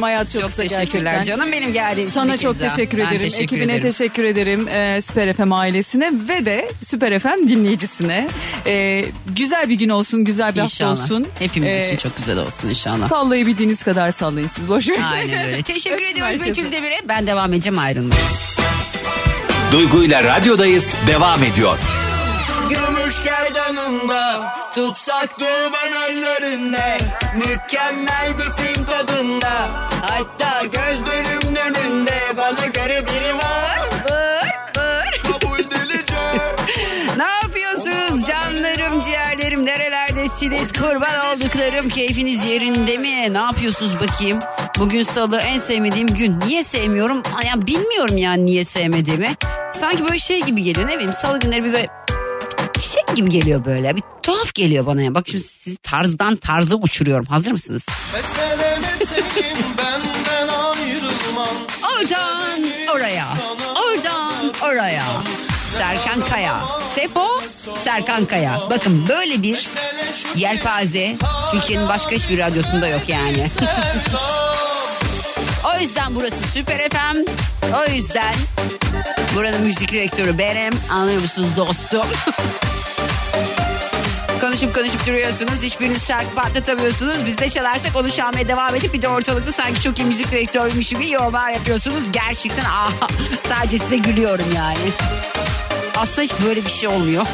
Gülelim 0.00 0.14
hayat 0.16 0.30
çok, 0.30 0.40
Çok 0.42 0.56
teşekkürler 0.56 1.12
gerçekten. 1.12 1.22
canım 1.22 1.52
benim 1.52 1.72
geldiğin 1.72 2.06
için 2.06 2.14
Sana 2.14 2.36
çok 2.36 2.52
kez 2.52 2.60
daha. 2.62 2.76
teşekkür 2.76 2.98
Ben 2.98 3.06
ederim. 3.06 3.20
teşekkür 3.20 3.44
Ekibine 3.44 3.72
ederim. 3.72 3.92
teşekkür 3.92 4.24
ederim. 4.24 4.68
Ee, 4.68 5.00
Süper 5.02 5.32
FM 5.32 5.52
ailesine 5.52 6.12
ve 6.28 6.44
de 6.44 6.70
Süper 6.84 7.18
FM 7.18 7.48
dinleyicisine. 7.48 8.28
Ee, 8.66 9.04
güzel 9.26 9.68
bir 9.68 9.74
gün 9.74 9.88
olsun, 9.88 10.24
güzel 10.24 10.54
bir 10.54 10.60
İnşallah. 10.60 10.90
hafta 11.00 11.04
olsun. 11.14 11.26
Hepimiz 11.38 11.68
Ee, 11.68 11.86
için 11.86 11.96
çok 11.96 12.16
güzel 12.16 12.38
olsun 12.38 12.68
inşallah. 12.68 13.08
Sallayabildiğiniz 13.08 13.82
kadar 13.82 14.12
sallayın 14.12 14.48
siz. 14.48 14.68
Boş 14.68 14.88
verin. 14.88 15.02
Aynen 15.02 15.46
öyle. 15.46 15.62
Teşekkür 15.74 16.04
ediyoruz 16.04 16.34
herkese. 16.34 16.50
Betül 16.62 16.72
Demir'e. 16.72 17.00
Ben 17.08 17.26
devam 17.26 17.52
edeceğim 17.52 17.78
ayrılmayın. 17.78 18.24
Duygu 19.72 20.04
ile 20.04 20.24
radyodayız 20.24 20.94
devam 21.06 21.42
ediyor. 21.44 21.78
Gümüş 22.70 23.24
gerdanında 23.24 24.54
Tutsak 24.74 25.36
ben 25.72 25.92
ellerinde 26.12 26.98
Mükemmel 27.36 28.38
bir 28.38 28.50
film 28.64 28.84
tadında 28.84 29.70
Hatta 30.00 30.64
gözlerimin 30.64 31.56
önünde 31.56 32.12
Bana 32.36 32.66
göre 32.66 33.06
biri 33.06 33.34
var. 33.34 33.80
Bır 34.04 34.48
bır. 34.76 35.32
Kabul 35.32 35.60
Ne 37.16 37.24
yapıyorsunuz 37.42 38.26
canlarım 38.26 39.00
ciğerlerim? 39.00 39.66
Nerelerdesiniz 39.66 40.72
kurban 40.72 41.26
olduklarım 41.36 41.88
keyfiniz 41.88 42.44
yerinde 42.44 42.96
mi? 42.96 43.32
Ne 43.32 43.38
yapıyorsunuz 43.38 44.00
bakayım? 44.00 44.38
Bugün 44.78 45.02
salı 45.02 45.38
en 45.40 45.58
sevmediğim 45.58 46.08
gün. 46.08 46.40
Niye 46.46 46.64
sevmiyorum? 46.64 47.22
Ya 47.46 47.66
bilmiyorum 47.66 48.16
yani 48.16 48.46
niye 48.46 48.64
sevmediğimi. 48.64 49.36
Sanki 49.72 50.04
böyle 50.04 50.18
şey 50.18 50.42
gibi 50.42 50.62
geliyor 50.62 50.88
ne 50.88 50.94
bileyim 50.94 51.12
salı 51.12 51.40
günleri 51.40 51.64
bir 51.64 51.72
böyle 51.72 51.88
bir 52.76 52.82
şey 52.82 53.02
gibi 53.14 53.30
geliyor 53.30 53.64
böyle. 53.64 53.96
Bir 53.96 54.02
tuhaf 54.22 54.54
geliyor 54.54 54.86
bana 54.86 55.02
ya. 55.02 55.14
Bak 55.14 55.24
şimdi 55.28 55.44
sizi 55.44 55.76
tarzdan 55.76 56.36
tarza 56.36 56.76
uçuruyorum. 56.76 57.26
Hazır 57.26 57.52
mısınız? 57.52 57.86
Mesele 58.14 58.69
Oradan 62.00 62.62
oraya, 62.94 63.26
oradan 63.76 64.52
oraya. 64.62 65.04
Serkan 65.76 66.20
Kaya, 66.28 66.56
Sepo, 66.94 67.28
Serkan 67.84 68.24
Kaya. 68.24 68.58
Bakın 68.70 69.08
böyle 69.08 69.42
bir 69.42 69.68
yelpaze 70.34 71.16
Türkiye'nin 71.52 71.88
başka 71.88 72.10
hiçbir 72.10 72.38
radyosunda 72.38 72.88
yok 72.88 73.00
yani. 73.08 73.46
o 75.64 75.80
yüzden 75.80 76.14
burası 76.14 76.44
Süper 76.48 76.88
FM. 76.90 77.18
O 77.74 77.92
yüzden 77.92 78.34
buranın 79.36 79.60
müzik 79.60 79.92
direktörü 79.92 80.38
benim. 80.38 80.72
Anlıyor 80.90 81.22
musunuz 81.22 81.56
dostum? 81.56 82.06
Konuşup 84.50 84.74
konuşup 84.74 85.06
duruyorsunuz. 85.06 85.62
Hiçbiriniz 85.62 86.06
şarkı 86.06 86.34
patlatamıyorsunuz. 86.34 87.26
Biz 87.26 87.38
de 87.38 87.48
çalarsak 87.48 87.96
onu 87.96 88.10
çalmaya 88.10 88.48
devam 88.48 88.74
edip 88.74 88.94
bir 88.94 89.02
de 89.02 89.08
ortalıkta 89.08 89.52
sanki 89.52 89.82
çok 89.82 89.98
iyi 89.98 90.04
müzik 90.04 90.32
direktörüymüş 90.32 90.88
gibi 90.88 91.10
yorumlar 91.10 91.50
yapıyorsunuz. 91.50 92.12
Gerçekten 92.12 92.64
ah, 92.68 92.92
sadece 93.48 93.78
size 93.78 93.96
gülüyorum 93.96 94.44
yani. 94.56 94.78
Aslında 95.96 96.22
hiç 96.22 96.32
böyle 96.44 96.64
bir 96.64 96.70
şey 96.70 96.88
olmuyor. 96.88 97.26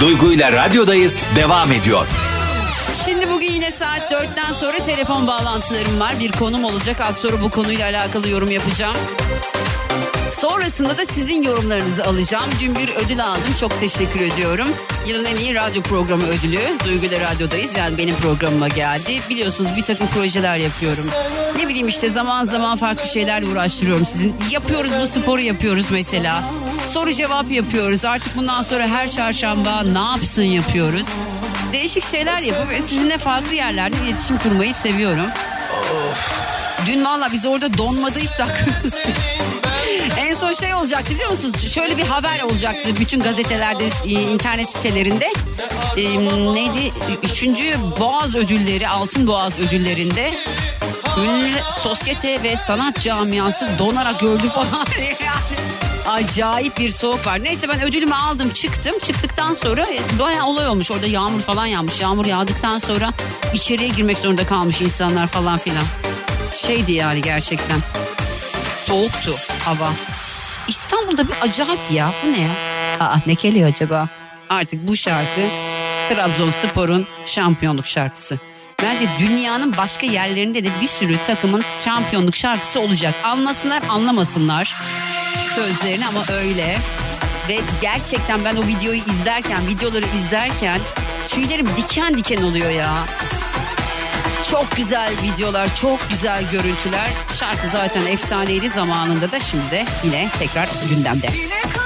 Duygu 0.00 0.32
ile 0.32 0.52
radyodayız 0.52 1.24
devam 1.36 1.72
ediyor. 1.72 2.06
Yine 3.66 3.76
saat 3.76 4.12
4'ten 4.12 4.52
sonra 4.52 4.76
telefon 4.76 5.26
bağlantılarım 5.26 6.00
var. 6.00 6.18
Bir 6.20 6.32
konum 6.32 6.64
olacak. 6.64 7.00
Az 7.00 7.16
sonra 7.16 7.42
bu 7.42 7.50
konuyla 7.50 7.84
alakalı 7.84 8.28
yorum 8.28 8.50
yapacağım. 8.50 8.96
Sonrasında 10.30 10.98
da 10.98 11.04
sizin 11.04 11.42
yorumlarınızı 11.42 12.04
alacağım. 12.04 12.44
Dün 12.60 12.74
bir 12.74 12.88
ödül 12.88 13.24
aldım. 13.24 13.54
Çok 13.60 13.80
teşekkür 13.80 14.20
ediyorum. 14.20 14.68
Yılın 15.06 15.24
en 15.24 15.36
iyi 15.36 15.54
radyo 15.54 15.82
programı 15.82 16.26
ödülü. 16.26 16.60
Duygu 16.84 17.06
ile 17.06 17.20
radyodayız. 17.20 17.76
Yani 17.76 17.98
benim 17.98 18.14
programıma 18.14 18.68
geldi. 18.68 19.20
Biliyorsunuz 19.30 19.70
bir 19.76 19.82
takım 19.82 20.06
projeler 20.06 20.56
yapıyorum. 20.56 21.04
Ne 21.56 21.68
bileyim 21.68 21.88
işte 21.88 22.10
zaman 22.10 22.44
zaman 22.44 22.76
farklı 22.76 23.08
şeylerle 23.08 23.46
uğraştırıyorum 23.46 24.06
sizin. 24.06 24.34
Yapıyoruz 24.50 24.90
bu 25.00 25.06
sporu 25.06 25.40
yapıyoruz 25.40 25.86
mesela. 25.90 26.44
Soru 26.90 27.12
cevap 27.12 27.50
yapıyoruz. 27.50 28.04
Artık 28.04 28.36
bundan 28.36 28.62
sonra 28.62 28.88
her 28.88 29.10
çarşamba 29.10 29.82
ne 29.82 29.98
yapsın 29.98 30.42
yapıyoruz. 30.42 31.06
Değişik 31.72 32.04
şeyler 32.04 32.42
yapıp 32.42 32.74
sizinle 32.88 33.18
farklı 33.18 33.54
yerlerde 33.54 33.96
iletişim 34.04 34.38
kurmayı 34.38 34.74
seviyorum. 34.74 35.26
Dün 36.86 37.04
valla 37.04 37.32
biz 37.32 37.46
orada 37.46 37.78
donmadıysak 37.78 38.64
en 40.16 40.32
son 40.32 40.52
şey 40.52 40.74
olacaktı 40.74 41.14
biliyor 41.14 41.30
musunuz? 41.30 41.72
Şöyle 41.74 41.96
bir 41.96 42.06
haber 42.06 42.40
olacaktı 42.40 42.96
bütün 43.00 43.20
gazetelerde, 43.20 43.84
e, 44.04 44.10
internet 44.10 44.68
sitelerinde. 44.68 45.32
E, 45.96 46.02
neydi? 46.54 46.92
Üçüncü 47.22 47.76
Boğaz 48.00 48.36
ödülleri, 48.36 48.88
Altın 48.88 49.26
Boğaz 49.26 49.60
ödüllerinde 49.60 50.34
ünlü 51.18 51.54
sosyete 51.82 52.42
ve 52.42 52.56
sanat 52.56 53.00
camiası 53.00 53.68
donarak 53.78 54.22
öldü 54.22 54.48
falan. 54.48 54.86
Acayip 56.08 56.78
bir 56.78 56.90
soğuk 56.90 57.26
var. 57.26 57.44
Neyse 57.44 57.68
ben 57.68 57.82
ödülümü 57.82 58.14
aldım 58.14 58.50
çıktım. 58.50 58.94
Çıktıktan 59.02 59.54
sonra 59.54 59.82
e, 59.82 60.18
bayağı 60.18 60.46
olay 60.46 60.68
olmuş. 60.68 60.90
Orada 60.90 61.06
yağmur 61.06 61.40
falan 61.40 61.66
yağmış. 61.66 62.00
Yağmur 62.00 62.26
yağdıktan 62.26 62.78
sonra 62.78 63.12
içeriye 63.54 63.88
girmek 63.88 64.18
zorunda 64.18 64.46
kalmış 64.46 64.80
insanlar 64.80 65.26
falan 65.26 65.56
filan. 65.58 65.84
Şeydi 66.56 66.92
yani 66.92 67.22
gerçekten. 67.22 67.78
Soğuktu 68.84 69.34
hava. 69.64 69.92
İstanbul'da 70.68 71.28
bir 71.28 71.34
acayip 71.42 71.80
ya. 71.90 72.10
Bu 72.24 72.32
ne 72.32 72.40
ya? 72.40 72.50
Aa 73.00 73.16
ne 73.26 73.34
geliyor 73.34 73.68
acaba? 73.68 74.08
Artık 74.48 74.88
bu 74.88 74.96
şarkı 74.96 75.40
Trabzonspor'un 76.08 77.06
şampiyonluk 77.26 77.86
şarkısı. 77.86 78.38
Bence 78.82 79.06
dünyanın 79.20 79.76
başka 79.76 80.06
yerlerinde 80.06 80.64
de 80.64 80.68
bir 80.82 80.88
sürü 80.88 81.16
takımın 81.26 81.64
şampiyonluk 81.84 82.36
şarkısı 82.36 82.80
olacak. 82.80 83.14
Anlasınlar 83.24 83.82
anlamasınlar 83.88 84.74
sözlerini 85.56 86.06
ama 86.06 86.24
öyle. 86.32 86.78
Ve 87.48 87.60
gerçekten 87.80 88.44
ben 88.44 88.56
o 88.56 88.66
videoyu 88.66 89.00
izlerken, 89.10 89.66
videoları 89.66 90.06
izlerken 90.16 90.80
tüylerim 91.28 91.68
diken 91.76 92.18
diken 92.18 92.42
oluyor 92.42 92.70
ya. 92.70 93.04
Çok 94.50 94.76
güzel 94.76 95.12
videolar, 95.22 95.76
çok 95.76 96.10
güzel 96.10 96.44
görüntüler. 96.52 97.08
Şarkı 97.38 97.68
zaten 97.68 98.06
efsaneydi 98.06 98.68
zamanında 98.68 99.32
da 99.32 99.40
şimdi 99.40 99.70
de 99.70 99.84
yine 100.04 100.28
tekrar 100.38 100.68
gündemde. 100.90 101.28
Yine 101.34 101.85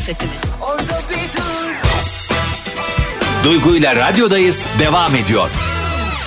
sesini. 0.00 0.30
Orada 0.60 1.00
bir 1.10 1.38
dur 1.38 1.74
Duygu 3.44 3.76
ile 3.76 3.96
radyodayız 3.96 4.66
devam 4.78 5.16
ediyor. 5.16 5.48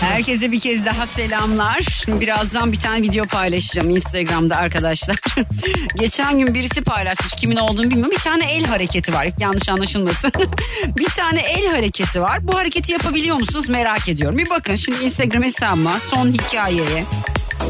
Herkese 0.01 0.51
bir 0.51 0.59
kez 0.59 0.85
daha 0.85 1.07
selamlar. 1.07 2.03
Birazdan 2.07 2.71
bir 2.71 2.79
tane 2.79 3.01
video 3.01 3.25
paylaşacağım 3.25 3.89
Instagram'da 3.89 4.55
arkadaşlar. 4.55 5.15
Geçen 5.95 6.39
gün 6.39 6.53
birisi 6.53 6.81
paylaşmış 6.81 7.33
kimin 7.35 7.55
olduğunu 7.55 7.91
bilmiyorum. 7.91 8.11
Bir 8.11 8.23
tane 8.23 8.53
el 8.53 8.65
hareketi 8.65 9.13
var 9.13 9.27
yanlış 9.39 9.69
anlaşılmasın. 9.69 10.31
bir 10.97 11.09
tane 11.09 11.41
el 11.41 11.67
hareketi 11.67 12.21
var. 12.21 12.47
Bu 12.47 12.57
hareketi 12.57 12.91
yapabiliyor 12.91 13.35
musunuz 13.35 13.69
merak 13.69 14.09
ediyorum. 14.09 14.37
Bir 14.37 14.49
bakın 14.49 14.75
şimdi 14.75 15.03
Instagram 15.03 15.43
hesabıma 15.43 15.99
son 15.99 16.31
hikayeye 16.31 17.03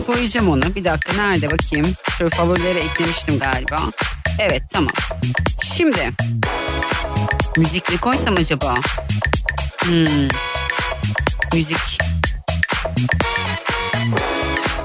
koyacağım 0.07 0.49
onu. 0.49 0.75
Bir 0.75 0.83
dakika 0.83 1.13
nerede 1.13 1.51
bakayım. 1.51 1.93
Şöyle 2.17 2.35
favorilere 2.35 2.79
eklemiştim 2.79 3.39
galiba. 3.39 3.79
Evet 4.39 4.63
tamam. 4.69 4.93
Şimdi 5.63 6.11
müzikli 7.57 7.97
koysam 7.97 8.35
acaba? 8.35 8.75
Hmm. 9.83 10.27
Müzik. 11.53 11.97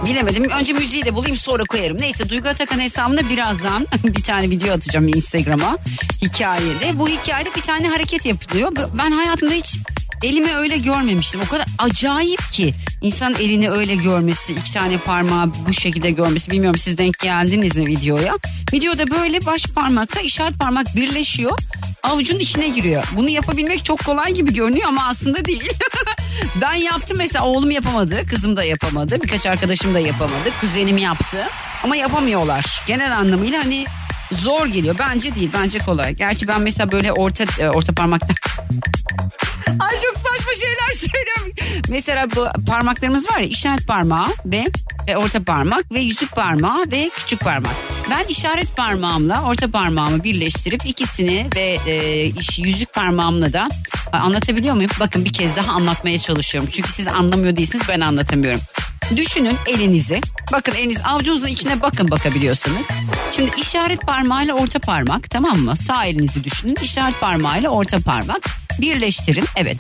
Bilemedim. 0.04 0.44
Önce 0.44 0.72
müziği 0.72 1.04
de 1.04 1.14
bulayım 1.14 1.36
sonra 1.36 1.64
koyarım. 1.64 2.00
Neyse 2.00 2.28
Duygu 2.28 2.48
Atakan 2.48 2.80
hesabımda 2.80 3.28
birazdan 3.28 3.86
bir 4.04 4.22
tane 4.22 4.50
video 4.50 4.74
atacağım 4.74 5.08
Instagram'a. 5.08 5.78
Hikayede. 6.22 6.98
Bu 6.98 7.08
hikayede 7.08 7.48
bir 7.56 7.62
tane 7.62 7.88
hareket 7.88 8.26
yapılıyor. 8.26 8.72
Ben 8.98 9.10
hayatımda 9.10 9.54
hiç 9.54 9.76
elimi 10.22 10.54
öyle 10.54 10.78
görmemiştim. 10.78 11.40
O 11.46 11.50
kadar 11.50 11.66
acayip 11.78 12.52
ki 12.52 12.74
insan 13.02 13.34
elini 13.34 13.70
öyle 13.70 13.94
görmesi, 13.94 14.52
iki 14.52 14.72
tane 14.72 14.98
parmağı 14.98 15.52
bu 15.68 15.72
şekilde 15.72 16.10
görmesi. 16.10 16.50
Bilmiyorum 16.50 16.78
siz 16.78 16.98
denk 16.98 17.18
geldiniz 17.18 17.76
mi 17.76 17.86
videoya? 17.86 18.38
Videoda 18.72 19.10
böyle 19.10 19.46
baş 19.46 19.66
parmakla 19.66 20.20
işaret 20.20 20.58
parmak 20.58 20.96
birleşiyor. 20.96 21.58
Avucun 22.02 22.38
içine 22.38 22.68
giriyor. 22.68 23.04
Bunu 23.16 23.30
yapabilmek 23.30 23.84
çok 23.84 24.04
kolay 24.04 24.32
gibi 24.34 24.54
görünüyor 24.54 24.88
ama 24.88 25.08
aslında 25.08 25.44
değil. 25.44 25.70
ben 26.60 26.74
yaptım 26.74 27.18
mesela 27.18 27.44
oğlum 27.44 27.70
yapamadı, 27.70 28.26
kızım 28.26 28.56
da 28.56 28.64
yapamadı, 28.64 29.22
birkaç 29.22 29.46
arkadaşım 29.46 29.94
da 29.94 29.98
yapamadı, 29.98 30.50
kuzenim 30.60 30.98
yaptı. 30.98 31.46
Ama 31.84 31.96
yapamıyorlar. 31.96 32.82
Genel 32.86 33.16
anlamıyla 33.18 33.64
hani 33.64 33.86
zor 34.32 34.66
geliyor. 34.66 34.96
Bence 34.98 35.34
değil, 35.34 35.50
bence 35.54 35.78
kolay. 35.78 36.14
Gerçi 36.14 36.48
ben 36.48 36.60
mesela 36.60 36.92
böyle 36.92 37.12
orta 37.12 37.44
e, 37.60 37.68
orta 37.68 37.92
parmakta 37.92 38.34
Ay 39.78 40.00
çok 40.02 40.16
saçma 40.16 40.52
şeyler 40.60 40.92
söylüyorum. 40.94 41.52
Mesela 41.88 42.26
bu 42.36 42.64
parmaklarımız 42.66 43.30
var 43.30 43.38
ya 43.38 43.46
işaret 43.46 43.86
parmağı 43.86 44.28
ve 44.44 44.66
e, 45.06 45.16
orta 45.16 45.44
parmak 45.44 45.92
ve 45.92 46.00
yüzük 46.00 46.36
parmağı 46.36 46.90
ve 46.90 47.10
küçük 47.16 47.40
parmak. 47.40 47.72
Ben 48.10 48.24
işaret 48.28 48.76
parmağımla 48.76 49.42
orta 49.42 49.70
parmağımı 49.70 50.24
birleştirip 50.24 50.86
ikisini 50.86 51.46
ve 51.56 51.78
e, 51.86 52.24
iş, 52.24 52.58
yüzük 52.58 52.92
parmağımla 52.94 53.52
da 53.52 53.68
Ay, 54.12 54.20
anlatabiliyor 54.20 54.74
muyum? 54.74 54.90
Bakın 55.00 55.24
bir 55.24 55.32
kez 55.32 55.56
daha 55.56 55.72
anlatmaya 55.72 56.18
çalışıyorum. 56.18 56.70
Çünkü 56.72 56.92
siz 56.92 57.08
anlamıyor 57.08 57.56
değilsiniz 57.56 57.88
ben 57.88 58.00
anlatamıyorum. 58.00 58.60
Düşünün 59.16 59.56
elinizi. 59.66 60.20
Bakın 60.52 60.74
eliniz 60.74 61.00
avucunuzun 61.04 61.46
içine 61.46 61.82
bakın 61.82 62.10
bakabiliyorsunuz. 62.10 62.86
Şimdi 63.32 63.50
işaret 63.56 64.00
parmağıyla 64.00 64.54
orta 64.54 64.78
parmak 64.78 65.30
tamam 65.30 65.58
mı? 65.58 65.76
Sağ 65.76 66.04
elinizi 66.04 66.44
düşünün. 66.44 66.76
İşaret 66.82 67.20
parmağıyla 67.20 67.70
orta 67.70 67.98
parmak 67.98 68.42
birleştirin. 68.80 69.44
Evet 69.56 69.76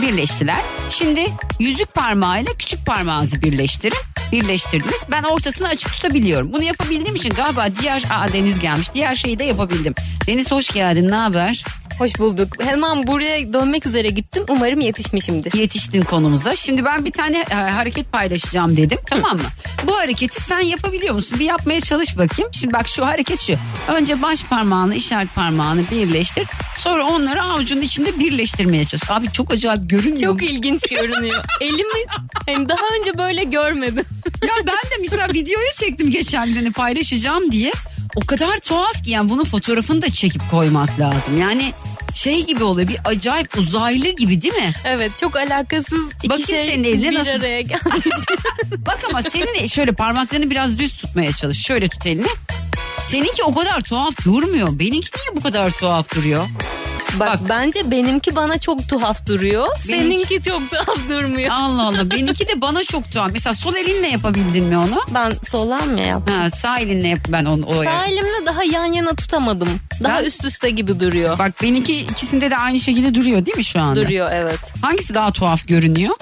birleştiler. 0.00 0.60
Şimdi 0.90 1.26
yüzük 1.60 1.94
parmağıyla 1.94 2.52
küçük 2.58 2.86
parmağınızı 2.86 3.42
birleştirin. 3.42 3.98
Birleştirdiniz. 4.32 5.02
Ben 5.10 5.22
ortasını 5.22 5.68
açık 5.68 5.92
tutabiliyorum. 5.92 6.52
Bunu 6.52 6.62
yapabildiğim 6.62 7.16
için 7.16 7.30
galiba 7.30 7.66
diğer... 7.80 8.02
Aa 8.10 8.32
Deniz 8.32 8.58
gelmiş. 8.58 8.94
Diğer 8.94 9.14
şeyi 9.14 9.38
de 9.38 9.44
yapabildim. 9.44 9.94
Deniz 10.26 10.52
hoş 10.52 10.70
geldin. 10.70 11.10
Ne 11.10 11.14
haber? 11.16 11.64
Hoş 11.98 12.18
bulduk. 12.18 12.48
Hemen 12.62 13.06
buraya 13.06 13.52
dönmek 13.52 13.86
üzere 13.86 14.08
gittim. 14.08 14.44
Umarım 14.48 14.80
yetişmişimdir. 14.80 15.52
Yetiştin 15.58 16.02
konumuza. 16.02 16.56
Şimdi 16.56 16.84
ben 16.84 17.04
bir 17.04 17.12
tane 17.12 17.38
e, 17.50 17.54
hareket 17.54 18.12
paylaşacağım 18.12 18.76
dedim. 18.76 18.98
Tamam 19.06 19.36
mı? 19.36 19.42
Bu 19.86 19.96
hareketi 19.96 20.42
sen 20.42 20.60
yapabiliyor 20.60 21.14
musun? 21.14 21.38
Bir 21.40 21.44
yapmaya 21.44 21.80
çalış 21.80 22.18
bakayım. 22.18 22.50
Şimdi 22.52 22.74
bak 22.74 22.88
şu 22.88 23.06
hareket 23.06 23.40
şu. 23.40 23.54
Önce 23.88 24.22
baş 24.22 24.42
parmağını, 24.44 24.94
işaret 24.94 25.34
parmağını 25.34 25.80
birleştir. 25.90 26.46
Sonra 26.78 27.04
onları 27.06 27.42
avucunun 27.42 27.80
içinde 27.80 28.18
birleştirmeye 28.18 28.84
çalış. 28.84 29.10
Abi 29.10 29.32
çok 29.32 29.52
acayip 29.52 29.90
görünmüyor 29.90 30.32
Çok 30.32 30.40
mu? 30.40 30.46
ilginç 30.46 30.82
görünüyor. 30.90 31.44
Elimi 31.60 32.04
hani 32.46 32.68
daha 32.68 32.86
önce 33.00 33.18
böyle 33.18 33.44
görmedim. 33.44 34.04
Ya 34.42 34.54
ben 34.66 34.74
de 34.90 34.94
mesela 35.00 35.28
videoyu 35.28 35.66
çektim 35.74 36.10
geçen 36.10 36.46
gün 36.48 36.54
hani 36.56 36.72
paylaşacağım 36.72 37.52
diye. 37.52 37.72
O 38.16 38.26
kadar 38.26 38.58
tuhaf 38.58 39.04
ki 39.04 39.10
yani 39.10 39.28
bunun 39.30 39.44
fotoğrafını 39.44 40.02
da 40.02 40.10
çekip 40.10 40.42
koymak 40.50 41.00
lazım. 41.00 41.40
Yani 41.40 41.72
şey 42.14 42.46
gibi 42.46 42.64
oluyor 42.64 42.88
bir 42.88 42.96
acayip 43.04 43.58
uzaylı 43.58 44.08
gibi 44.08 44.42
değil 44.42 44.54
mi? 44.54 44.72
Evet 44.84 45.12
çok 45.20 45.36
alakasız 45.36 46.10
iki 46.18 46.28
Bakayım 46.28 46.48
şey 46.48 46.66
senin 46.66 46.84
eline 46.84 47.10
bir 47.10 47.18
nasıl- 47.18 47.30
araya 47.30 47.60
gelmiş. 47.60 48.06
Bak 48.76 48.98
ama 49.10 49.22
senin 49.22 49.66
şöyle 49.66 49.92
parmaklarını 49.92 50.50
biraz 50.50 50.78
düz 50.78 50.96
tutmaya 50.96 51.32
çalış. 51.32 51.58
Şöyle 51.66 51.88
tut 51.88 52.06
elini. 52.06 52.26
Seninki 53.02 53.42
o 53.44 53.54
kadar 53.54 53.80
tuhaf 53.80 54.24
durmuyor. 54.24 54.78
Benimki 54.78 55.08
niye 55.18 55.36
bu 55.36 55.40
kadar 55.42 55.70
tuhaf 55.70 56.14
duruyor? 56.16 56.46
Bak, 57.20 57.28
Bak. 57.32 57.38
bence 57.48 57.90
benimki 57.90 58.36
bana 58.36 58.58
çok 58.58 58.88
tuhaf 58.88 59.26
duruyor. 59.26 59.66
Benimki- 59.88 60.26
Seninki 60.28 60.42
çok 60.42 60.70
tuhaf 60.70 61.08
durmuyor. 61.08 61.50
Allah 61.52 61.82
Allah 61.86 62.10
benimki 62.10 62.48
de 62.48 62.60
bana 62.60 62.82
çok 62.84 63.10
tuhaf. 63.12 63.30
Mesela 63.32 63.54
sol 63.54 63.74
elinle 63.74 64.08
yapabildin 64.08 64.64
mi 64.64 64.78
onu? 64.78 65.00
Ben 65.14 65.32
solağım 65.46 65.96
ya 65.98 66.04
yaptım. 66.06 66.34
Ha, 66.36 66.50
sağ 66.50 66.78
elinle 66.78 67.08
yap 67.08 67.20
ben 67.28 67.44
onu. 67.44 67.66
O 67.66 67.84
Sağ 67.84 68.06
elimle 68.06 68.46
daha 68.46 68.64
yan 68.64 68.84
yana 68.84 69.14
tutamadım. 69.14 69.68
Daha 70.04 70.18
Ben- 70.20 70.24
üst 70.24 70.44
üste 70.44 70.70
gibi 70.70 71.00
duruyor. 71.00 71.38
Bak 71.38 71.62
benimki 71.62 71.98
ikisinde 72.00 72.50
de 72.50 72.56
aynı 72.56 72.80
şekilde 72.80 73.14
duruyor 73.14 73.46
değil 73.46 73.56
mi 73.56 73.64
şu 73.64 73.80
anda? 73.80 74.02
Duruyor 74.02 74.28
evet. 74.32 74.58
Hangisi 74.82 75.14
daha 75.14 75.30
tuhaf 75.32 75.66
görünüyor? 75.68 76.14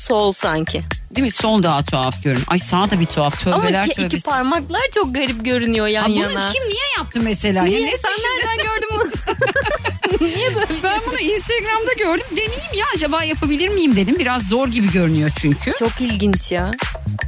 Sol 0.00 0.32
sanki. 0.32 0.82
Değil 1.10 1.24
mi? 1.24 1.30
Sol 1.30 1.62
daha 1.62 1.82
tuhaf 1.84 2.22
görünüyor. 2.22 2.46
Ay 2.48 2.58
sağ 2.58 2.90
da 2.90 3.00
bir 3.00 3.06
tuhaf. 3.06 3.46
Ama 3.46 3.60
Tövbeler 3.60 3.86
tövbesi. 3.88 4.16
iki 4.16 4.24
parmaklar 4.24 4.80
çok 4.94 5.14
garip 5.14 5.44
görünüyor 5.44 5.86
yan 5.86 6.02
Ha, 6.02 6.08
bunu 6.08 6.18
yana. 6.18 6.46
kim 6.46 6.62
niye 6.64 6.86
yaptı 6.98 7.20
mesela? 7.22 7.62
Niye? 7.64 7.80
Ya 7.80 7.86
ne 7.86 7.98
Sen 7.98 8.10
düşündün? 8.12 8.28
nereden 8.48 8.64
gördün 8.74 8.88
bunu? 8.94 9.36
niye 10.20 10.54
böyle 10.54 10.68
bir 10.68 10.80
şey? 10.80 10.90
Ben 10.90 11.00
bunu 11.06 11.18
Instagram'da 11.20 11.92
gördüm. 11.92 12.26
Deneyeyim 12.30 12.74
ya 12.74 12.86
acaba 12.94 13.24
yapabilir 13.24 13.68
miyim 13.68 13.96
dedim. 13.96 14.16
Biraz 14.18 14.48
zor 14.48 14.68
gibi 14.68 14.92
görünüyor 14.92 15.30
çünkü. 15.40 15.72
Çok 15.78 16.00
ilginç 16.00 16.52
ya. 16.52 16.70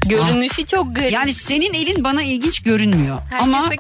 Görünüşü 0.09 0.67
çok 0.67 0.97
garip. 0.97 1.13
Yani 1.13 1.33
senin 1.33 1.75
elin 1.75 2.05
bana 2.05 2.23
ilginç 2.23 2.63
görünmüyor. 2.63 3.19
Herkes 3.31 3.43
Ama 3.43 3.71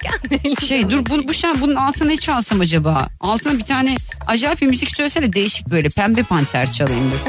şey 0.66 0.90
dur 0.90 1.07
bu, 1.07 1.28
bu 1.28 1.34
şey, 1.34 1.51
bunun 1.61 1.74
altına 1.74 2.09
ne 2.09 2.16
çalsam 2.16 2.61
acaba? 2.61 3.09
Altına 3.20 3.59
bir 3.59 3.64
tane 3.64 3.96
acayip 4.26 4.61
bir 4.61 4.66
müzik 4.66 4.96
söylesene 4.96 5.32
değişik 5.32 5.70
böyle 5.70 5.88
pembe 5.88 6.22
panter 6.22 6.72
çalayım. 6.72 7.12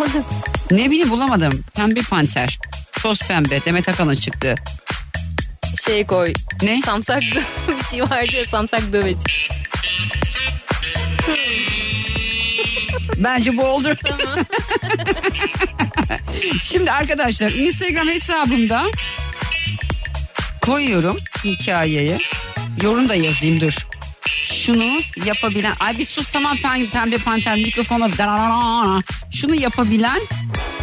Ne 0.72 0.89
bileyim 0.91 1.09
bulamadım. 1.09 1.63
Pembe 1.76 2.01
panter. 2.01 2.59
Toz 3.01 3.20
pembe. 3.20 3.65
Demet 3.65 3.89
Akalın 3.89 4.15
çıktı. 4.15 4.55
şey 5.86 6.05
koy. 6.05 6.34
Ne? 6.61 6.82
Samsak 6.86 7.22
bir 7.67 7.84
şey 7.91 8.01
vardı 8.01 8.32
ya 8.38 8.45
samsak 8.45 8.93
döveci. 8.93 9.24
Bence 13.17 13.57
bu 13.57 13.63
oldu. 13.63 13.95
Şimdi 16.63 16.91
arkadaşlar 16.91 17.51
Instagram 17.51 18.07
hesabımda 18.07 18.88
koyuyorum 20.61 21.17
hikayeyi. 21.43 22.17
Yorum 22.82 23.09
da 23.09 23.15
yazayım 23.15 23.61
dur. 23.61 23.73
Şunu 24.27 25.01
yapabilen... 25.25 25.73
Ay 25.80 25.97
bir 25.97 26.05
sus 26.05 26.30
tamam 26.32 26.57
pembe, 26.57 26.89
pembe 26.89 27.17
panter 27.17 27.55
mikrofona... 27.55 28.09
Şunu 29.32 29.55
yapabilen 29.55 30.21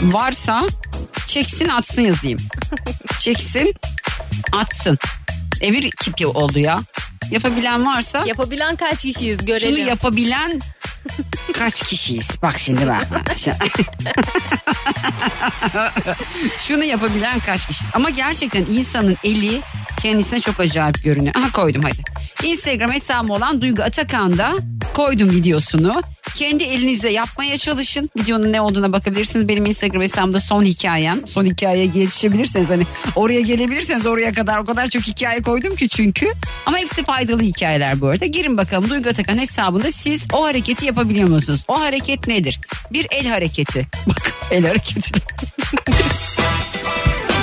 varsa 0.03 0.67
çeksin 1.27 1.69
atsın 1.69 2.03
yazayım. 2.03 2.39
Çeksin 3.21 3.75
atsın. 4.53 4.99
Emir 5.61 5.91
kipi 5.91 6.27
oldu 6.27 6.59
ya. 6.59 6.81
Yapabilen 7.31 7.87
varsa... 7.87 8.25
Yapabilen 8.27 8.77
kaç 8.77 9.03
kişiyiz 9.03 9.47
görelim. 9.47 9.77
Şunu 9.77 9.89
yapabilen 9.89 10.61
kaç 11.53 11.83
kişiyiz? 11.83 12.29
Bak 12.43 12.59
şimdi 12.59 12.87
bak. 12.87 13.07
Şunu 16.61 16.85
yapabilen 16.85 17.41
kaç 17.41 17.67
kişiyiz? 17.67 17.91
Ama 17.95 18.11
gerçekten 18.11 18.67
insanın 18.71 19.17
eli 19.25 19.61
kendisine 20.03 20.41
çok 20.41 20.61
acayip 20.61 21.05
görünüyor. 21.05 21.35
Aha 21.37 21.53
koydum 21.53 21.83
hadi. 21.83 22.03
Instagram 22.45 22.93
hesabım 22.93 23.31
olan 23.31 23.63
Duygu 23.63 23.83
Atakan'da 23.83 24.55
koydum 24.95 25.31
videosunu. 25.31 26.03
Kendi 26.37 26.65
elinizle 26.65 27.13
yapmaya 27.13 27.59
çalışın. 27.59 28.11
Videonun 28.19 28.53
ne 28.53 28.61
olduğuna 28.61 28.93
bakabilirsiniz. 28.93 29.49
Benim 29.49 29.67
Instagram 29.67 30.03
hesabımda 30.03 30.41
son 30.41 30.63
hikayem. 30.63 31.27
Son 31.27 31.45
hikayeye 31.45 31.91
yetişebilirseniz 31.95 32.71
hani 32.71 32.83
oraya 33.17 33.41
gelebilirseniz 33.41 34.07
oraya 34.07 34.33
kadar 34.33 34.59
o 34.59 34.65
kadar 34.65 34.87
çok 34.87 35.03
hikaye 35.03 35.43
koydum 35.43 35.77
ki 35.77 35.89
çünkü. 35.89 36.33
Ama 36.67 36.79
hepsi 36.79 37.05
faydalı 37.05 37.43
hikayeler 37.43 38.01
bu 38.01 38.07
arada. 38.09 38.27
Girin 38.27 38.57
bakalım 38.57 38.91
Duygu 38.91 39.09
Atakan 39.09 39.39
hesabında 39.39 39.93
siz 39.93 40.29
o 40.33 40.45
hareketi 40.45 40.87
yapabiliyor 40.87 41.29
musunuz? 41.29 41.65
O 41.69 41.81
hareket 41.81 42.27
nedir? 42.29 42.61
Bir 42.93 43.07
el 43.11 43.27
hareketi. 43.27 43.87
Bak 44.07 44.33
el 44.51 44.67
hareketi. 44.67 45.13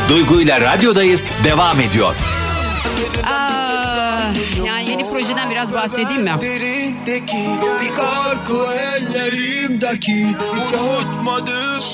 Duygu 0.10 0.42
ile 0.42 0.62
radyodayız 0.62 1.32
devam 1.44 1.80
ediyor. 1.82 2.16
Aa, 3.24 3.63
projeden 5.24 5.50
biraz 5.50 5.74
bahsedeyim 5.74 6.24
mi? 6.24 6.32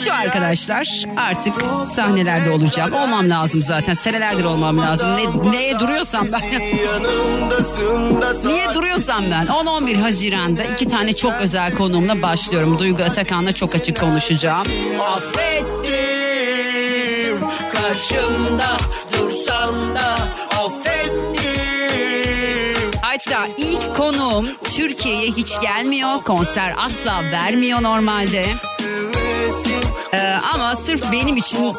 Şu 0.03 0.13
arkadaşlar 0.13 1.03
artık 1.17 1.53
sahnelerde 1.87 2.51
olacağım. 2.51 2.93
Olmam 2.93 3.29
lazım 3.29 3.61
zaten. 3.61 3.93
Senelerdir 3.93 4.43
olmam 4.43 4.77
lazım. 4.77 5.07
Ne, 5.17 5.51
neye 5.51 5.79
duruyorsam 5.79 6.27
ben. 6.33 6.41
Niye 8.45 8.73
duruyorsam 8.73 9.23
ben 9.31 9.45
10-11 9.45 9.95
Haziran'da 9.95 10.63
iki 10.63 10.87
tane 10.87 11.13
çok 11.13 11.33
özel 11.33 11.73
konuğumla 11.73 12.21
başlıyorum. 12.21 12.79
Duygu 12.79 13.03
Atakan'la 13.03 13.51
çok 13.51 13.75
açık 13.75 13.99
konuşacağım. 13.99 14.67
affettim 15.01 15.89
Karşımda 17.73 18.77
dursan 19.13 19.95
da 19.95 20.15
Hatta 23.19 23.47
ilk 23.57 23.95
konuğum 23.95 24.47
Türkiye'ye 24.63 25.31
hiç 25.31 25.61
gelmiyor. 25.61 26.23
Konser 26.23 26.75
asla 26.77 27.21
vermiyor 27.31 27.83
normalde. 27.83 28.45
Ee, 30.13 30.17
ama 30.53 30.75
sırf 30.75 31.11
benim 31.11 31.37
için 31.37 31.75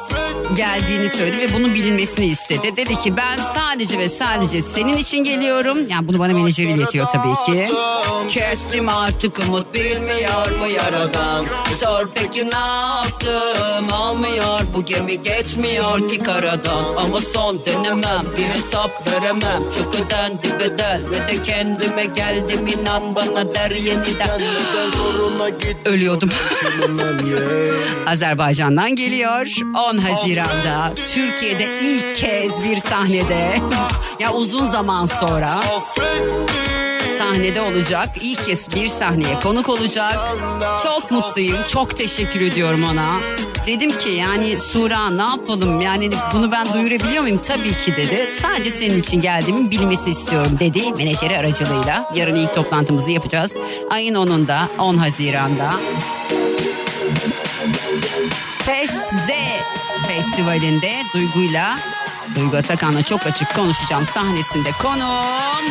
geldiğini 0.57 1.09
söyledi 1.09 1.39
ve 1.39 1.55
bunun 1.55 1.75
bilinmesini 1.75 2.27
istedi. 2.27 2.73
Dedi 2.77 2.97
ki 3.01 3.17
ben 3.17 3.37
sadece 3.37 3.99
ve 3.99 4.09
sadece 4.09 4.63
senin 4.63 4.97
için 4.97 5.25
geliyorum. 5.25 5.79
Yani 5.89 6.09
bunu 6.09 6.19
bana 6.19 6.33
menajeri 6.33 6.71
iletiyor 6.71 7.07
tabii 7.07 7.47
ki. 7.47 7.73
Kestim 8.29 8.89
artık 8.89 9.39
umut 9.39 9.75
bilmiyor 9.75 10.47
bu 10.63 10.67
yaradan. 10.67 11.47
Sor 11.81 12.09
peki 12.15 12.51
ne 12.51 12.59
yaptım 12.59 13.93
olmuyor. 14.01 14.61
Bu 14.75 14.85
gemi 14.85 15.23
geçmiyor 15.23 16.09
ki 16.09 16.19
karadan. 16.19 16.85
Ama 16.97 17.19
son 17.35 17.67
dönemem 17.67 18.25
bir 18.39 18.45
hesap 18.45 19.13
veremem. 19.13 19.63
Çok 19.79 19.95
öden 19.95 20.39
dibeden 20.43 21.11
ve 21.11 21.29
de 21.29 21.43
kendime 21.43 22.05
geldim 22.05 22.67
inan 22.67 23.15
bana 23.15 23.55
der 23.55 23.71
yeniden. 23.71 24.43
Ölüyordum. 25.85 26.31
Azerbaycan'dan 28.07 28.97
geliyor. 28.97 29.47
10 29.91 29.99
Haziran'da 29.99 30.93
Türkiye'de 31.15 31.81
ilk 31.83 32.17
kez 32.17 32.65
bir 32.65 32.77
sahnede 32.77 33.61
ya 34.21 34.33
uzun 34.33 34.65
zaman 34.65 35.07
sonra 35.07 35.61
sahnede 37.19 37.61
olacak. 37.61 38.09
İlk 38.21 38.45
kez 38.45 38.75
bir 38.75 38.89
sahneye 38.89 39.35
konuk 39.43 39.69
olacak. 39.69 40.15
Çok 40.83 41.11
mutluyum. 41.11 41.57
Çok 41.69 41.97
teşekkür 41.97 42.41
ediyorum 42.41 42.85
ona. 42.93 43.21
Dedim 43.67 43.91
ki 43.91 44.09
yani 44.09 44.61
Sura 44.61 45.11
ne 45.11 45.23
yapalım 45.23 45.81
yani 45.81 46.11
bunu 46.35 46.53
ben 46.53 46.75
duyurabiliyor 46.75 47.23
muyum? 47.23 47.41
Tabii 47.43 47.75
ki 47.85 47.97
dedi. 47.97 48.27
Sadece 48.41 48.71
senin 48.71 48.99
için 48.99 49.21
geldiğimi 49.21 49.71
bilmesini 49.71 50.11
istiyorum 50.11 50.57
dedi 50.61 50.93
menajeri 50.93 51.39
aracılığıyla. 51.39 52.05
Yarın 52.15 52.35
ilk 52.35 52.55
toplantımızı 52.55 53.13
yapacağız. 53.13 53.57
Ayın 53.91 54.15
10'unda 54.15 54.59
10 54.79 54.97
Haziran'da 54.97 55.75
Fest 58.63 59.07
Z 59.27 59.31
Festivali'nde 60.09 60.93
Duygu'yla 61.15 61.79
Duygu 62.35 62.57
Atakan'la 62.57 63.03
çok 63.03 63.27
açık 63.27 63.55
konuşacağım 63.55 64.07
sahnesinde 64.07 64.73
konuğum. 64.73 65.65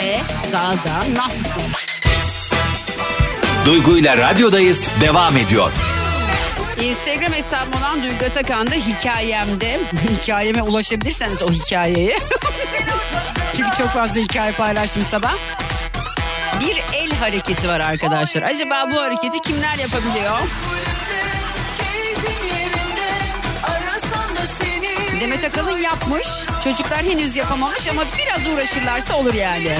E 0.00 0.20
Gaga 0.52 1.04
nasılsın? 1.16 1.62
Duygu 3.66 3.98
ile 3.98 4.16
radyodayız 4.16 4.88
devam 5.00 5.36
ediyor. 5.36 5.72
Instagram 6.82 7.32
hesabım 7.32 7.72
olan 7.78 8.02
Duygu 8.02 8.24
Atakan'da 8.24 8.74
hikayemde 8.74 9.80
hikayeme 10.22 10.62
ulaşabilirseniz 10.62 11.42
o 11.42 11.48
hikayeyi. 11.52 12.18
Çünkü 13.56 13.76
çok 13.78 13.88
fazla 13.88 14.20
hikaye 14.20 14.52
paylaştım 14.52 15.02
sabah. 15.10 15.34
Bir 16.60 16.82
el 16.94 17.10
hareketi 17.10 17.68
var 17.68 17.80
arkadaşlar. 17.80 18.42
Acaba 18.42 18.90
bu 18.90 19.00
hareketi 19.00 19.40
kimler 19.40 19.78
yapabiliyor? 19.78 20.38
Demet 25.20 25.44
Akalın 25.44 25.78
yapmış. 25.78 26.26
Çocuklar 26.64 27.02
henüz 27.02 27.36
yapamamış 27.36 27.88
ama 27.88 28.02
biraz 28.18 28.46
uğraşırlarsa 28.46 29.16
olur 29.16 29.34
yani. 29.34 29.76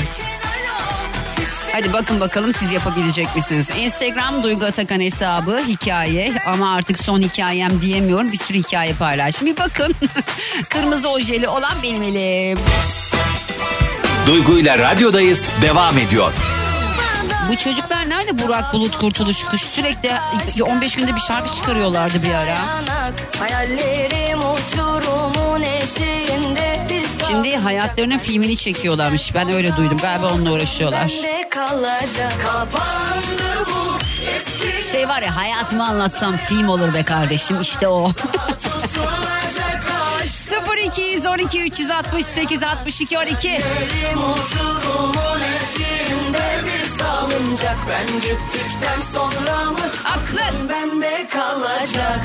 Hadi 1.73 1.93
bakın 1.93 2.21
bakalım 2.21 2.53
siz 2.53 2.73
yapabilecek 2.73 3.37
misiniz? 3.37 3.71
Instagram 3.79 4.43
Duygu 4.43 4.65
Atakan 4.65 5.01
hesabı 5.01 5.59
hikaye 5.69 6.33
ama 6.47 6.75
artık 6.75 7.05
son 7.05 7.23
hikayem 7.23 7.81
diyemiyorum. 7.83 8.33
Bir 8.33 8.37
sürü 8.37 8.59
hikaye 8.59 8.93
paylaştım. 8.93 9.47
Bir 9.47 9.57
bakın. 9.57 9.95
Kırmızı 10.69 11.11
ojeli 11.11 11.49
olan 11.49 11.83
benim 11.83 12.03
elim. 12.03 12.59
Duygu 14.27 14.59
ile 14.59 14.79
radyodayız 14.79 15.51
devam 15.63 15.99
ediyor. 15.99 16.33
Bu 17.49 17.57
çocuklar 17.57 18.09
nerede 18.09 18.39
Burak 18.39 18.73
Bulut 18.73 18.99
Kurtuluş 18.99 19.45
Kuş? 19.45 19.61
Sürekli 19.63 20.11
15 20.63 20.97
günde 20.97 21.15
bir 21.15 21.21
şarkı 21.21 21.55
çıkarıyorlardı 21.55 22.23
bir 22.23 22.35
ara. 22.35 22.59
Şimdi 27.27 27.57
hayatlarının 27.57 28.19
filmini 28.19 28.57
çekiyorlarmış. 28.57 29.35
Ben 29.35 29.53
öyle 29.53 29.77
duydum. 29.77 29.99
Galiba 30.03 30.33
onunla 30.33 30.53
uğraşıyorlar. 30.53 31.13
Şey 34.93 35.09
var 35.09 35.23
ya 35.23 35.37
hayatımı 35.37 35.87
anlatsam 35.87 36.37
film 36.37 36.69
olur 36.69 36.95
be 36.95 37.03
kardeşim. 37.03 37.61
İşte 37.61 37.89
o. 37.89 38.13
0212 40.87 41.63
368 41.63 42.63
62 42.63 43.19
12 43.19 43.61
Salıncak. 46.99 47.77
Ben 47.89 48.07
gittikten 48.07 49.01
sonra 49.13 49.65
mı 49.65 49.79
Aklın 50.05 50.69
bende 50.69 51.27
kalacak? 51.29 52.21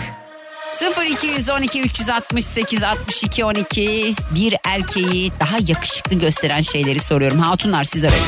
0212 1.10 1.82
368 1.82 2.84
62 2.84 3.46
12 3.46 4.14
bir 4.32 4.56
erkeği 4.66 5.32
daha 5.40 5.58
yakışıklı 5.68 6.16
gösteren 6.16 6.62
şeyleri 6.62 7.00
soruyorum. 7.00 7.40
Hatunlar 7.40 7.84
siz 7.84 8.06
arayın. 8.06 8.26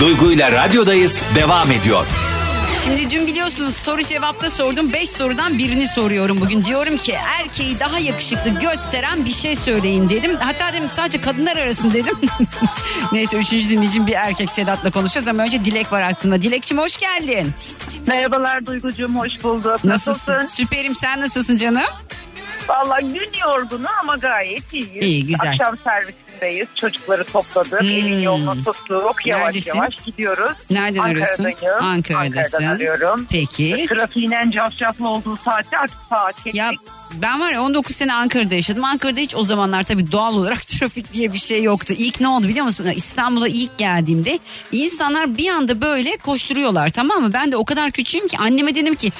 Duygu 0.00 0.32
ile 0.32 0.52
radyodayız 0.52 1.22
devam 1.34 1.70
ediyor. 1.70 2.06
Şimdi 2.84 3.10
dün 3.10 3.26
biliyorsunuz 3.26 3.76
soru 3.76 4.02
cevapta 4.02 4.50
sordum. 4.50 4.92
5 4.92 5.10
sorudan 5.10 5.58
birini 5.58 5.88
soruyorum 5.88 6.40
bugün. 6.40 6.64
Diyorum 6.64 6.96
ki 6.96 7.12
erkeği 7.12 7.80
daha 7.80 7.98
yakışıklı 7.98 8.50
gösteren 8.50 9.24
bir 9.24 9.32
şey 9.32 9.56
söyleyin 9.56 10.10
dedim. 10.10 10.36
Hatta 10.40 10.72
dedim 10.72 10.88
sadece 10.88 11.20
kadınlar 11.20 11.56
arasın 11.56 11.90
dedim. 11.90 12.14
Neyse 13.12 13.36
üçüncü 13.38 13.68
dinleyicim 13.68 14.06
bir 14.06 14.12
erkek 14.12 14.50
Sedat'la 14.50 14.90
konuşacağız 14.90 15.28
ama 15.28 15.42
önce 15.42 15.64
Dilek 15.64 15.92
var 15.92 16.02
aklımda. 16.02 16.42
Dilekçim 16.42 16.78
hoş 16.78 16.96
geldin. 16.96 17.52
Merhabalar 18.06 18.66
Duygucuğum 18.66 19.14
hoş 19.18 19.44
bulduk. 19.44 19.84
Nasılsın? 19.84 20.46
Süperim 20.46 20.94
sen 20.94 21.20
nasılsın 21.20 21.56
canım? 21.56 21.84
Valla 22.68 23.00
gün 23.00 23.30
yorgunu 23.42 23.86
ama 24.00 24.16
gayet 24.16 24.72
iyiyiz. 24.74 25.02
İyi, 25.02 25.26
güzel. 25.26 25.50
Akşam 25.50 25.76
servisindeyiz. 25.78 26.68
Çocukları 26.74 27.24
topladık. 27.24 27.80
Hmm. 27.80 27.88
Elin 27.88 28.20
yolunu 28.20 28.64
tuttuk. 28.64 29.26
Yavaş 29.26 29.44
Neredesin? 29.44 29.76
yavaş 29.76 29.94
gidiyoruz. 30.06 30.56
Nereden 30.70 31.00
arıyorsun? 31.00 31.44
Ankara'dasın. 31.80 32.56
Ankara'dan 32.56 32.76
arıyorum. 32.76 33.26
Peki. 33.30 33.84
Trafiğin 33.88 34.30
en 34.30 34.50
cafcaflı 34.50 35.08
olduğu 35.08 35.36
saatte 35.36 35.78
artık 35.78 35.98
saat. 36.10 36.54
Ya 36.54 36.70
ben 37.22 37.40
var 37.40 37.52
ya 37.52 37.62
19 37.62 37.96
sene 37.96 38.12
Ankara'da 38.14 38.54
yaşadım. 38.54 38.84
Ankara'da 38.84 39.20
hiç 39.20 39.34
o 39.34 39.42
zamanlar 39.42 39.82
tabii 39.82 40.12
doğal 40.12 40.34
olarak 40.34 40.66
trafik 40.66 41.12
diye 41.12 41.32
bir 41.32 41.38
şey 41.38 41.62
yoktu. 41.62 41.94
İlk 41.98 42.20
ne 42.20 42.28
oldu 42.28 42.48
biliyor 42.48 42.64
musun? 42.66 42.86
İstanbul'a 42.96 43.48
ilk 43.48 43.78
geldiğimde 43.78 44.38
insanlar 44.72 45.36
bir 45.36 45.48
anda 45.48 45.80
böyle 45.80 46.16
koşturuyorlar 46.16 46.88
tamam 46.88 47.22
mı? 47.22 47.32
Ben 47.32 47.52
de 47.52 47.56
o 47.56 47.64
kadar 47.64 47.90
küçüğüm 47.90 48.28
ki 48.28 48.38
anneme 48.38 48.74
dedim 48.74 48.94
ki 48.94 49.12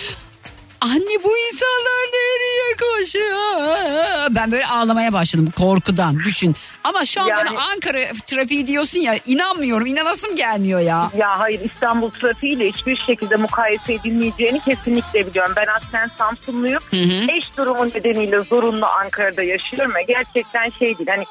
Anne 0.81 1.25
bu 1.25 1.39
insanlar 1.39 2.05
nereye 2.13 2.44
koşuyor? 2.77 4.35
Ben 4.35 4.53
böyle 4.53 4.67
ağlamaya 4.67 5.13
başladım 5.13 5.49
korkudan 5.59 6.19
düşün. 6.25 6.57
Ama 6.85 7.07
şu 7.07 7.21
an 7.23 7.29
Yani- 7.29 7.51
bana 7.51 7.63
Ankara 7.65 7.99
trafiği 8.27 8.67
diyorsun 8.67 9.01
ya 9.01 9.17
inanmıyorum 9.27 9.87
inanasım 9.87 10.37
gelmiyor 10.37 10.81
ya. 10.81 11.11
Ya 11.17 11.39
hayır 11.41 11.61
İstanbul 11.61 12.11
trafiğiyle 12.11 12.69
hiçbir 12.69 12.97
şekilde 12.97 13.37
mukayese 13.37 13.95
edilmeyeceğini 13.95 14.61
kesinlikle 14.61 15.27
biliyorum. 15.27 15.53
Ben 15.57 15.67
aslen 15.77 16.11
Samsunluyum. 16.19 16.83
Eş 17.37 17.57
durumu 17.59 17.87
nedeniyle 17.87 18.41
zorunlu 18.41 18.87
Ankara'da 18.87 19.43
yaşıyorum 19.43 19.95
ve 19.95 20.03
gerçekten 20.03 20.71
şey 20.71 20.99
değil. 20.99 21.09
Hani 21.09 21.25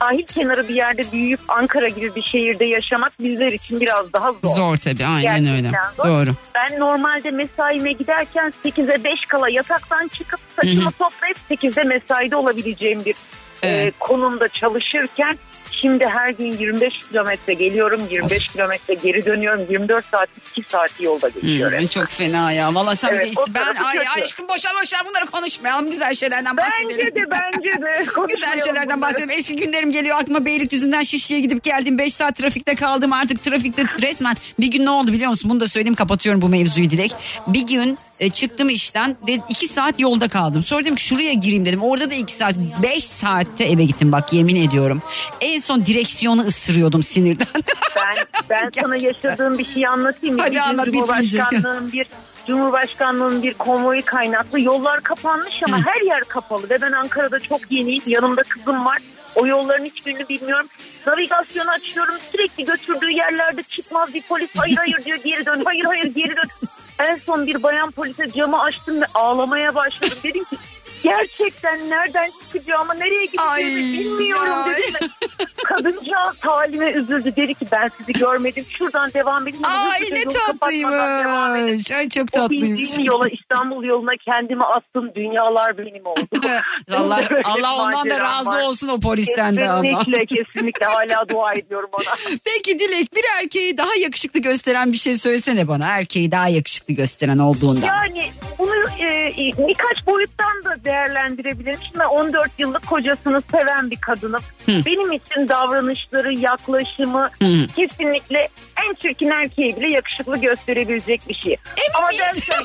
sahil 0.00 0.26
kenarı 0.26 0.68
bir 0.68 0.74
yerde 0.74 1.12
büyüyüp 1.12 1.40
Ankara 1.48 1.88
gibi 1.88 2.14
bir 2.14 2.22
şehirde 2.22 2.64
yaşamak 2.64 3.12
bizler 3.20 3.48
için 3.52 3.80
biraz 3.80 4.12
daha 4.12 4.32
zor. 4.32 4.56
Zor 4.56 4.76
tabii 4.76 5.06
aynen 5.06 5.46
öyle. 5.46 5.70
Gerçekten 5.70 5.92
zor. 5.96 6.04
Doğru. 6.04 6.34
Ben 6.54 6.80
normalde 6.80 7.30
mesaime 7.30 7.92
giderken 7.92 8.52
8'e 8.64 9.04
5 9.04 9.24
kala 9.24 9.50
yataktan 9.50 10.08
çıkıp 10.08 10.40
saçımı 10.56 10.90
toplayıp 10.90 11.36
8'de 11.50 11.82
mesaide 11.82 12.36
olabileceğim 12.36 13.04
bir 13.04 13.14
Evet. 13.62 13.86
e, 13.86 13.92
konumda 13.98 14.48
çalışırken 14.48 15.38
Şimdi 15.80 16.06
her 16.06 16.28
gün 16.30 16.52
25 16.58 16.98
kilometre 17.08 17.54
geliyorum, 17.54 18.00
25 18.10 18.48
kilometre 18.48 18.94
geri 18.94 19.24
dönüyorum. 19.24 19.66
24 19.70 20.04
saat 20.04 20.28
2 20.56 20.70
saat 20.70 21.00
yolda 21.00 21.28
geçiyorum. 21.28 21.78
Hmm, 21.78 21.86
çok 21.86 22.08
fena 22.08 22.52
ya. 22.52 22.74
Valla 22.74 22.94
sen 22.94 23.08
Evet, 23.08 23.36
de 23.36 23.54
ben 23.54 23.74
ay, 23.84 23.96
kötü. 23.98 24.08
aşkım 24.22 24.48
boşa 24.48 24.68
boşa 24.82 24.96
bunları 25.08 25.26
konuşmayalım. 25.26 25.90
Güzel 25.90 26.14
şeylerden 26.14 26.56
Bence 26.56 26.68
bahsedelim. 26.88 27.14
de 27.14 27.20
bence 27.30 27.82
de. 27.82 28.06
Güzel 28.28 28.64
şeylerden 28.64 28.96
bunları. 28.96 29.00
bahsedelim. 29.00 29.30
Eski 29.30 29.56
günlerim 29.56 29.90
geliyor 29.90 30.16
aklıma 30.20 30.44
Beylikdüzü'nden 30.44 31.02
Şişli'ye 31.02 31.40
gidip 31.40 31.62
geldim. 31.62 31.98
5 31.98 32.14
saat 32.14 32.36
trafikte 32.36 32.74
kaldım 32.74 33.12
artık 33.12 33.42
trafikte 33.42 33.82
resmen. 34.02 34.36
Bir 34.60 34.66
gün 34.70 34.84
ne 34.84 34.90
oldu 34.90 35.12
biliyor 35.12 35.30
musun? 35.30 35.50
Bunu 35.50 35.60
da 35.60 35.68
söyleyeyim 35.68 35.94
kapatıyorum 35.94 36.42
bu 36.42 36.48
mevzuyu 36.48 36.90
Dilek. 36.90 37.12
Bir 37.46 37.66
gün 37.66 37.98
e, 38.20 38.30
çıktım 38.30 38.68
işten 38.68 39.16
2 39.48 39.68
saat 39.68 40.00
yolda 40.00 40.28
kaldım. 40.28 40.62
Sonra 40.64 40.82
dedim 40.82 40.94
ki 40.94 41.02
şuraya 41.02 41.32
gireyim 41.32 41.64
dedim. 41.64 41.82
Orada 41.82 42.10
da 42.10 42.14
2 42.14 42.32
saat 42.34 42.54
5 42.82 43.04
saatte 43.04 43.64
eve 43.64 43.84
gittim 43.84 44.12
bak 44.12 44.32
yemin 44.32 44.68
ediyorum. 44.68 45.02
En 45.40 45.58
son 45.58 45.73
direksiyonu 45.86 46.40
ısırıyordum 46.40 47.02
sinirden. 47.02 47.46
Ben, 47.96 48.26
ben 48.50 48.70
sana 48.80 48.96
yaşadığım 48.96 49.58
bir 49.58 49.64
şey 49.64 49.86
anlatayım 49.86 50.36
mı? 50.36 50.42
Hadi 50.42 50.54
Bir 50.54 50.58
anlat, 50.60 50.86
bitmeyecek. 50.86 51.42
Cumhurbaşkanlığının 51.50 51.92
bir 51.92 52.06
Cumhurbaşkanlığının 52.46 53.42
bir 53.42 53.54
konvoyu 53.54 54.04
kaynaklı. 54.04 54.60
Yollar 54.60 55.00
kapanmış 55.00 55.62
ama 55.62 55.86
her 55.86 56.00
yer 56.00 56.24
kapalı 56.24 56.70
ve 56.70 56.80
ben 56.80 56.92
Ankara'da 56.92 57.40
çok 57.40 57.60
yeniyim. 57.72 58.02
Yanımda 58.06 58.42
kızım 58.42 58.84
var. 58.84 58.98
O 59.34 59.46
yolların 59.46 59.84
hiçbirini 59.84 60.28
bilmiyorum. 60.28 60.66
Navigasyonu 61.06 61.70
açıyorum. 61.70 62.14
Sürekli 62.32 62.64
götürdüğü 62.64 63.10
yerlerde 63.10 63.62
çıkmaz 63.62 64.14
bir 64.14 64.22
polis. 64.22 64.50
Hayır 64.56 64.76
hayır 64.76 65.04
diyor 65.04 65.18
geri 65.24 65.46
dön. 65.46 65.62
Hayır 65.64 65.84
hayır 65.84 66.04
geri 66.04 66.36
dön. 66.36 66.68
En 66.98 67.16
son 67.16 67.46
bir 67.46 67.62
bayan 67.62 67.90
polise 67.90 68.30
camı 68.30 68.62
açtım 68.62 69.00
ve 69.00 69.04
ağlamaya 69.14 69.74
başladım. 69.74 70.18
Dedim 70.24 70.44
ki 70.44 70.56
gerçekten 71.04 71.90
nereden 71.90 72.30
çıkacağımı 72.46 72.94
nereye 72.94 73.28
Ay, 73.38 73.62
gideceğimi 73.64 73.98
bilmiyorum 73.98 74.46
ya. 74.46 74.66
dedim 74.76 75.08
Kadıncağız 75.64 76.36
halime 76.40 76.90
üzüldü. 76.90 77.36
Dedi 77.36 77.54
ki 77.54 77.66
ben 77.72 77.90
sizi 77.98 78.12
görmedim. 78.12 78.64
Şuradan 78.78 79.12
devam 79.14 79.48
edin. 79.48 79.62
Ay 79.62 80.00
ne 80.12 80.24
tatlıymış. 80.24 81.90
Ay 81.90 82.08
çok 82.08 82.24
O 82.32 82.40
tatlıymış. 82.40 82.78
bildiğim 82.78 83.04
yola 83.06 83.28
İstanbul 83.28 83.84
yoluna 83.84 84.12
kendimi 84.24 84.64
attım. 84.64 85.14
Dünyalar 85.14 85.78
benim 85.78 86.06
oldu. 86.06 86.20
Allah, 86.92 87.20
Allah 87.44 87.76
ondan 87.84 88.10
da 88.10 88.20
razı 88.20 88.50
var. 88.50 88.62
olsun 88.62 88.88
o 88.88 89.00
polisten 89.00 89.56
de 89.56 89.68
ama. 89.70 89.82
Kesinlikle 89.82 90.26
kesinlikle 90.26 90.86
hala 90.86 91.28
dua 91.28 91.52
ediyorum 91.54 91.90
ona. 91.92 92.14
Peki 92.44 92.78
Dilek 92.78 93.14
bir 93.14 93.24
erkeği 93.42 93.76
daha 93.78 93.94
yakışıklı 93.94 94.40
gösteren 94.40 94.92
bir 94.92 94.98
şey 94.98 95.16
söylesene 95.16 95.68
bana. 95.68 95.86
Erkeği 95.88 96.30
daha 96.32 96.48
yakışıklı 96.48 96.94
gösteren 96.94 97.38
olduğundan. 97.38 97.86
Yani 97.86 98.30
bunu 98.58 98.74
e, 99.00 99.28
birkaç 99.68 100.06
boyuttan 100.06 100.64
da 100.64 100.84
değerlendirebilirim. 100.94 101.78
Şimdi 101.86 101.98
ben 101.98 102.04
14 102.04 102.50
yıllık 102.58 102.86
kocasını 102.86 103.42
seven 103.52 103.90
bir 103.90 103.96
kadınım. 104.00 104.40
Benim 104.68 105.12
için 105.12 105.48
davranışları, 105.48 106.32
yaklaşımı 106.32 107.30
Hı. 107.42 107.66
kesinlikle 107.76 108.48
en 108.88 108.94
çirkin 108.94 109.30
erkeği 109.30 109.76
bile 109.76 109.94
yakışıklı 109.94 110.36
gösterebilecek 110.36 111.20
bir 111.28 111.34
şey. 111.34 111.56
Ama 111.98 112.06
miyiz? 112.08 112.20
dersen 112.20 112.64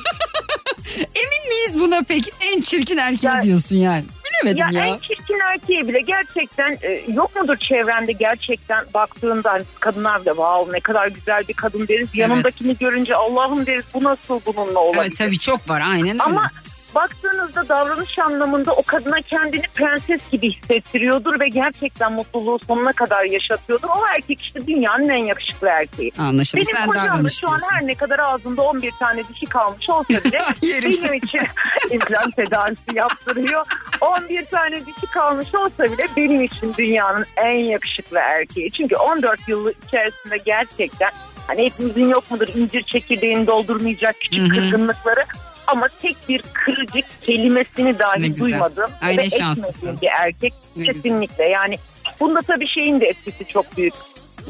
Emin 1.14 1.48
miyiz 1.48 1.80
buna 1.80 2.02
peki? 2.08 2.30
En 2.40 2.60
çirkin 2.60 2.96
erkeği 2.96 3.32
Ya- 3.34 3.42
diyorsun 3.42 3.76
yani. 3.76 4.04
Bilemedim 4.44 4.72
ya, 4.78 4.86
ya. 4.86 4.94
en 4.94 4.96
çirkin 4.96 5.38
erkeği 5.52 5.88
bile 5.88 6.00
gerçekten 6.00 6.76
e, 6.82 7.00
yok 7.12 7.36
mudur 7.36 7.56
çevrende 7.56 8.12
gerçekten 8.12 8.84
baktığında 8.94 9.52
hani 9.52 9.62
kadınlar 9.80 10.24
da 10.26 10.30
wow 10.30 10.76
ne 10.76 10.80
kadar 10.80 11.06
güzel 11.08 11.48
bir 11.48 11.54
kadın 11.54 11.88
deriz. 11.88 12.08
Yanındakini 12.14 12.76
görünce 12.78 13.14
Allah'ım 13.16 13.66
deriz 13.66 13.84
bu 13.94 14.04
nasıl 14.04 14.40
bununla 14.46 14.78
olabilir? 14.80 15.02
Evet 15.02 15.16
tabii 15.18 15.38
çok 15.38 15.70
var 15.70 15.82
aynen 15.86 16.08
öyle. 16.10 16.22
Ama 16.22 16.50
baktığınızda 16.94 17.68
davranış 17.68 18.18
anlamında 18.18 18.72
o 18.72 18.82
kadına 18.82 19.20
kendini 19.20 19.62
prenses 19.74 20.30
gibi 20.30 20.52
hissettiriyordur 20.52 21.40
ve 21.40 21.48
gerçekten 21.48 22.12
mutluluğu 22.12 22.58
sonuna 22.66 22.92
kadar 22.92 23.24
yaşatıyordur. 23.24 23.88
O 23.88 24.04
erkek 24.14 24.40
işte 24.40 24.66
dünyanın 24.66 25.08
en 25.08 25.26
yakışıklı 25.26 25.68
erkeği. 25.68 26.12
Anlaşıldı. 26.18 26.56
Benim 26.56 26.76
Sen 26.76 26.86
kocam 26.86 27.24
da 27.24 27.28
şu 27.28 27.48
an 27.48 27.58
her 27.70 27.86
ne 27.86 27.94
kadar 27.94 28.18
ağzında 28.18 28.62
11 28.62 28.90
tane 28.90 29.24
dişi 29.24 29.46
kalmış 29.46 29.90
olsa 29.90 30.24
bile 30.24 30.38
benim 30.62 31.14
için 31.14 31.40
implant 31.90 32.36
tedavisi 32.36 32.96
yaptırıyor. 32.96 33.66
11 34.00 34.44
tane 34.44 34.86
dişi 34.86 35.06
kalmış 35.12 35.54
olsa 35.54 35.84
bile 35.84 36.06
benim 36.16 36.44
için 36.44 36.74
dünyanın 36.78 37.26
en 37.36 37.58
yakışıklı 37.64 38.18
erkeği. 38.18 38.70
Çünkü 38.70 38.96
14 38.96 39.48
yıl 39.48 39.72
içerisinde 39.86 40.36
gerçekten 40.36 41.10
hani 41.46 41.64
hepimizin 41.64 42.08
yok 42.08 42.30
mudur 42.30 42.48
incir 42.54 42.82
çekirdeğini 42.82 43.46
doldurmayacak 43.46 44.14
küçük 44.20 44.40
Hı 44.40 44.44
hı. 44.44 44.48
kırgınlıkları 44.48 45.24
ama 45.72 45.88
tek 46.02 46.16
bir 46.28 46.42
kırıcı 46.52 47.02
kelimesini 47.22 47.88
Ne 47.92 47.98
dahi 47.98 48.22
güzel. 48.22 48.40
duymadım. 48.40 48.90
Ay, 49.02 49.16
ve 49.16 49.22
ne 49.22 49.28
şanslısın. 49.30 49.88
etmediğim 49.88 50.00
bir 50.02 50.08
erkek 50.26 50.52
Ne 50.76 50.80
güzel. 50.82 50.94
kesinlikle 50.94 51.44
yani 51.44 51.78
bunda 52.20 52.40
tabii 52.42 52.68
şeyin 52.68 53.00
de 53.00 53.06
etkisi 53.06 53.44
çok 53.46 53.76
büyük. 53.76 53.94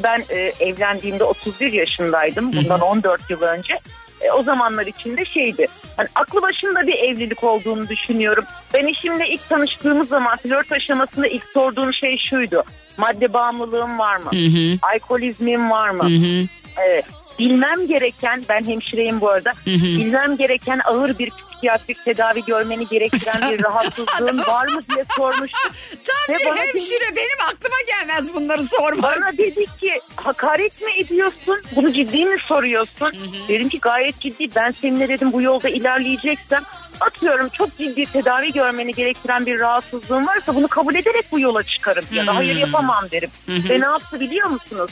Ben 0.03 0.25
e, 0.31 0.53
evlendiğimde 0.61 1.25
31 1.25 1.73
yaşındaydım 1.73 2.53
bundan 2.53 2.81
14 2.81 3.31
yıl 3.31 3.43
önce. 3.43 3.75
E, 4.21 4.31
o 4.31 4.43
zamanlar 4.43 4.87
içinde 4.87 5.25
şeydi. 5.25 5.67
Hani 5.97 6.09
aklı 6.15 6.43
başında 6.43 6.87
bir 6.87 6.95
evlilik 6.99 7.45
olduğunu 7.45 7.89
düşünüyorum. 7.89 8.45
Ben 8.75 8.87
eşimle 8.87 9.29
ilk 9.29 9.49
tanıştığımız 9.49 10.09
zaman 10.09 10.37
flört 10.37 10.73
aşamasında 10.73 11.27
ilk 11.27 11.45
sorduğum 11.45 11.95
şey 11.95 12.17
şuydu. 12.31 12.63
Madde 12.99 13.33
bağımlılığım 13.33 13.99
var 13.99 14.17
mı? 14.17 14.31
Hı 14.33 14.37
hı. 14.59 14.79
Alkolizmim 14.95 15.71
var 15.71 15.91
mı? 15.91 16.03
Hı 16.05 16.27
hı. 16.27 16.47
Evet. 16.77 17.05
Bilmem 17.41 17.87
gereken 17.87 18.43
ben 18.49 18.65
hemşireyim 18.65 19.21
bu 19.21 19.29
arada 19.29 19.51
Hı 19.65 19.71
hı. 19.71 19.83
bilmem 19.83 20.37
gereken 20.37 20.81
ağır 20.85 21.19
bir 21.19 21.31
psikiyatrik 21.31 22.05
tedavi 22.05 22.45
görmeni 22.45 22.89
gerektiren 22.89 23.53
bir 23.53 23.65
rahatsızlığın 23.65 24.39
var 24.39 24.69
mı 24.69 24.81
diye 24.95 25.05
sormuştum. 25.17 25.71
Tam 26.05 26.35
Ve 26.35 26.39
bir 26.39 26.47
hemşire 26.47 27.17
benim 27.17 27.41
aklıma 27.49 27.77
gelmez 27.87 28.35
bunları 28.35 28.63
sormak. 28.63 29.03
Bana 29.03 29.33
dedi 29.33 29.67
ki 29.81 30.01
hakaret 30.17 30.83
mi 30.83 30.93
ediyorsun? 30.93 31.59
Bunu 31.77 31.93
ciddi 31.93 32.25
mi 32.25 32.37
soruyorsun? 32.41 33.13
Dedim 33.49 33.69
ki 33.69 33.79
gayet 33.79 34.21
ciddi. 34.21 34.49
Ben 34.57 34.71
seninle 34.71 35.09
dedim 35.09 35.33
bu 35.33 35.43
yolda 35.43 35.69
ilerleyeceksem 35.69 36.63
atıyorum 37.01 37.49
çok 37.49 37.79
ciddi 37.79 38.03
tedavi 38.03 38.53
görmeni 38.53 38.93
gerektiren 38.93 39.47
bir 39.47 39.61
rahatsızlığın 39.61 40.27
varsa 40.27 40.55
bunu 40.55 40.69
kabul 40.69 40.95
ederek 40.95 41.27
bu 41.33 41.41
yola 41.41 41.63
çıkarım 41.63 42.05
ya 42.13 42.27
da 42.27 42.37
hayır 42.37 42.57
yapamam 42.57 43.05
derim. 43.11 43.31
Ve 43.49 43.81
ne 43.81 43.87
yaptı 43.87 44.21
biliyor 44.21 44.49
musunuz? 44.49 44.91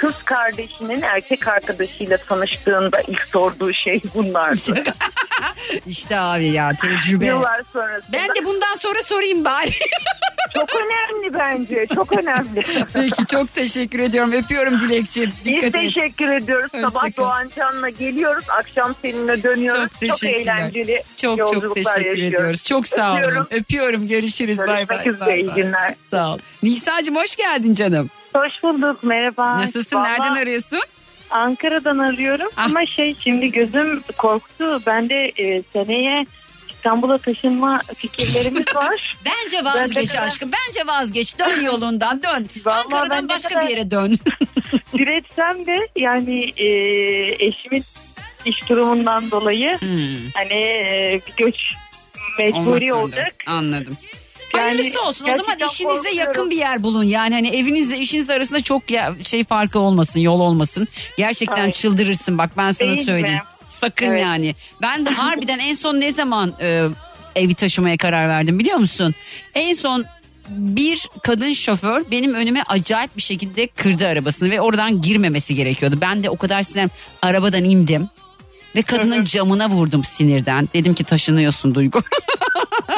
Kız 0.00 0.22
kardeşinin 0.22 1.02
erkek 1.02 1.48
arkadaşıyla 1.48 2.16
tanıştığında 2.16 3.00
ilk 3.08 3.20
sorduğu 3.20 3.72
şey 3.72 4.00
bunlardı. 4.14 4.84
İşte 5.86 6.18
abi 6.18 6.44
ya 6.44 6.70
tecrübe. 6.82 7.26
Yıllar 7.26 7.60
sonrasında. 7.72 8.12
Ben 8.12 8.28
de 8.28 8.44
bundan 8.44 8.74
sonra 8.74 9.02
sorayım 9.02 9.44
bari. 9.44 9.70
Çok 10.54 10.68
önemli 10.74 11.34
bence. 11.38 11.86
Çok 11.94 12.12
önemli. 12.18 12.62
Peki 12.94 13.26
çok 13.26 13.54
teşekkür 13.54 13.98
ediyorum. 13.98 14.32
Öpüyorum 14.32 14.80
Dilekçim. 14.80 15.30
Biz 15.44 15.44
Dikkat 15.44 15.64
et. 15.64 15.72
teşekkür 15.72 16.28
ediyoruz. 16.28 16.74
Hoşça 16.74 16.88
Sabah 16.88 17.02
kal. 17.02 17.10
Doğan 17.16 17.50
Can'la 17.56 17.88
geliyoruz. 17.88 18.44
Akşam 18.50 18.94
seninle 19.02 19.42
dönüyoruz. 19.42 19.90
Çok 19.90 20.00
teşekkürler. 20.00 20.56
eğlenceli 20.56 21.02
Çok 21.16 21.38
çok 21.38 21.74
teşekkür 21.74 21.96
yaşıyoruz. 21.96 22.20
ediyoruz. 22.22 22.64
Çok 22.64 22.88
sağ 22.88 23.12
olun. 23.12 23.46
Öpüyorum. 23.50 24.08
Görüşürüz. 24.08 24.58
Bay 24.58 24.66
Görüşmek 24.66 24.88
bay. 24.90 25.08
üzere, 25.08 25.26
bay 25.26 25.40
iyi 25.40 25.54
günler. 25.54 25.94
Sağ 26.04 26.34
ol. 26.34 26.38
Nisa'cığım 26.62 27.16
hoş 27.16 27.36
geldin 27.36 27.74
canım. 27.74 28.10
Hoş 28.36 28.62
bulduk 28.62 29.02
merhaba. 29.02 29.60
Nasılsın? 29.60 29.96
Vallahi 29.96 30.10
Nereden 30.20 30.36
arıyorsun? 30.36 30.80
Ankara'dan 31.30 31.98
arıyorum 31.98 32.48
Ah. 32.56 32.64
ama 32.64 32.86
şey 32.86 33.16
şimdi 33.20 33.52
gözüm 33.52 34.02
korktu. 34.16 34.82
Ben 34.86 35.08
de 35.08 35.32
e, 35.38 35.62
seneye 35.72 36.24
İstanbul'a 36.70 37.18
taşınma 37.18 37.80
fikirlerimiz 37.96 38.64
var. 38.74 39.16
Bence 39.24 39.56
Ben 39.58 39.64
vazgeç 39.64 40.12
kadar- 40.12 40.26
aşkım. 40.26 40.50
Bence 40.52 40.86
vazgeç. 40.86 41.38
Dön 41.38 41.60
yolundan 41.64 42.22
dön. 42.22 42.46
Vallahi 42.66 42.80
Ankara'dan 42.84 43.10
ben 43.10 43.28
başka 43.28 43.48
kadar- 43.54 43.66
bir 43.68 43.70
yere 43.76 43.90
dön. 43.90 44.18
Diretsem 44.98 45.66
de 45.66 45.76
yani 45.96 46.50
e, 46.56 46.66
eşimin 47.46 47.84
iş 48.44 48.68
durumundan 48.68 49.30
dolayı 49.30 49.78
Hmm. 49.78 50.16
hani 50.34 50.62
e, 50.62 51.20
bir 51.26 51.44
göç 51.44 51.56
mecburi 52.38 52.92
Olmak 52.94 53.04
olacak. 53.04 53.34
Anladım. 53.46 53.96
Yani 54.56 54.76
Hayırlısı 54.76 55.02
olsun. 55.02 55.24
O 55.24 55.36
zaman 55.36 55.56
işinize 55.56 55.94
korkuyorum. 55.94 56.18
yakın 56.18 56.50
bir 56.50 56.56
yer 56.56 56.82
bulun. 56.82 57.04
Yani 57.04 57.34
hani 57.34 57.48
evinizle 57.48 57.98
işiniz 57.98 58.30
arasında 58.30 58.60
çok 58.60 58.90
ya, 58.90 59.14
şey 59.24 59.44
farkı 59.44 59.78
olmasın, 59.78 60.20
yol 60.20 60.40
olmasın. 60.40 60.88
Gerçekten 61.18 61.64
Ay. 61.64 61.72
çıldırırsın 61.72 62.38
bak 62.38 62.50
ben 62.56 62.70
sana 62.70 62.88
Değil 62.88 62.98
mi? 63.00 63.04
söyleyeyim. 63.06 63.38
Sakın 63.68 64.06
Evet. 64.06 64.22
yani. 64.22 64.54
Ben 64.82 65.06
de 65.06 65.10
harbiden 65.10 65.58
en 65.58 65.72
son 65.74 66.00
ne 66.00 66.12
zaman 66.12 66.54
e, 66.60 66.86
evi 67.36 67.54
taşımaya 67.54 67.96
karar 67.96 68.28
verdim 68.28 68.58
biliyor 68.58 68.76
musun? 68.78 69.14
En 69.54 69.74
son 69.74 70.04
bir 70.48 71.08
kadın 71.22 71.52
şoför 71.52 72.04
benim 72.10 72.34
önüme 72.34 72.62
acayip 72.66 73.16
bir 73.16 73.22
şekilde 73.22 73.66
kırdı 73.66 74.06
arabasını 74.06 74.50
ve 74.50 74.60
oradan 74.60 75.00
girmemesi 75.00 75.54
gerekiyordu. 75.54 75.98
Ben 76.00 76.22
de 76.22 76.30
o 76.30 76.36
kadar 76.36 76.62
sinirlendim. 76.62 76.96
Arabadan 77.22 77.64
indim 77.64 78.08
ve 78.76 78.82
kadının 78.82 79.24
camına 79.24 79.68
vurdum 79.70 80.04
sinirden. 80.04 80.68
Dedim 80.74 80.94
ki 80.94 81.04
taşınıyorsun 81.04 81.74
Duygu. 81.74 82.02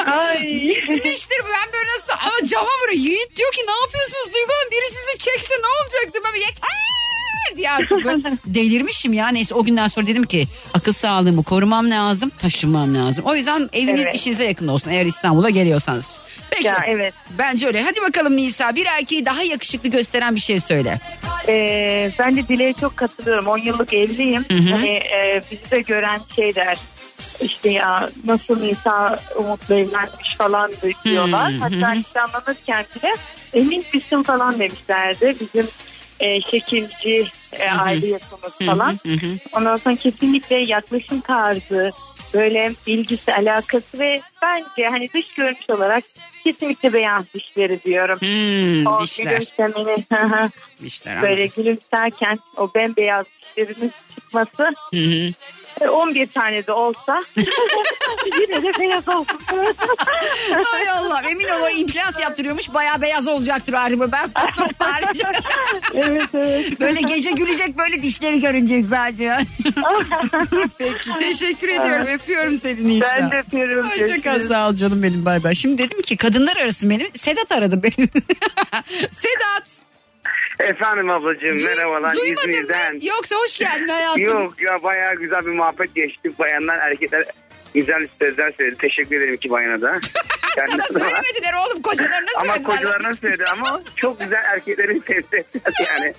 Ay. 0.05 0.41
Gitmiştir 0.67 1.37
ben 1.43 1.73
böyle 1.73 1.89
nasıl 1.97 2.13
ama 2.27 2.47
cama 2.49 2.69
vuruyor. 2.83 3.03
Yiğit 3.03 3.35
diyor 3.37 3.51
ki 3.51 3.61
ne 3.67 3.71
yapıyorsunuz 3.81 4.33
Duygu 4.33 4.51
Hanım 4.51 4.71
biri 4.71 4.87
sizi 4.87 5.17
çekse 5.31 5.53
ne 5.53 5.67
olacaktı? 5.83 6.19
Ben 6.25 6.39
yeter 6.39 6.69
diye 7.55 7.71
artık 7.71 8.05
böyle 8.05 8.37
delirmişim 8.45 9.13
ya. 9.13 9.27
Neyse 9.27 9.55
o 9.55 9.63
günden 9.63 9.87
sonra 9.87 10.07
dedim 10.07 10.23
ki 10.23 10.47
akıl 10.73 10.91
sağlığımı 10.93 11.43
korumam 11.43 11.89
lazım 11.91 12.29
taşınmam 12.29 12.95
lazım. 12.95 13.25
O 13.25 13.35
yüzden 13.35 13.69
eviniz 13.73 14.05
Evet. 14.05 14.15
işinize 14.15 14.45
yakın 14.45 14.67
olsun 14.67 14.89
eğer 14.91 15.05
İstanbul'a 15.05 15.49
geliyorsanız. 15.49 16.13
Peki. 16.49 16.67
Ya 16.67 16.77
evet. 16.87 17.13
Bence 17.37 17.67
öyle. 17.67 17.81
Hadi 17.81 18.01
bakalım 18.01 18.35
Nisa 18.35 18.75
bir 18.75 18.85
erkeği 18.85 19.25
daha 19.25 19.43
yakışıklı 19.43 19.89
gösteren 19.89 20.35
bir 20.35 20.39
şey 20.39 20.59
söyle. 20.59 20.99
Ee, 21.47 22.11
ben 22.19 22.35
de 22.35 22.47
Dile'ye 22.47 22.73
çok 22.73 22.97
katılıyorum. 22.97 23.47
10 23.47 23.57
yıllık 23.57 23.93
evliyim. 23.93 24.45
Hı 24.51 24.57
hı. 24.57 24.71
Hani 24.71 24.89
e, 24.89 25.41
bizi 25.51 25.71
de 25.71 25.81
gören 25.81 26.19
şey 26.35 26.55
der. 26.55 26.77
İşte 27.41 27.69
ya 27.69 28.09
nasıl 28.25 28.61
Nisa 28.61 29.19
Umut'la 29.35 29.75
evlenmiş 29.75 30.35
falan 30.37 30.71
diyorlar. 31.05 31.53
Hatta 31.53 31.91
nişanlanırken 31.91 32.85
bile 32.95 33.13
emin 33.53 33.83
misin 33.93 34.23
falan 34.23 34.59
demişlerdi. 34.59 35.35
Bizim 35.39 35.67
e, 36.19 36.41
şekilci 36.41 37.25
e, 37.53 37.69
aile 37.69 38.07
yapımız 38.07 38.53
falan. 38.65 38.91
hı. 39.05 39.37
Ondan 39.53 39.75
sonra 39.75 39.95
kesinlikle 39.95 40.55
yaklaşım 40.67 41.21
tarzı, 41.21 41.91
böyle 42.33 42.71
ilgisi, 42.85 43.33
alakası 43.33 43.99
ve 43.99 44.21
bence 44.41 44.87
hani 44.89 45.09
dış 45.13 45.33
görünüş 45.37 45.69
olarak 45.69 46.03
kesinlikle 46.51 46.93
beyaz 46.93 47.33
dişleri 47.33 47.83
diyorum. 47.83 48.17
Hmm, 48.19 48.87
o 48.87 49.01
dişler. 49.01 49.43
hı, 50.09 50.49
Dişler. 50.81 51.21
böyle 51.21 51.45
gülümserken 51.45 52.39
o 52.57 52.69
bembeyaz 52.75 53.25
dişlerinin 53.41 53.91
çıkması 54.15 54.63
Hı 54.93 54.97
hı. 54.97 55.31
E, 55.81 55.87
11 55.89 56.27
tane 56.27 56.67
de 56.67 56.71
olsa 56.71 57.23
yine 58.25 58.63
de 58.63 58.79
beyaz 58.79 59.09
olsun. 59.09 59.39
Hay 60.65 60.89
Allah 60.89 61.21
emin 61.29 61.47
ol 61.47 61.61
o 61.63 61.69
implant 61.69 62.19
yaptırıyormuş 62.19 62.73
bayağı 62.73 63.01
beyaz 63.01 63.27
olacaktır 63.27 63.73
artık. 63.73 64.11
Ben 64.11 64.29
kusma 64.33 64.67
sipariş. 64.67 65.21
evet 65.93 66.29
evet. 66.33 66.79
Böyle 66.79 67.01
gece 67.01 67.31
gülecek 67.31 67.77
böyle 67.77 68.03
dişleri 68.03 68.39
görünecek 68.39 68.85
sadece. 68.85 69.37
Peki 70.77 71.09
teşekkür 71.19 71.67
ediyorum 71.67 72.07
öpüyorum 72.07 72.55
seni 72.55 72.87
Nisa. 72.89 73.07
Ben 73.17 73.31
de 73.31 73.39
öpüyorum. 73.39 73.89
Hoşçakal 73.89 74.39
sağ 74.39 74.69
ol 74.69 74.73
canım 74.73 75.03
benim 75.03 75.25
bay 75.25 75.43
bay. 75.43 75.55
Şimdi 75.55 75.77
dedim 75.77 76.01
ki 76.01 76.17
kadınlar 76.17 76.57
arası 76.57 76.89
benim 76.89 77.07
Sedat 77.15 77.51
aradı 77.51 77.83
beni. 77.83 78.09
Sedat. 79.11 79.86
Efendim 80.59 81.09
ablacığım 81.09 81.63
merhabalar 81.63 82.13
Duymadın 82.15 82.49
İzmir'den. 82.49 82.93
mı? 82.93 82.99
Yoksa 83.05 83.35
hoş 83.35 83.57
geldin 83.57 83.87
hayatım. 83.87 84.23
Yok 84.23 84.61
ya 84.61 84.83
bayağı 84.83 85.15
güzel 85.15 85.39
bir 85.45 85.51
muhabbet 85.51 85.95
geçti. 85.95 86.29
Bayanlar 86.39 86.77
erkekler 86.77 87.23
güzel 87.73 88.07
sözler 88.19 88.51
söyledi. 88.57 88.75
Teşekkür 88.77 89.15
ederim 89.17 89.33
iki 89.33 89.49
bayana 89.49 89.81
da. 89.81 89.99
Sana 90.69 90.83
söylemediler 90.83 91.53
oğlum 91.53 91.81
kocalarına 91.81 92.29
Ama 92.37 92.53
söylediler. 92.53 92.77
kocalarına 92.77 93.13
söyledi 93.13 93.45
ama 93.45 93.81
çok 93.95 94.19
güzel 94.19 94.43
erkeklerin 94.53 95.03
sesi 95.07 95.45
yani. 95.89 96.13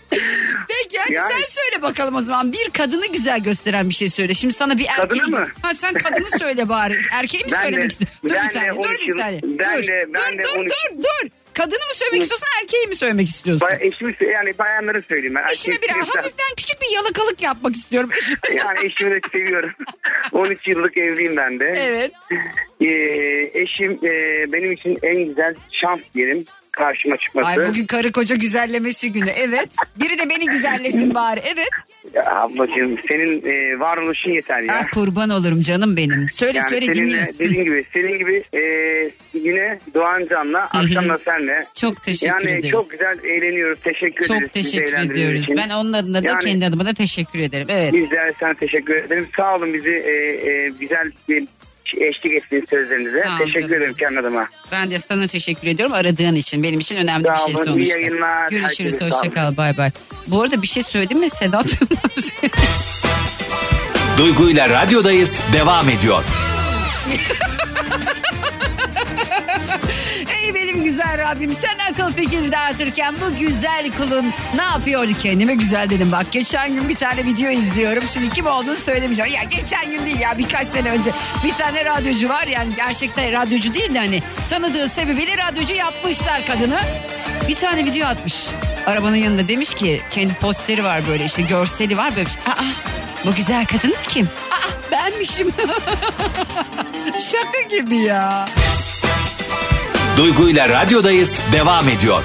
Peki 0.68 0.98
hadi 0.98 1.12
Yani- 1.12 1.28
sen 1.28 1.42
söyle 1.46 1.82
bakalım 1.82 2.14
o 2.16 2.20
zaman. 2.20 2.52
Bir 2.52 2.70
kadını 2.70 3.06
güzel 3.06 3.40
gösteren 3.42 3.88
bir 3.88 3.94
şey 3.94 4.08
söyle. 4.10 4.34
Şimdi 4.34 4.54
sana 4.54 4.78
bir 4.78 4.86
erkeği... 4.98 5.20
Kadını 5.20 5.36
mı? 5.40 5.48
Ha, 5.62 5.74
sen 5.74 5.94
kadını 5.94 6.30
söyle 6.38 6.68
bari. 6.68 6.96
Erkeği 7.12 7.44
mi 7.44 7.50
Ben 7.52 7.62
söylemek 7.62 7.90
istiyorsun? 7.90 8.18
Dur 8.24 8.34
bir 8.34 8.38
saniye. 8.48 8.72
Dur 8.72 8.90
13 8.90 9.00
bir 9.00 9.14
saniye. 9.14 9.40
ben 9.42 9.78
dur. 9.82 9.86
de- 9.88 10.04
ben 10.14 10.32
dur, 10.32 10.38
de 10.38 10.42
dur, 10.42 10.58
13 10.60 10.70
dur, 10.70 11.02
dur. 11.02 11.28
Kadını 11.58 11.78
mı 11.78 11.94
söylemek 11.94 12.22
istiyorsun 12.22 12.48
erkeği 12.62 12.86
mi 12.86 12.94
söylemek 12.96 13.28
istiyorsun? 13.28 13.68
Bay- 13.68 13.78
eşimi 13.80 14.16
yani 14.34 14.58
bayanları 14.58 15.02
söyleyeyim 15.02 15.34
ben. 15.34 15.52
Eşime 15.52 15.76
bir 15.82 15.88
hafiften 15.88 16.54
küçük 16.56 16.82
bir 16.82 16.94
yalakalık 16.96 17.42
yapmak 17.42 17.74
istiyorum. 17.76 18.10
Yani 18.58 18.86
eşimi 18.86 19.10
de 19.10 19.20
seviyorum. 19.32 19.70
13 20.32 20.68
yıllık 20.68 20.96
evliyim 20.96 21.36
ben 21.36 21.60
de. 21.60 21.74
Evet. 21.76 22.12
Ee, 22.80 23.60
eşim 23.60 23.92
e, 23.92 24.12
benim 24.52 24.72
için 24.72 24.98
en 25.02 25.24
güzel 25.24 25.54
şans 25.82 26.00
diyelim 26.14 26.44
karşıma 26.78 27.16
çıkması. 27.16 27.46
Ay 27.48 27.56
bugün 27.68 27.86
karı 27.86 28.12
koca 28.12 28.36
güzellemesi 28.36 29.12
günü. 29.12 29.30
Evet. 29.30 29.68
Biri 30.00 30.18
de 30.18 30.28
beni 30.30 30.46
güzellesin 30.46 31.14
bari. 31.14 31.40
Evet. 31.44 31.68
Ya 32.14 32.22
ablacığım 32.36 32.98
senin 33.10 33.42
e, 33.46 33.80
varoluşun 33.80 34.30
yeter 34.30 34.60
ya. 34.60 34.80
Ah 34.80 34.90
kurban 34.94 35.30
olurum 35.30 35.60
canım 35.60 35.96
benim. 35.96 36.28
Söyle 36.28 36.58
yani 36.58 36.70
söyle 36.70 36.86
seninle, 36.86 37.02
dinliyorsun. 37.02 37.38
dediğin 37.38 37.64
gibi 37.64 37.84
senin 37.92 38.18
gibi 38.18 38.44
e, 38.54 38.60
yine 39.34 39.78
Doğan 39.94 40.26
Can'la 40.30 40.60
akşam 40.64 41.08
da 41.08 41.18
senle. 41.18 41.64
Çok 41.74 42.02
teşekkür 42.02 42.34
yani 42.40 42.50
ederiz. 42.50 42.70
çok 42.70 42.90
güzel 42.90 43.18
eğleniyoruz. 43.24 43.80
Teşekkür 43.80 44.24
ederiz. 44.24 44.40
Çok 44.44 44.52
teşekkür 44.52 44.98
ediyoruz. 45.10 45.44
için. 45.44 45.56
Ben 45.56 45.68
onun 45.70 45.92
adına 45.92 46.22
da 46.22 46.28
Yani- 46.28 46.38
kendi 46.44 46.66
adıma 46.66 46.86
da 46.86 46.92
teşekkür 46.94 47.38
ederim. 47.40 47.66
Evet. 47.70 47.92
Biz 47.92 48.10
de 48.10 48.32
sana 48.40 48.54
teşekkür 48.54 48.96
ederim. 48.96 49.26
Sağ 49.36 49.54
olun 49.56 49.74
bizi 49.74 49.90
e, 49.90 50.12
e, 50.50 50.68
güzel 50.80 51.12
bir 51.28 51.44
eşlik 51.94 52.32
ettiğiniz 52.34 52.68
sözlerinize. 52.70 53.22
Sağ 53.24 53.38
teşekkür 53.38 53.60
canım. 53.68 53.74
ederim 53.82 53.94
kendi 53.94 54.20
adıma. 54.20 54.48
Ben 54.72 54.90
de 54.90 54.98
sana 54.98 55.26
teşekkür 55.26 55.68
ediyorum 55.68 55.94
aradığın 55.94 56.34
için. 56.34 56.62
Benim 56.62 56.80
için 56.80 56.96
önemli 56.96 57.24
Sağ 57.26 57.32
bir 57.34 57.38
şey 57.38 57.54
olun, 57.54 57.64
iyi 57.64 57.72
sonuçta. 57.72 57.94
yayınlar. 57.98 58.50
Görüşürüz. 58.50 58.94
Herkese 58.94 58.98
sağ 58.98 59.04
Hoşça 59.06 59.18
olun. 59.18 59.30
kal. 59.30 59.56
Bay 59.56 59.76
bay. 59.76 59.90
Bu 60.26 60.42
arada 60.42 60.62
bir 60.62 60.66
şey 60.66 60.82
söyledim 60.82 61.18
mi 61.18 61.30
Sedat? 61.30 61.66
Duygu 64.18 64.50
ile 64.50 64.68
radyodayız 64.68 65.40
devam 65.52 65.88
ediyor. 65.88 66.22
Güzel 70.88 71.18
Rabbim. 71.18 71.54
Sen 71.54 71.78
akıl 71.90 72.12
fikir 72.12 72.52
dağıtırken 72.52 73.14
bu 73.20 73.38
güzel 73.38 73.90
kulun 73.98 74.32
ne 74.56 74.62
yapıyordu 74.62 75.10
kendime 75.22 75.54
güzel 75.54 75.90
dedim. 75.90 76.12
Bak 76.12 76.26
geçen 76.32 76.74
gün 76.74 76.88
bir 76.88 76.94
tane 76.94 77.24
video 77.24 77.50
izliyorum. 77.50 78.02
Şimdi 78.12 78.30
kim 78.30 78.46
olduğunu 78.46 78.76
söylemeyeceğim. 78.76 79.32
Ya 79.32 79.42
geçen 79.42 79.90
gün 79.90 80.06
değil 80.06 80.20
ya 80.20 80.38
birkaç 80.38 80.66
sene 80.66 80.90
önce. 80.90 81.10
Bir 81.44 81.54
tane 81.54 81.84
radyocu 81.84 82.28
var. 82.28 82.46
Yani 82.46 82.68
gerçekten 82.76 83.32
radyocu 83.32 83.74
değil 83.74 83.94
de 83.94 83.98
hani 83.98 84.22
tanıdığı 84.50 84.88
sebebiyle 84.88 85.36
radyocu 85.36 85.74
yapmışlar 85.74 86.46
kadını. 86.46 86.80
Bir 87.48 87.54
tane 87.54 87.84
video 87.84 88.08
atmış. 88.08 88.46
Arabanın 88.86 89.16
yanında 89.16 89.48
demiş 89.48 89.74
ki 89.74 90.00
kendi 90.10 90.34
posteri 90.34 90.84
var 90.84 91.02
böyle 91.08 91.24
işte 91.24 91.42
görseli 91.42 91.96
var. 91.96 92.16
Böyle 92.16 92.28
şey. 92.28 92.42
aa 92.52 92.64
bu 93.26 93.34
güzel 93.34 93.66
kadın 93.66 93.94
kim? 94.08 94.28
Aa 94.50 94.92
benmişim. 94.92 95.52
Şaka 97.32 97.60
gibi 97.76 97.96
ya. 97.96 98.48
Duygu 100.18 100.48
ile 100.48 100.68
radyodayız 100.68 101.40
devam 101.52 101.88
ediyor. 101.88 102.22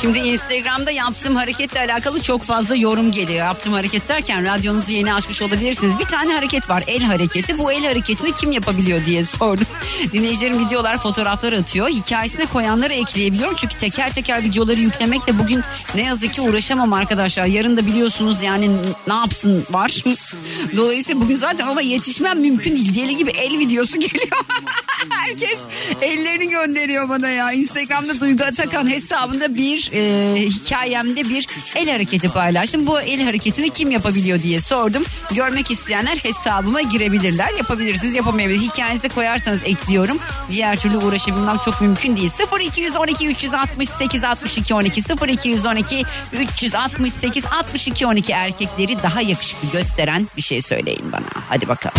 Şimdi 0.00 0.18
Instagram'da 0.18 0.90
yaptığım 0.90 1.36
hareketle 1.36 1.80
alakalı 1.80 2.22
çok 2.22 2.42
fazla 2.42 2.76
yorum 2.76 3.12
geliyor. 3.12 3.38
Yaptığım 3.38 3.72
hareket 3.72 4.08
derken 4.08 4.46
radyonuzu 4.46 4.92
yeni 4.92 5.14
açmış 5.14 5.42
olabilirsiniz. 5.42 5.98
Bir 5.98 6.04
tane 6.04 6.34
hareket 6.34 6.70
var 6.70 6.84
el 6.86 7.02
hareketi. 7.02 7.58
Bu 7.58 7.72
el 7.72 7.86
hareketini 7.86 8.32
kim 8.32 8.52
yapabiliyor 8.52 9.06
diye 9.06 9.22
sordum. 9.22 9.66
Dinleyicilerim 10.12 10.66
videolar 10.66 10.98
fotoğraflar 10.98 11.52
atıyor. 11.52 11.88
Hikayesine 11.88 12.46
koyanları 12.46 12.92
ekleyebiliyorum. 12.92 13.56
Çünkü 13.56 13.78
teker 13.78 14.14
teker 14.14 14.42
videoları 14.42 14.80
yüklemekle 14.80 15.38
bugün 15.38 15.62
ne 15.94 16.02
yazık 16.02 16.34
ki 16.34 16.40
uğraşamam 16.40 16.92
arkadaşlar. 16.92 17.46
Yarın 17.46 17.76
da 17.76 17.86
biliyorsunuz 17.86 18.42
yani 18.42 18.70
ne 19.06 19.14
yapsın 19.14 19.66
var. 19.70 20.04
Dolayısıyla 20.76 21.20
bugün 21.20 21.36
zaten 21.36 21.66
ona 21.66 21.80
yetişmem 21.80 22.40
mümkün 22.40 22.76
değil. 22.76 22.94
Deli 22.94 23.16
gibi 23.16 23.30
el 23.30 23.58
videosu 23.58 24.00
geliyor. 24.00 24.28
Herkes 25.10 25.60
ellerini 26.02 26.48
gönderiyor 26.48 27.08
bana 27.08 27.28
ya. 27.28 27.52
Instagram'da 27.52 28.20
Duygu 28.20 28.44
Atakan 28.44 28.90
hesabında 28.90 29.54
bir 29.54 29.90
e, 29.92 30.34
hikayemde 30.46 31.24
bir 31.24 31.46
el 31.76 31.90
hareketi 31.90 32.28
paylaştım. 32.28 32.86
Bu 32.86 33.00
el 33.00 33.24
hareketini 33.24 33.70
kim 33.70 33.90
yapabiliyor 33.90 34.42
diye 34.42 34.60
sordum. 34.60 35.04
Görmek 35.34 35.70
isteyenler 35.70 36.16
hesabıma 36.16 36.80
girebilirler. 36.80 37.52
Yapabilirsiniz 37.58 38.14
yapamayabilir. 38.14 38.60
Hikayenize 38.60 39.08
koyarsanız 39.08 39.60
ekliyorum. 39.64 40.18
Diğer 40.50 40.76
türlü 40.76 40.96
uğraşabilmem 40.96 41.58
çok 41.64 41.80
mümkün 41.80 42.16
değil. 42.16 42.30
0212 42.60 43.28
368 43.28 44.24
62 44.24 44.74
12 44.74 45.02
0212 45.28 46.04
368 46.40 47.44
62 47.46 48.06
12 48.06 48.32
erkekleri 48.32 49.02
daha 49.02 49.20
yakışıklı 49.20 49.70
gösteren 49.72 50.28
bir 50.36 50.42
şey 50.42 50.62
söyleyin 50.62 51.12
bana. 51.12 51.42
Hadi 51.48 51.68
bakalım. 51.68 51.98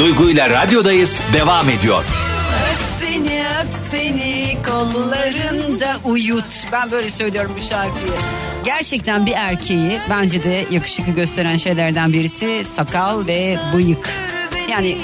Duygu 0.00 0.30
ile 0.30 0.50
radyodayız 0.50 1.20
devam 1.32 1.68
ediyor. 1.70 2.04
Beni 3.02 3.42
öp 3.60 3.92
beni 3.92 4.56
kollarında 4.62 5.96
uyut. 6.04 6.66
Ben 6.72 6.90
böyle 6.90 7.10
söylüyorum 7.10 7.52
bu 7.56 7.60
şarkıyı. 7.60 8.12
Gerçekten 8.64 9.26
bir 9.26 9.32
erkeği 9.32 9.98
bence 10.10 10.44
de 10.44 10.66
yakışıklı 10.70 11.12
gösteren 11.12 11.56
şeylerden 11.56 12.12
birisi 12.12 12.64
sakal 12.64 13.26
ve 13.26 13.58
bıyık. 13.74 14.10
Yani 14.70 14.96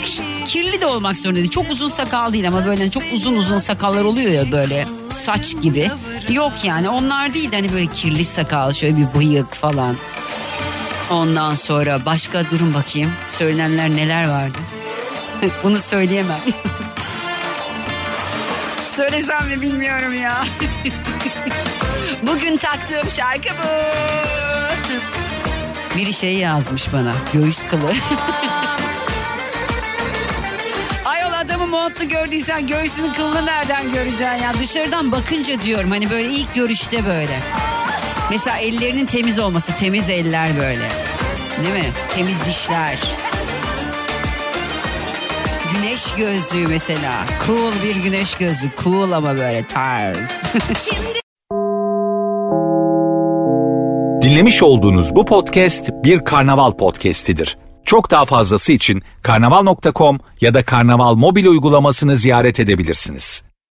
kirli 0.44 0.80
de 0.80 0.86
olmak 0.86 1.18
zorunda 1.18 1.36
değil. 1.36 1.50
Çok 1.50 1.70
uzun 1.70 1.88
sakal 1.88 2.32
değil 2.32 2.48
ama 2.48 2.66
böyle 2.66 2.90
çok 2.90 3.02
uzun 3.12 3.36
uzun 3.36 3.58
sakallar 3.58 4.04
oluyor 4.04 4.32
ya 4.32 4.52
böyle 4.52 4.86
saç 5.10 5.62
gibi. 5.62 5.90
Yok 6.28 6.52
yani 6.64 6.88
onlar 6.88 7.34
değil 7.34 7.52
de 7.52 7.56
hani 7.56 7.72
böyle 7.72 7.86
kirli 7.86 8.24
sakal 8.24 8.72
şöyle 8.72 8.96
bir 8.96 9.18
bıyık 9.18 9.54
falan. 9.54 9.96
Ondan 11.10 11.54
sonra 11.54 12.00
başka 12.06 12.50
durum 12.50 12.74
bakayım. 12.74 13.12
Söylenenler 13.28 13.90
neler 13.90 14.28
vardı? 14.28 14.58
Bunu 15.64 15.78
söyleyemem. 15.78 16.38
Söylesem 18.90 19.48
mi 19.48 19.60
bilmiyorum 19.60 20.22
ya. 20.22 20.44
Bugün 22.22 22.56
taktığım 22.56 23.10
şarkı 23.10 23.48
bu. 23.48 23.66
Biri 25.96 26.12
şey 26.12 26.34
yazmış 26.34 26.92
bana. 26.92 27.12
Göğüs 27.32 27.66
kılı. 27.66 27.92
Ayol 31.04 31.32
adamı 31.32 31.66
montlu 31.66 32.08
gördüysen 32.08 32.66
göğsünün 32.66 33.12
kılını 33.12 33.46
nereden 33.46 33.92
göreceksin 33.92 34.24
ya? 34.24 34.52
Dışarıdan 34.60 35.12
bakınca 35.12 35.60
diyorum 35.60 35.90
hani 35.90 36.10
böyle 36.10 36.28
ilk 36.28 36.54
görüşte 36.54 37.06
böyle. 37.06 37.40
Mesela 38.30 38.56
ellerinin 38.56 39.06
temiz 39.06 39.38
olması, 39.38 39.76
temiz 39.76 40.10
eller 40.10 40.56
böyle. 40.56 40.88
Değil 41.62 41.74
mi? 41.74 41.92
Temiz 42.14 42.44
dişler. 42.46 42.96
Güneş 45.76 46.14
gözlüğü 46.14 46.68
mesela. 46.68 47.24
Cool 47.46 47.72
bir 47.84 48.02
güneş 48.02 48.34
gözlüğü. 48.34 48.68
Cool 48.84 49.12
ama 49.12 49.36
böyle 49.36 49.66
tarz. 49.66 50.18
Dinlemiş 54.22 54.62
olduğunuz 54.62 55.14
bu 55.16 55.24
podcast 55.24 55.90
bir 56.04 56.24
karnaval 56.24 56.72
podcastidir. 56.72 57.58
Çok 57.84 58.10
daha 58.10 58.24
fazlası 58.24 58.72
için 58.72 59.02
karnaval.com 59.22 60.18
ya 60.40 60.54
da 60.54 60.62
karnaval 60.64 61.14
mobil 61.14 61.46
uygulamasını 61.46 62.16
ziyaret 62.16 62.60
edebilirsiniz. 62.60 63.45